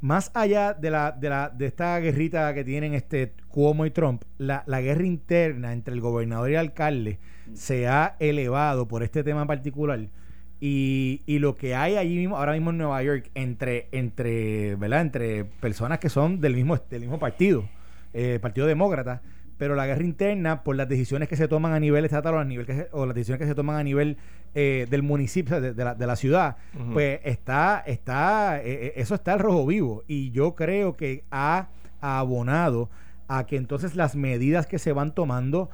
más 0.04 0.32
allá 0.34 0.74
de, 0.74 0.92
la, 0.92 1.14
de, 1.14 1.30
la, 1.30 1.50
de 1.50 1.66
esta 1.66 1.98
guerrita 1.98 2.54
que 2.54 2.66
tienen 2.66 2.94
este 2.94 3.32
Cuomo 3.48 3.86
y 3.86 3.90
Trump, 3.90 4.24
la, 4.38 4.66
la 4.68 4.82
guerra 4.82 5.06
interna 5.06 5.72
entre 5.72 5.94
el 5.94 6.02
gobernador 6.02 6.50
y 6.50 6.56
el 6.56 6.60
alcalde 6.60 7.20
se 7.54 7.88
ha 7.88 8.18
elevado 8.20 8.86
por 8.86 9.02
este 9.02 9.24
tema 9.24 9.44
en 9.44 9.48
particular. 9.48 10.02
Y, 10.60 11.22
y, 11.26 11.40
lo 11.40 11.56
que 11.56 11.74
hay 11.76 11.96
allí 11.96 12.18
mismo, 12.18 12.36
ahora 12.36 12.52
mismo 12.52 12.72
en 12.72 12.80
Nueva 12.80 13.02
York, 13.02 13.32
entre, 13.34 13.88
entre, 13.94 14.76
¿verdad? 14.76 15.02
entre 15.02 15.46
personas 15.46 16.00
que 16.00 16.10
son 16.10 16.42
del 16.42 16.56
mismo, 16.56 16.78
del 16.90 17.00
mismo 17.00 17.18
partido, 17.18 17.70
eh, 18.14 18.40
Partido 18.42 18.68
Demócrata, 18.68 19.22
pero 19.58 19.76
la 19.76 19.86
guerra 19.86 20.04
interna 20.04 20.64
por 20.64 20.76
las 20.76 20.90
decisiones 20.90 21.30
que 21.30 21.36
se 21.36 21.48
toman 21.48 21.74
a 21.74 21.80
nivel 21.80 22.06
estatal 22.06 22.36
o, 22.36 22.40
a 22.40 22.46
nivel 22.46 22.66
que 22.66 22.88
o 22.92 23.06
las 23.06 23.16
decisiones 23.16 23.40
que 23.40 23.48
se 23.48 23.56
toman 23.56 23.78
a 23.78 23.84
nivel 23.84 24.18
eh, 24.56 24.88
del 24.90 25.04
municipio, 25.04 25.60
de, 25.62 25.74
la, 25.74 25.96
de 25.96 26.08
la, 26.08 26.16
ciudad, 26.16 26.58
pues 26.92 27.20
está, 27.24 27.84
está, 27.86 28.60
eh, 28.60 28.88
eh, 28.88 28.94
eso 28.98 29.16
está 29.16 29.34
al 29.34 29.40
rojo 29.40 29.66
vivo. 29.66 30.04
Y 30.08 30.32
yo 30.32 30.56
creo 30.56 30.96
que 30.96 31.24
ha 31.32 31.70
abonado 32.02 32.90
a 33.28 33.46
que 33.46 33.56
entonces 33.56 33.96
las 33.96 34.16
medidas 34.16 34.68
que 34.68 34.80
se 34.80 34.92
van 34.92 35.16
tomando 35.16 35.70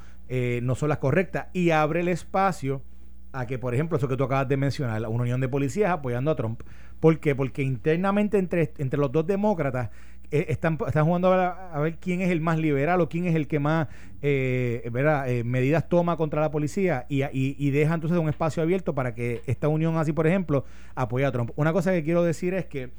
no 0.62 0.76
son 0.76 0.90
las 0.90 1.00
correctas 1.00 1.48
y 1.54 1.72
abre 1.72 2.02
el 2.02 2.08
espacio 2.08 2.84
a 3.32 3.48
que, 3.48 3.58
por 3.60 3.74
ejemplo, 3.74 3.98
eso 3.98 4.08
que 4.08 4.16
tú 4.16 4.24
acabas 4.24 4.48
de 4.48 4.58
mencionar, 4.58 5.08
una 5.08 5.24
unión 5.24 5.42
de 5.42 5.50
policías 5.50 5.92
apoyando 5.92 6.32
a 6.32 6.36
Trump. 6.36 6.62
¿Por 7.00 7.20
qué? 7.20 7.36
Porque 7.36 7.64
internamente 7.64 8.38
entre, 8.38 8.74
entre 8.78 9.00
los 9.00 9.12
dos 9.12 9.26
demócratas 9.26 9.90
eh, 10.32 10.46
están, 10.50 10.78
están 10.86 11.06
jugando 11.06 11.34
a 11.34 11.80
ver, 11.80 11.98
quién 11.98 12.22
es 12.22 12.30
el 12.30 12.40
más 12.40 12.60
liberal 12.60 13.02
o 13.02 13.10
quién 13.10 13.26
es 13.26 13.36
el 13.36 13.48
que 13.48 13.60
más 13.60 13.88
eh, 14.22 14.82
eh, 14.84 15.44
medidas 15.44 15.90
toma 15.90 16.18
contra 16.18 16.42
la 16.42 16.52
policía 16.52 17.06
y, 17.10 17.24
y, 17.34 17.70
deja 17.72 17.96
entonces 17.96 18.20
un 18.20 18.30
espacio 18.30 18.62
abierto 18.62 18.94
para 18.94 19.16
que 19.16 19.42
esta 19.48 19.68
unión 19.68 19.98
así, 19.98 20.14
por 20.14 20.28
ejemplo, 20.28 20.66
apoye 20.94 21.26
a 21.26 21.32
Trump. 21.32 21.52
Una 21.56 21.74
cosa 21.74 21.92
que 21.92 22.04
quiero 22.04 22.24
decir 22.24 22.54
es 22.54 22.66
que 22.66 22.92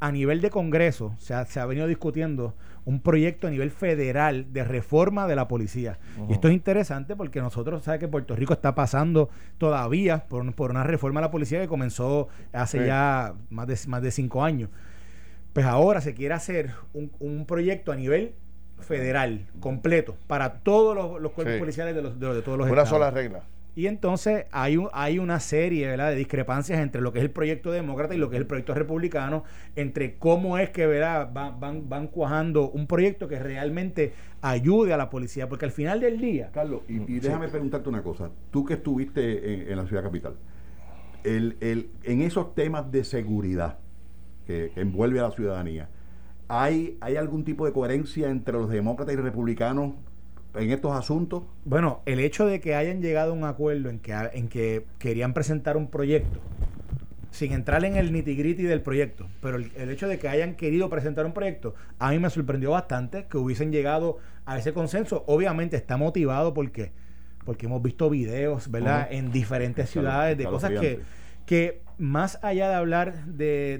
a 0.00 0.12
nivel 0.12 0.42
de 0.42 0.50
Congreso 0.50 1.14
se 1.18 1.32
ha, 1.32 1.46
se 1.46 1.60
ha 1.60 1.66
venido 1.66 1.86
discutiendo 1.86 2.54
un 2.84 3.00
proyecto 3.00 3.46
a 3.46 3.50
nivel 3.50 3.70
federal 3.70 4.52
de 4.52 4.64
reforma 4.64 5.26
de 5.26 5.36
la 5.36 5.48
policía. 5.48 5.98
Y 6.28 6.34
esto 6.34 6.48
es 6.48 6.54
interesante 6.54 7.16
porque 7.16 7.40
nosotros 7.40 7.82
sabemos 7.82 8.00
que 8.00 8.08
Puerto 8.08 8.36
Rico 8.36 8.52
está 8.52 8.74
pasando 8.74 9.30
todavía 9.56 10.26
por, 10.28 10.54
por 10.54 10.70
una 10.70 10.82
reforma 10.82 11.20
de 11.20 11.26
la 11.28 11.30
policía 11.30 11.60
que 11.62 11.68
comenzó 11.68 12.28
hace 12.52 12.86
ya 12.86 13.34
más 13.48 13.66
de, 13.66 13.78
más 13.88 14.02
de 14.02 14.10
cinco 14.10 14.44
años. 14.44 14.68
Pues 15.54 15.66
ahora 15.66 16.00
se 16.00 16.14
quiere 16.14 16.34
hacer 16.34 16.72
un, 16.92 17.46
proyecto 17.46 17.92
a 17.92 17.96
nivel 17.96 18.34
federal, 18.80 19.46
completo, 19.60 20.16
para 20.26 20.58
todos 20.58 20.96
los, 21.22 21.32
cuerpos 21.32 21.58
policiales 21.58 21.94
de, 21.94 22.02
los, 22.02 22.18
de, 22.18 22.42
todos 22.42 22.58
los 22.58 22.68
Una 22.68 22.84
sola 22.84 23.12
regla. 23.12 23.44
Y 23.76 23.86
entonces 23.86 24.46
hay, 24.50 24.76
un, 24.76 24.88
hay 24.92 25.20
una 25.20 25.38
serie 25.38 25.96
de 25.96 26.14
discrepancias 26.16 26.80
entre 26.80 27.00
lo 27.00 27.12
que 27.12 27.20
es 27.20 27.24
el 27.24 27.30
proyecto 27.30 27.70
demócrata 27.70 28.16
y 28.16 28.18
lo 28.18 28.30
que 28.30 28.36
es 28.36 28.40
el 28.40 28.48
proyecto 28.48 28.74
republicano, 28.74 29.44
entre 29.76 30.16
cómo 30.16 30.58
es 30.58 30.70
que 30.70 30.88
¿verdad? 30.88 31.30
Van, 31.32 31.60
van, 31.60 31.88
van 31.88 32.08
cuajando 32.08 32.68
un 32.70 32.88
proyecto 32.88 33.28
que 33.28 33.38
realmente 33.38 34.12
ayude 34.42 34.92
a 34.92 34.96
la 34.96 35.08
policía, 35.08 35.48
porque 35.48 35.66
al 35.66 35.72
final 35.72 36.00
del 36.00 36.20
día... 36.20 36.50
Carlos, 36.52 36.82
y, 36.88 36.98
déjame 36.98 37.46
preguntarte 37.46 37.88
una 37.88 38.02
cosa, 38.02 38.30
tú 38.50 38.64
que 38.64 38.74
estuviste 38.74 39.70
en, 39.70 39.76
la 39.76 39.86
ciudad 39.86 40.02
capital, 40.02 40.34
el, 41.22 41.56
el, 41.60 41.90
en 42.02 42.22
esos 42.22 42.56
temas 42.56 42.90
de 42.90 43.04
seguridad, 43.04 43.78
que, 44.46 44.72
envuelve 44.76 45.20
a 45.20 45.24
la 45.24 45.30
ciudadanía. 45.30 45.88
¿Hay, 46.48 46.98
¿Hay 47.00 47.16
algún 47.16 47.44
tipo 47.44 47.64
de 47.66 47.72
coherencia 47.72 48.30
entre 48.30 48.54
los 48.54 48.68
demócratas 48.68 49.14
y 49.14 49.16
republicanos 49.16 49.94
en 50.54 50.70
estos 50.70 50.92
asuntos? 50.92 51.42
Bueno, 51.64 52.02
el 52.06 52.20
hecho 52.20 52.46
de 52.46 52.60
que 52.60 52.74
hayan 52.74 53.00
llegado 53.00 53.32
a 53.32 53.34
un 53.34 53.44
acuerdo 53.44 53.88
en 53.88 53.98
que, 53.98 54.12
en 54.12 54.48
que 54.48 54.84
querían 54.98 55.32
presentar 55.32 55.76
un 55.76 55.88
proyecto, 55.88 56.40
sin 57.30 57.52
entrar 57.52 57.84
en 57.84 57.96
el 57.96 58.12
nitty 58.12 58.54
del 58.54 58.80
proyecto, 58.82 59.26
pero 59.40 59.56
el, 59.56 59.90
hecho 59.90 60.06
de 60.06 60.18
que 60.18 60.28
hayan 60.28 60.54
querido 60.54 60.88
presentar 60.88 61.26
un 61.26 61.32
proyecto, 61.32 61.74
a 61.98 62.10
mí 62.10 62.18
me 62.18 62.30
sorprendió 62.30 62.70
bastante 62.70 63.26
que 63.26 63.38
hubiesen 63.38 63.72
llegado 63.72 64.18
a 64.44 64.58
ese 64.58 64.72
consenso. 64.72 65.24
Obviamente 65.26 65.76
está 65.76 65.96
motivado 65.96 66.54
porque, 66.54 66.92
porque 67.44 67.66
hemos 67.66 67.82
visto 67.82 68.08
videos, 68.08 68.70
¿verdad?, 68.70 69.08
en 69.10 69.32
diferentes 69.32 69.90
ciudades 69.90 70.38
de 70.38 70.44
cosas 70.44 70.70
que 70.78 71.00
que 71.46 71.82
más 71.98 72.38
allá 72.42 72.68
de 72.68 72.74
hablar 72.74 73.24
de, 73.26 73.78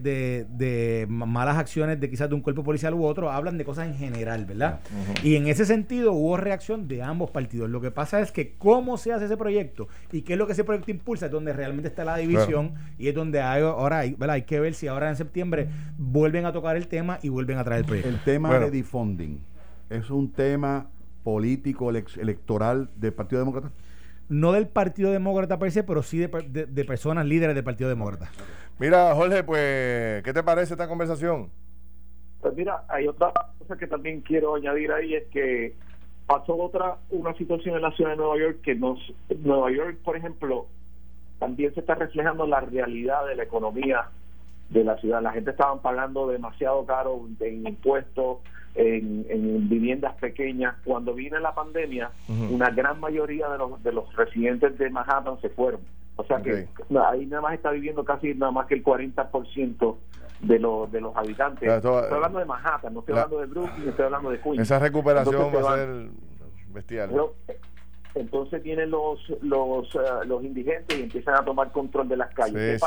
de, 0.49 1.07
malas 1.09 1.57
acciones 1.57 2.01
de 2.01 2.11
quizás 2.11 2.29
de 2.29 2.35
un 2.35 2.41
cuerpo 2.41 2.63
policial 2.63 2.95
u 2.95 3.05
otro, 3.05 3.31
hablan 3.31 3.59
de 3.59 3.65
cosas 3.65 3.89
en 3.89 3.95
general, 3.95 4.45
¿verdad? 4.45 4.81
Y 5.23 5.37
en 5.37 5.47
ese 5.47 5.67
sentido 5.67 6.13
hubo 6.13 6.37
reacción 6.37 6.87
de 6.89 7.03
ambos 7.03 7.31
partidos. 7.31 7.71
Lo 7.71 7.81
que 7.81 7.91
pasa 7.91 8.21
es 8.21 8.33
que 8.33 8.55
cómo 8.57 8.97
se 8.97 9.13
hace 9.13 9.27
ese 9.27 9.37
proyecto 9.37 9.89
y 10.13 10.23
qué 10.23 10.35
es 10.35 10.39
lo 10.39 10.47
que 10.47 10.53
ese 10.53 10.65
proyecto 10.65 10.91
impulsa 10.91 11.27
es 11.27 11.33
donde 11.33 11.53
realmente 11.53 11.89
está 11.89 12.05
la 12.05 12.17
división 12.17 12.75
y 12.99 13.09
es 13.09 13.15
donde 13.15 13.41
hay, 13.41 13.63
ahora 13.63 14.01
hay, 14.01 14.13
¿verdad? 14.13 14.35
hay 14.35 14.43
que 14.43 14.61
ver 14.61 14.75
si 14.75 14.87
ahora 14.87 15.09
en 15.09 15.17
septiembre 15.17 15.69
vuelven 15.99 16.47
a 16.47 16.53
tocar 16.53 16.77
el 16.77 16.89
tema 16.89 17.19
y 17.23 17.29
vuelven 17.29 17.59
a 17.59 17.65
traer 17.65 17.81
el 17.81 17.87
proyecto. 17.87 18.11
El 18.11 18.21
tema 18.21 18.59
de 18.59 18.71
defunding 18.71 19.39
es 19.91 20.11
un 20.11 20.31
tema 20.33 20.89
político 21.23 21.91
electoral 21.91 22.91
del 22.97 23.13
Partido 23.13 23.41
Demócrata 23.41 23.71
no 24.29 24.53
del 24.53 24.69
Partido 24.69 25.11
Demócrata 25.11 25.59
per 25.59 25.71
se, 25.71 25.85
pero 25.85 26.03
sí 26.03 26.19
de, 26.19 26.85
personas 26.85 27.27
líderes 27.27 27.55
del 27.55 27.65
Partido 27.65 27.89
Demócrata. 27.89 28.31
Mira, 28.79 29.15
Jorge, 29.15 29.45
pues, 29.45 30.23
¿qué 30.23 30.33
te 30.33 30.43
parece 30.43 30.75
esta 30.75 30.89
conversación? 30.89 31.51
Pues 32.41 32.55
mira, 32.55 32.85
hay 32.89 33.07
otra 33.07 33.33
cosa 33.59 33.77
que 33.77 33.87
también 33.87 34.21
quiero 34.21 34.55
añadir 34.55 34.93
ahí, 34.93 35.15
es 35.15 35.25
que 35.29 35.75
pasó 36.27 36.57
otra, 36.57 36.99
una 37.11 37.35
situación 37.35 37.77
en 37.77 37.83
la 37.83 37.93
ciudad 37.93 38.11
de 38.11 38.17
Nueva 38.17 38.39
York 38.39 38.61
que 38.63 38.75
nos, 38.75 38.99
Nueva 39.43 39.71
York, 39.71 39.99
por 40.05 40.17
ejemplo, 40.17 40.67
también 41.39 41.73
se 41.75 41.81
está 41.81 41.95
reflejando 41.95 42.47
la 42.47 42.61
realidad 42.61 43.27
de 43.27 43.37
la 43.37 43.45
economía 43.45 44.11
de 44.75 44.85
la 44.85 44.99
ciudad. 44.99 45.23
La 45.23 45.33
gente 45.33 45.53
estaba 45.53 45.81
pagando 45.81 46.27
demasiado 46.27 46.85
caro 46.85 47.27
en 47.41 47.67
impuestos, 47.67 48.39
en, 48.75 49.69
viviendas 49.69 50.15
pequeñas. 50.17 50.75
Cuando 50.85 51.15
vino 51.15 51.39
la 51.39 51.55
pandemia, 51.55 52.11
una 52.51 52.71
gran 52.71 53.01
mayoría 53.01 53.49
de 53.49 53.59
los, 53.59 53.83
de 53.83 53.93
los 53.93 54.15
residentes 54.15 54.77
de 54.77 54.91
Manhattan 54.91 55.41
se 55.41 55.49
fueron. 55.49 55.81
O 56.17 56.25
sea 56.25 56.41
que 56.43 56.69
ahí 57.11 57.27
nada 57.27 57.43
más 57.43 57.55
está 57.55 57.71
viviendo 57.71 58.05
casi 58.05 58.35
nada 58.35 58.53
más 58.53 58.67
que 58.67 58.75
el 58.75 58.85
40% 58.85 59.97
de, 60.43 60.59
los 60.59 60.93
de 60.93 61.01
los 61.01 61.17
habitantes. 61.17 61.69
estoy 61.69 61.93
hablando 61.93 62.39
de 62.39 62.45
Manhattan, 62.45 62.95
no 62.95 63.01
estoy 63.01 63.15
hablando 63.15 63.41
de 63.41 63.47
Brooklyn, 63.47 63.89
estoy 63.89 64.05
hablando 64.05 64.31
de 64.31 64.41
Queens. 64.41 64.59
Esa 64.61 64.79
recuperación 64.79 65.53
va 65.55 65.73
a 65.73 65.77
ser 65.77 66.09
bestial. 66.73 67.11
entonces 68.15 68.63
vienen 68.63 68.91
los 68.91 69.21
los 69.43 69.93
eh, 69.95 69.99
los 70.27 70.45
indigentes 70.45 70.99
y 70.99 71.03
empiezan 71.03 71.35
a 71.35 71.45
tomar 71.45 71.73
control 71.73 72.09
de 72.09 72.17
las 72.17 72.33
calles. 72.33 72.81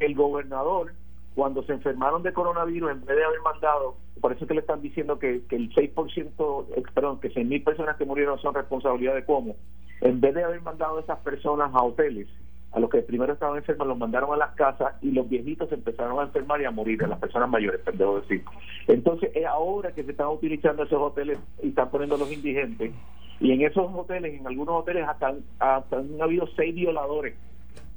el 0.00 0.14
gobernador 0.14 0.92
cuando 1.38 1.62
se 1.62 1.72
enfermaron 1.72 2.24
de 2.24 2.32
coronavirus, 2.32 2.90
en 2.90 3.04
vez 3.04 3.16
de 3.16 3.24
haber 3.24 3.40
mandado, 3.42 3.94
por 4.20 4.32
eso 4.32 4.42
es 4.42 4.48
que 4.48 4.54
le 4.54 4.60
están 4.60 4.82
diciendo 4.82 5.20
que, 5.20 5.42
que 5.48 5.54
el 5.54 5.72
6%, 5.72 6.66
eh, 6.74 6.82
perdón, 6.92 7.20
que 7.20 7.32
6.000 7.32 7.62
personas 7.62 7.96
que 7.96 8.04
murieron 8.04 8.40
son 8.40 8.54
responsabilidad 8.54 9.14
de 9.14 9.24
cómo, 9.24 9.54
en 10.00 10.20
vez 10.20 10.34
de 10.34 10.42
haber 10.42 10.60
mandado 10.62 10.98
a 10.98 11.00
esas 11.00 11.20
personas 11.20 11.72
a 11.72 11.84
hoteles, 11.84 12.26
a 12.72 12.80
los 12.80 12.90
que 12.90 13.02
primero 13.02 13.34
estaban 13.34 13.56
enfermos 13.56 13.86
los 13.86 13.96
mandaron 13.96 14.32
a 14.32 14.36
las 14.36 14.50
casas 14.56 14.96
y 15.00 15.12
los 15.12 15.28
viejitos 15.28 15.70
empezaron 15.70 16.18
a 16.18 16.24
enfermar 16.24 16.60
y 16.60 16.64
a 16.64 16.72
morir, 16.72 17.04
a 17.04 17.06
las 17.06 17.20
personas 17.20 17.48
mayores, 17.48 17.82
debo 17.94 18.18
decir. 18.18 18.42
Entonces 18.88 19.30
es 19.32 19.46
ahora 19.46 19.92
que 19.92 20.02
se 20.02 20.10
están 20.10 20.26
utilizando 20.26 20.82
esos 20.82 21.00
hoteles 21.00 21.38
y 21.62 21.68
están 21.68 21.88
poniendo 21.88 22.16
los 22.16 22.32
indigentes 22.32 22.90
y 23.38 23.52
en 23.52 23.62
esos 23.62 23.86
hoteles, 23.94 24.40
en 24.40 24.44
algunos 24.44 24.82
hoteles 24.82 25.06
hasta 25.06 25.36
han 25.60 26.20
habido 26.20 26.48
seis 26.56 26.74
violadores 26.74 27.36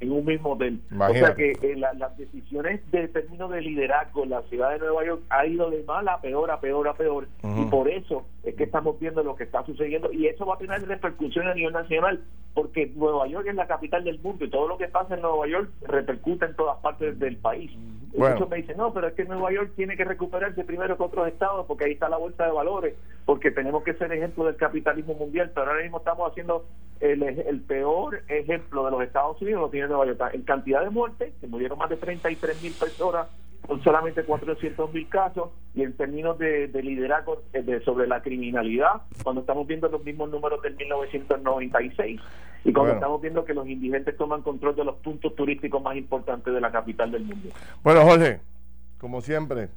en 0.02 0.10
un 0.10 0.24
mismo 0.24 0.52
hotel. 0.52 0.80
O 0.98 1.14
sea 1.14 1.34
que 1.34 1.52
eh, 1.52 1.76
las 1.76 2.16
decisiones 2.16 2.80
de 2.90 3.06
término 3.08 3.48
de 3.48 3.60
liderazgo 3.62 4.24
en 4.24 4.30
la 4.30 4.42
ciudad 4.42 4.72
de 4.72 4.80
Nueva 4.80 5.04
York 5.04 5.22
ha 5.30 5.46
ido 5.46 5.70
de 5.70 5.84
mal 5.84 6.08
a 6.08 6.20
peor, 6.20 6.50
a 6.50 6.60
peor, 6.60 6.88
a 6.88 6.94
peor. 6.94 7.28
Y 7.42 7.64
por 7.66 7.88
eso 7.88 8.26
es 8.42 8.56
que 8.56 8.64
estamos 8.64 8.98
viendo 8.98 9.22
lo 9.22 9.36
que 9.36 9.44
está 9.44 9.64
sucediendo. 9.64 10.12
Y 10.12 10.26
eso 10.26 10.44
va 10.44 10.56
a 10.56 10.58
tener 10.58 10.82
repercusiones 10.86 11.52
a 11.52 11.54
nivel 11.54 11.72
nacional, 11.72 12.20
porque 12.52 12.90
Nueva 12.96 13.28
York 13.28 13.46
es 13.46 13.54
la 13.54 13.68
capital 13.68 14.02
del 14.02 14.18
mundo 14.18 14.44
y 14.44 14.50
todo 14.50 14.66
lo 14.66 14.76
que 14.76 14.88
pasa 14.88 15.14
en 15.14 15.22
Nueva 15.22 15.46
York 15.46 15.70
repercute 15.82 16.46
en 16.46 16.56
todas 16.56 16.78
partes 16.78 17.16
del 17.20 17.36
país. 17.36 17.70
Muchos 18.14 18.48
me 18.48 18.56
dicen, 18.58 18.76
no, 18.76 18.92
pero 18.92 19.08
es 19.08 19.14
que 19.14 19.24
Nueva 19.24 19.50
York 19.52 19.72
tiene 19.74 19.96
que 19.96 20.04
recuperarse 20.04 20.64
primero 20.64 20.96
que 20.96 21.02
otros 21.02 21.28
estados, 21.28 21.66
porque 21.66 21.86
ahí 21.86 21.92
está 21.92 22.08
la 22.08 22.18
bolsa 22.18 22.44
de 22.44 22.52
valores, 22.52 22.94
porque 23.24 23.50
tenemos 23.50 23.82
que 23.84 23.94
ser 23.94 24.12
ejemplo 24.12 24.44
del 24.44 24.56
capitalismo 24.56 25.14
mundial, 25.14 25.50
pero 25.54 25.70
ahora 25.70 25.82
mismo 25.82 25.98
estamos 25.98 26.30
haciendo 26.30 26.66
el, 27.00 27.22
el 27.22 27.60
peor 27.62 28.22
ejemplo 28.28 28.84
de 28.84 28.90
los 28.90 29.02
Estados 29.02 29.40
Unidos, 29.40 29.62
lo 29.62 29.70
tiene 29.70 29.88
Nueva 29.88 30.06
York. 30.06 30.20
En 30.34 30.42
cantidad 30.42 30.82
de 30.82 30.90
muertes, 30.90 31.32
que 31.40 31.46
murieron 31.46 31.78
más 31.78 31.88
de 31.88 31.96
33 31.96 32.62
mil 32.62 32.72
personas 32.74 33.28
con 33.66 33.82
solamente 33.82 34.24
400 34.24 34.92
mil 34.92 35.08
casos, 35.08 35.50
y 35.74 35.82
en 35.82 35.96
términos 35.96 36.38
de, 36.38 36.68
liderazgo 36.82 37.42
eh, 37.52 37.62
de, 37.62 37.82
sobre 37.84 38.06
la 38.06 38.22
criminalidad, 38.22 39.02
cuando 39.22 39.40
estamos 39.42 39.66
viendo 39.66 39.88
los 39.88 40.04
mismos 40.04 40.30
números 40.30 40.60
del 40.62 40.76
1996, 40.76 42.20
y 42.64 42.72
cuando 42.72 42.94
estamos 42.94 43.20
viendo 43.20 43.44
que 43.44 43.54
los 43.54 43.66
indigentes 43.66 44.16
toman 44.16 44.42
control 44.42 44.76
de 44.76 44.84
los 44.84 44.96
puntos 44.96 45.34
turísticos 45.34 45.82
más 45.82 45.96
importantes 45.96 46.52
de 46.52 46.60
la 46.60 46.70
capital 46.70 47.10
del 47.10 47.24
mundo. 47.24 47.48
Bueno, 47.82 48.02
Jorge, 48.02 48.40
como 48.98 49.20
siempre, 49.20 49.68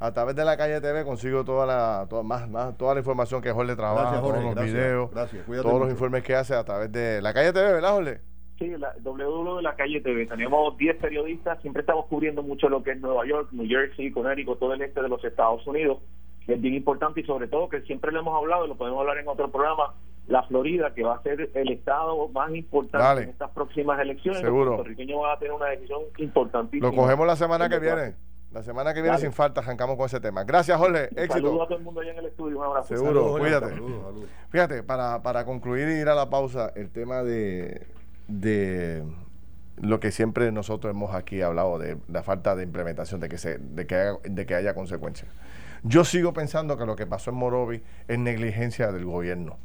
a 0.00 0.12
través 0.12 0.36
de 0.36 0.44
la 0.44 0.56
calle 0.56 0.80
TV 0.80 1.04
consigo 1.04 1.44
toda 1.44 1.66
la 1.66 2.06
toda, 2.08 2.22
más, 2.22 2.48
más, 2.48 2.76
toda 2.76 2.94
la 2.94 3.00
información 3.00 3.42
que 3.42 3.50
Jorge 3.50 3.74
trabaja, 3.74 4.20
todos 4.20 4.42
los 4.42 4.54
videos, 4.54 5.10
todos 5.10 5.80
los 5.80 5.90
informes 5.90 6.22
que 6.22 6.34
hace 6.34 6.54
a 6.54 6.64
través 6.64 6.92
de 6.92 7.20
la 7.20 7.34
calle 7.34 7.52
TV, 7.52 7.72
¿verdad, 7.72 7.94
Jorge? 7.94 8.20
Sí, 8.58 8.68
la 8.76 8.92
W 9.00 9.56
de 9.56 9.62
la 9.62 9.76
calle 9.76 10.00
TV. 10.00 10.26
Tenemos 10.26 10.76
10 10.76 10.96
periodistas, 10.96 11.60
siempre 11.62 11.82
estamos 11.82 12.06
cubriendo 12.06 12.42
mucho 12.42 12.68
lo 12.68 12.82
que 12.82 12.90
es 12.90 13.00
Nueva 13.00 13.24
York, 13.24 13.50
New 13.52 13.68
Jersey, 13.68 14.10
Connecticut, 14.10 14.58
todo 14.58 14.74
el 14.74 14.82
este 14.82 15.00
de 15.00 15.08
los 15.08 15.24
Estados 15.24 15.64
Unidos. 15.66 15.98
Es 16.48 16.60
bien 16.60 16.74
importante 16.74 17.20
y 17.20 17.24
sobre 17.24 17.46
todo 17.46 17.68
que 17.68 17.82
siempre 17.82 18.10
le 18.10 18.18
hemos 18.18 18.36
hablado, 18.36 18.64
y 18.64 18.68
lo 18.68 18.74
podemos 18.74 19.00
hablar 19.00 19.18
en 19.18 19.28
otro 19.28 19.50
programa, 19.50 19.94
la 20.26 20.42
Florida, 20.42 20.92
que 20.92 21.04
va 21.04 21.16
a 21.16 21.22
ser 21.22 21.50
el 21.54 21.70
estado 21.70 22.28
más 22.28 22.52
importante 22.52 23.22
en 23.22 23.28
estas 23.28 23.50
próximas 23.50 24.00
elecciones. 24.00 24.40
Seguro. 24.40 24.64
Los 24.64 24.74
puertorriqueños 24.76 25.20
van 25.20 25.36
a 25.36 25.38
tener 25.38 25.52
una 25.52 25.66
decisión 25.66 26.00
importantísima. 26.16 26.88
Lo 26.88 26.96
cogemos 26.96 27.26
la 27.26 27.36
semana 27.36 27.68
que 27.68 27.78
viene. 27.78 28.14
La 28.50 28.62
semana 28.62 28.94
que 28.94 29.02
viene, 29.02 29.16
Dale. 29.16 29.20
sin 29.20 29.32
falta, 29.32 29.60
arrancamos 29.60 29.96
con 29.96 30.06
ese 30.06 30.20
tema. 30.20 30.42
Gracias, 30.42 30.76
Jorge. 30.78 31.10
Saludos 31.10 31.24
Éxito. 31.24 31.62
a 31.62 31.68
todo 31.68 31.78
el 31.78 31.84
mundo 31.84 32.00
allá 32.00 32.12
en 32.12 32.18
el 32.18 32.26
estudio. 32.26 32.58
Un 32.58 32.64
abrazo. 32.64 32.88
Seguro, 32.88 33.20
Saludos, 33.20 33.40
cuídate. 33.40 33.68
Saludos, 33.68 34.02
saludos. 34.02 34.30
Fíjate, 34.48 34.82
para, 34.82 35.22
para 35.22 35.44
concluir 35.44 35.86
y 35.88 36.00
ir 36.00 36.08
a 36.08 36.14
la 36.14 36.30
pausa, 36.30 36.72
el 36.74 36.90
tema 36.90 37.22
de, 37.22 37.86
de 38.28 39.02
lo 39.76 40.00
que 40.00 40.10
siempre 40.10 40.52
nosotros 40.52 40.90
hemos 40.90 41.14
aquí 41.14 41.42
hablado, 41.42 41.78
de 41.78 41.98
la 42.08 42.22
falta 42.22 42.54
de 42.54 42.64
implementación, 42.64 43.20
de 43.20 43.28
que, 43.28 43.38
se, 43.38 43.58
de 43.58 43.86
que, 43.86 43.94
haya, 43.94 44.12
de 44.24 44.46
que 44.46 44.54
haya 44.54 44.74
consecuencias. 44.74 45.30
Yo 45.82 46.04
sigo 46.04 46.32
pensando 46.32 46.76
que 46.76 46.86
lo 46.86 46.96
que 46.96 47.06
pasó 47.06 47.30
en 47.30 47.36
Morovi 47.36 47.82
es 48.08 48.18
negligencia 48.18 48.92
del 48.92 49.04
gobierno. 49.04 49.58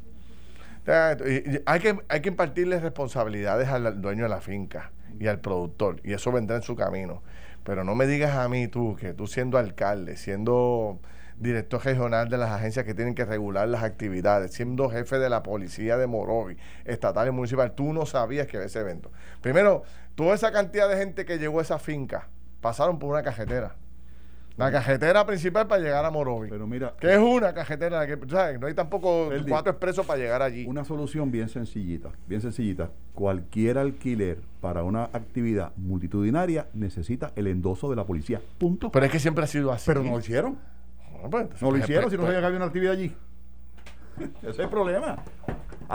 Hay 1.66 1.80
que, 1.80 1.98
hay 2.08 2.20
que 2.20 2.28
impartirle 2.28 2.78
responsabilidades 2.78 3.68
al 3.68 4.00
dueño 4.00 4.24
de 4.24 4.28
la 4.28 4.40
finca 4.40 4.92
y 5.18 5.26
al 5.28 5.40
productor, 5.40 6.00
y 6.04 6.12
eso 6.12 6.30
vendrá 6.30 6.56
en 6.56 6.62
su 6.62 6.76
camino. 6.76 7.22
Pero 7.64 7.84
no 7.84 7.94
me 7.94 8.06
digas 8.06 8.36
a 8.36 8.48
mí 8.48 8.68
tú, 8.68 8.94
que 8.94 9.14
tú 9.14 9.26
siendo 9.26 9.56
alcalde, 9.56 10.16
siendo 10.16 11.00
director 11.38 11.84
regional 11.84 12.28
de 12.28 12.38
las 12.38 12.50
agencias 12.50 12.84
que 12.84 12.94
tienen 12.94 13.14
que 13.14 13.24
regular 13.24 13.68
las 13.68 13.82
actividades, 13.82 14.52
siendo 14.52 14.88
jefe 14.88 15.18
de 15.18 15.28
la 15.28 15.42
policía 15.42 15.96
de 15.96 16.06
Morovi, 16.06 16.56
estatal 16.84 17.28
y 17.28 17.30
municipal, 17.30 17.72
tú 17.74 17.92
no 17.92 18.06
sabías 18.06 18.46
que 18.46 18.56
había 18.56 18.66
ese 18.66 18.80
evento. 18.80 19.10
Primero, 19.40 19.82
toda 20.14 20.34
esa 20.34 20.52
cantidad 20.52 20.88
de 20.88 20.96
gente 20.96 21.24
que 21.24 21.38
llegó 21.38 21.58
a 21.58 21.62
esa 21.62 21.78
finca 21.78 22.28
pasaron 22.60 22.98
por 22.98 23.10
una 23.10 23.22
cajetera. 23.22 23.76
La 24.56 24.70
cajetera 24.70 25.26
principal 25.26 25.66
para 25.66 25.82
llegar 25.82 26.04
a 26.04 26.10
Morovi. 26.12 26.48
Pero 26.48 26.66
mira, 26.68 26.94
que 27.00 27.12
es 27.12 27.18
una 27.18 27.52
cajetera, 27.52 28.06
que, 28.06 28.16
¿sabes? 28.28 28.60
No 28.60 28.68
hay 28.68 28.74
tampoco 28.74 29.28
cuatro 29.48 29.72
expresos 29.72 30.06
para 30.06 30.20
llegar 30.20 30.42
allí. 30.42 30.64
una 30.66 30.84
solución 30.84 31.32
bien 31.32 31.48
sencillita, 31.48 32.10
bien 32.28 32.40
sencillita. 32.40 32.90
Cualquier 33.14 33.78
alquiler 33.78 34.38
para 34.60 34.84
una 34.84 35.04
actividad 35.12 35.72
multitudinaria 35.76 36.68
necesita 36.72 37.32
el 37.34 37.48
endoso 37.48 37.90
de 37.90 37.96
la 37.96 38.04
policía. 38.04 38.40
Punto. 38.58 38.92
Pero 38.92 39.06
es 39.06 39.10
que 39.10 39.18
siempre 39.18 39.42
ha 39.42 39.48
sido 39.48 39.72
así. 39.72 39.86
Pero 39.86 40.04
no 40.04 40.12
lo 40.12 40.20
hicieron. 40.20 40.56
Bueno, 41.28 41.48
pues, 41.48 41.62
No 41.62 41.68
lo 41.68 41.72
pues, 41.72 41.84
hicieron 41.84 42.04
pues, 42.04 42.12
si 42.12 42.18
no 42.18 42.24
sabía 42.26 42.40
que 42.40 42.46
había 42.46 42.56
una 42.56 42.66
actividad 42.66 42.92
allí. 42.92 43.14
Ese 44.42 44.50
es 44.50 44.58
el 44.58 44.68
problema. 44.68 45.16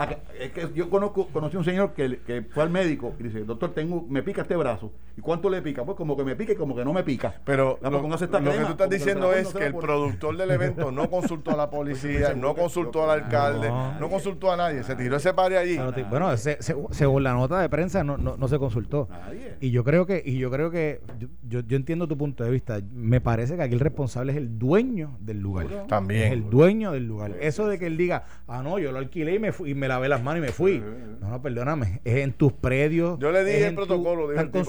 Acá- 0.02 0.18
es 0.38 0.50
que 0.52 0.68
yo 0.74 0.88
conozco, 0.88 1.26
conocí 1.28 1.56
un 1.56 1.64
señor 1.64 1.92
que, 1.92 2.20
que 2.26 2.42
fue 2.42 2.62
al 2.62 2.70
médico 2.70 3.14
y 3.18 3.24
dice, 3.24 3.40
doctor, 3.44 3.72
tengo, 3.74 4.06
me 4.08 4.22
pica 4.22 4.42
este 4.42 4.56
brazo. 4.56 4.92
¿Y 5.16 5.20
cuánto 5.20 5.50
le 5.50 5.60
pica? 5.60 5.84
Pues 5.84 5.96
como 5.96 6.16
que 6.16 6.24
me 6.24 6.36
pica 6.36 6.52
y 6.52 6.56
como 6.56 6.74
que 6.74 6.84
no 6.84 6.92
me 6.92 7.02
pica. 7.02 7.34
Pero 7.44 7.78
Ah, 7.82 7.90
lo, 7.90 8.00
que 8.02 8.08
tú 8.08 8.70
estás 8.70 8.88
diciendo 8.88 9.32
es 9.32 9.52
que 9.52 9.66
el 9.66 9.72
por- 9.72 9.82
productor 9.84 10.36
del 10.36 10.50
evento 10.52 10.90
no 10.90 11.10
consultó 11.10 11.50
a 11.50 11.56
la 11.56 11.68
policía, 11.68 12.32
no 12.36 12.54
consultó 12.54 13.04
al 13.10 13.22
alcalde, 13.24 13.68
no 13.70 14.08
consultó 14.08 14.50
a 14.52 14.56
nadie, 14.56 14.82
se 14.84 14.96
tiró 14.96 15.16
ese 15.16 15.34
pari 15.34 15.56
allí. 15.56 15.78
Bueno, 16.08 16.34
se- 16.36 16.62
se- 16.62 16.76
según 16.92 17.22
la 17.22 17.34
nota 17.34 17.60
de 17.60 17.68
prensa 17.68 18.02
no, 18.02 18.16
no, 18.16 18.36
no 18.36 18.48
se 18.48 18.58
consultó. 18.58 19.08
Nadie. 19.10 19.56
Y 19.60 19.70
yo 19.70 19.84
creo 19.84 20.06
que, 20.06 20.22
y 20.24 20.38
yo 20.38 20.50
creo 20.50 20.70
que, 20.70 21.00
yo, 21.18 21.28
yo, 21.46 21.60
yo 21.60 21.76
entiendo 21.76 22.08
tu 22.08 22.16
punto 22.16 22.42
de 22.44 22.50
vista. 22.50 22.80
Me 22.92 23.20
parece 23.20 23.56
que 23.56 23.62
aquí 23.62 23.74
el 23.74 23.80
responsable 23.80 24.32
es 24.32 24.38
el 24.38 24.58
dueño 24.58 25.18
del 25.20 25.40
lugar. 25.40 25.66
Es 25.70 25.86
También. 25.88 26.32
el 26.32 26.48
dueño 26.48 26.92
del 26.92 27.06
lugar. 27.06 27.32
Eso 27.40 27.66
de 27.68 27.78
que 27.78 27.86
él 27.88 27.96
diga, 27.98 28.24
ah, 28.48 28.62
no, 28.62 28.78
yo 28.78 28.92
lo 28.92 28.98
alquilé 28.98 29.34
y 29.34 29.38
me 29.38 29.52
fui, 29.52 29.70
y 29.72 29.74
me 29.74 29.88
lavé 29.90 30.08
las 30.08 30.22
manos 30.22 30.38
y 30.38 30.46
me 30.46 30.52
fui. 30.52 30.82
No, 31.20 31.28
no, 31.28 31.42
perdóname. 31.42 32.00
Es 32.04 32.16
en 32.16 32.32
tus 32.32 32.52
predios. 32.52 33.18
Yo 33.18 33.30
le 33.30 33.44
dije 33.44 33.66
el 33.66 33.74
tu- 33.74 33.86
protocolo, 33.86 34.30
dijo 34.30 34.40
Están. 34.42 34.64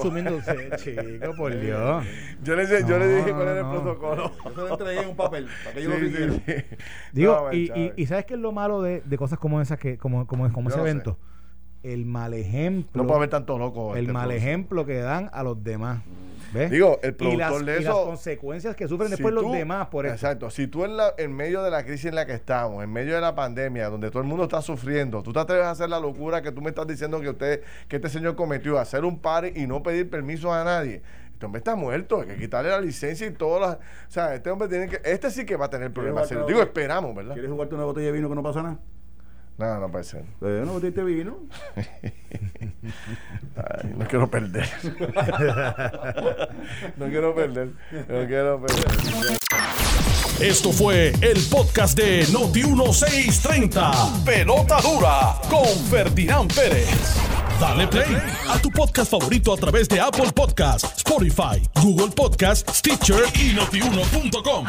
Sí, 0.78 0.92
chico, 0.94 1.34
por 1.38 1.58
Dios. 1.58 2.06
Yo 2.44 2.56
le, 2.56 2.68
yo 2.68 3.00
le 3.00 3.08
No, 3.08 3.16
dije 3.18 3.32
cuál 3.32 3.48
era 3.48 3.60
el 3.62 3.66
protocolo. 3.70 4.32
Yo 4.44 4.52
se 4.52 4.58
lo 4.58 4.68
entregué 4.70 5.02
en 5.04 5.10
un 5.10 5.16
papel 5.16 5.48
para 5.64 5.76
que 5.76 5.84
yo 5.84 5.90
lo 5.90 5.96
Sí, 5.96 6.02
sí, 6.02 6.12
siguiera. 6.12 6.34
sí. 6.46 6.76
Digo, 7.14 7.48
No, 7.50 7.54
y, 7.54 7.72
y, 7.74 7.94
y 7.96 8.06
¿sabes 8.06 8.26
qué 8.26 8.34
es 8.34 8.40
lo 8.40 8.52
malo 8.52 8.82
de, 8.82 9.02
de 9.06 9.18
cosas 9.18 9.40
como 9.40 9.62
esas, 9.62 9.80
que 9.80 9.98
como, 9.98 10.28
como, 10.28 10.52
como 10.52 10.70
ese 10.70 10.78
sé. 10.78 10.82
evento? 10.82 11.18
El 11.84 12.06
mal 12.06 12.34
ejemplo. 12.34 13.02
No 13.02 13.08
puede 13.08 13.18
haber 13.18 13.30
tanto 13.30 13.58
loco. 13.58 13.96
el 13.96 14.02
este 14.02 14.14
mal 14.14 14.32
ejemplo 14.32 14.86
que 14.86 14.98
dan 15.00 15.30
a 15.34 15.42
los 15.44 15.64
demás. 15.64 16.02
¿Ves? 16.54 16.70
Digo, 16.70 17.00
el 17.02 17.10
y 17.12 17.14
productor 17.14 17.52
las, 17.52 17.66
de 17.66 17.72
y 17.72 17.84
las 17.84 17.94
eso- 17.94 18.06
consecuencias 18.06 18.76
que 18.76 18.88
sufren 18.88 19.08
Si 19.10 19.12
después 19.16 19.34
los 19.34 19.52
demás 19.52 19.88
por 19.88 20.06
eso. 20.06 20.16
Exacto. 20.16 20.50
Si 20.50 20.68
tú 20.68 20.84
en, 20.86 20.98
la, 20.98 21.14
en 21.18 21.34
medio 21.34 21.64
de 21.64 21.72
la 21.72 21.84
crisis 21.86 22.06
en 22.06 22.16
la 22.16 22.26
que 22.26 22.34
estamos, 22.34 22.84
en 22.84 22.92
medio 22.92 23.16
de 23.16 23.22
la 23.22 23.34
pandemia, 23.36 23.90
donde 23.90 24.10
todo 24.10 24.22
el 24.22 24.28
mundo 24.28 24.44
está 24.44 24.62
sufriendo, 24.62 25.24
tú 25.24 25.32
te 25.32 25.40
atreves 25.40 25.66
a 25.66 25.72
hacer 25.72 25.90
la 25.90 26.00
locura 26.00 26.42
que 26.42 26.52
tú 26.52 26.62
me 26.62 26.70
estás 26.70 26.88
diciendo 26.88 27.22
que 27.22 27.30
usted, 27.30 27.62
que 27.88 27.96
este 27.98 28.10
señor 28.10 28.36
cometió, 28.36 28.78
hacer 28.80 29.06
un 29.06 29.20
party 29.20 29.60
y 29.62 29.68
no 29.68 29.82
pedir 29.82 30.10
permiso 30.10 30.54
a 30.54 30.64
nadie. 30.64 31.02
Este 31.32 31.46
hombre 31.48 31.58
está 31.58 31.76
muerto, 31.76 32.22
hay 32.22 32.28
que 32.28 32.38
quitarle 32.38 32.70
la 32.70 32.80
licencia 32.80 33.26
y 33.26 33.32
todas 33.32 33.62
las. 33.62 33.76
O 33.78 34.12
sea, 34.12 34.36
este 34.36 34.50
hombre 34.52 34.68
tiene 34.68 34.88
que. 34.88 35.02
Este 35.04 35.32
sí 35.32 35.44
que 35.46 35.56
va 35.56 35.66
a 35.66 35.70
tener 35.72 35.92
problemas 35.92 36.28
serios. 36.28 36.46
Digo, 36.46 36.62
esperamos, 36.62 37.16
¿verdad? 37.16 37.34
¿Quieres 37.34 37.50
jugarte 37.50 37.74
una 37.74 37.86
botella 37.86 38.08
de 38.08 38.12
vino 38.12 38.30
que 38.30 38.36
no 38.36 38.44
pasa 38.44 38.62
nada? 38.62 38.78
No, 39.62 39.80
no 39.80 39.90
puede 39.92 40.04
ser. 40.04 40.26
Eh, 40.42 40.66
de 40.92 41.04
vino. 41.04 41.38
Ay, 41.76 41.86
no 43.96 44.08
quiero 44.08 44.28
perder. 44.28 44.68
no 46.98 47.06
quiero 47.06 47.36
perder. 47.36 47.70
No 47.92 48.26
quiero 48.26 48.60
perder. 48.60 48.88
Esto 50.40 50.72
fue 50.72 51.14
el 51.22 51.40
podcast 51.52 51.96
de 51.96 52.26
Noti 52.32 52.64
1630. 52.64 54.24
Pelota 54.26 54.82
dura 54.82 55.36
con 55.48 55.68
Ferdinand 55.92 56.52
Pérez. 56.52 57.18
Dale 57.60 57.88
play 57.88 58.18
a 58.50 58.58
tu 58.58 58.72
podcast 58.72 59.12
favorito 59.12 59.54
a 59.54 59.58
través 59.58 59.88
de 59.88 60.00
Apple 60.00 60.32
Podcasts, 60.34 60.98
Spotify, 60.98 61.62
Google 61.84 62.10
Podcasts, 62.16 62.80
Stitcher 62.80 63.26
y 63.36 63.54
notiuno.com. 63.54 64.66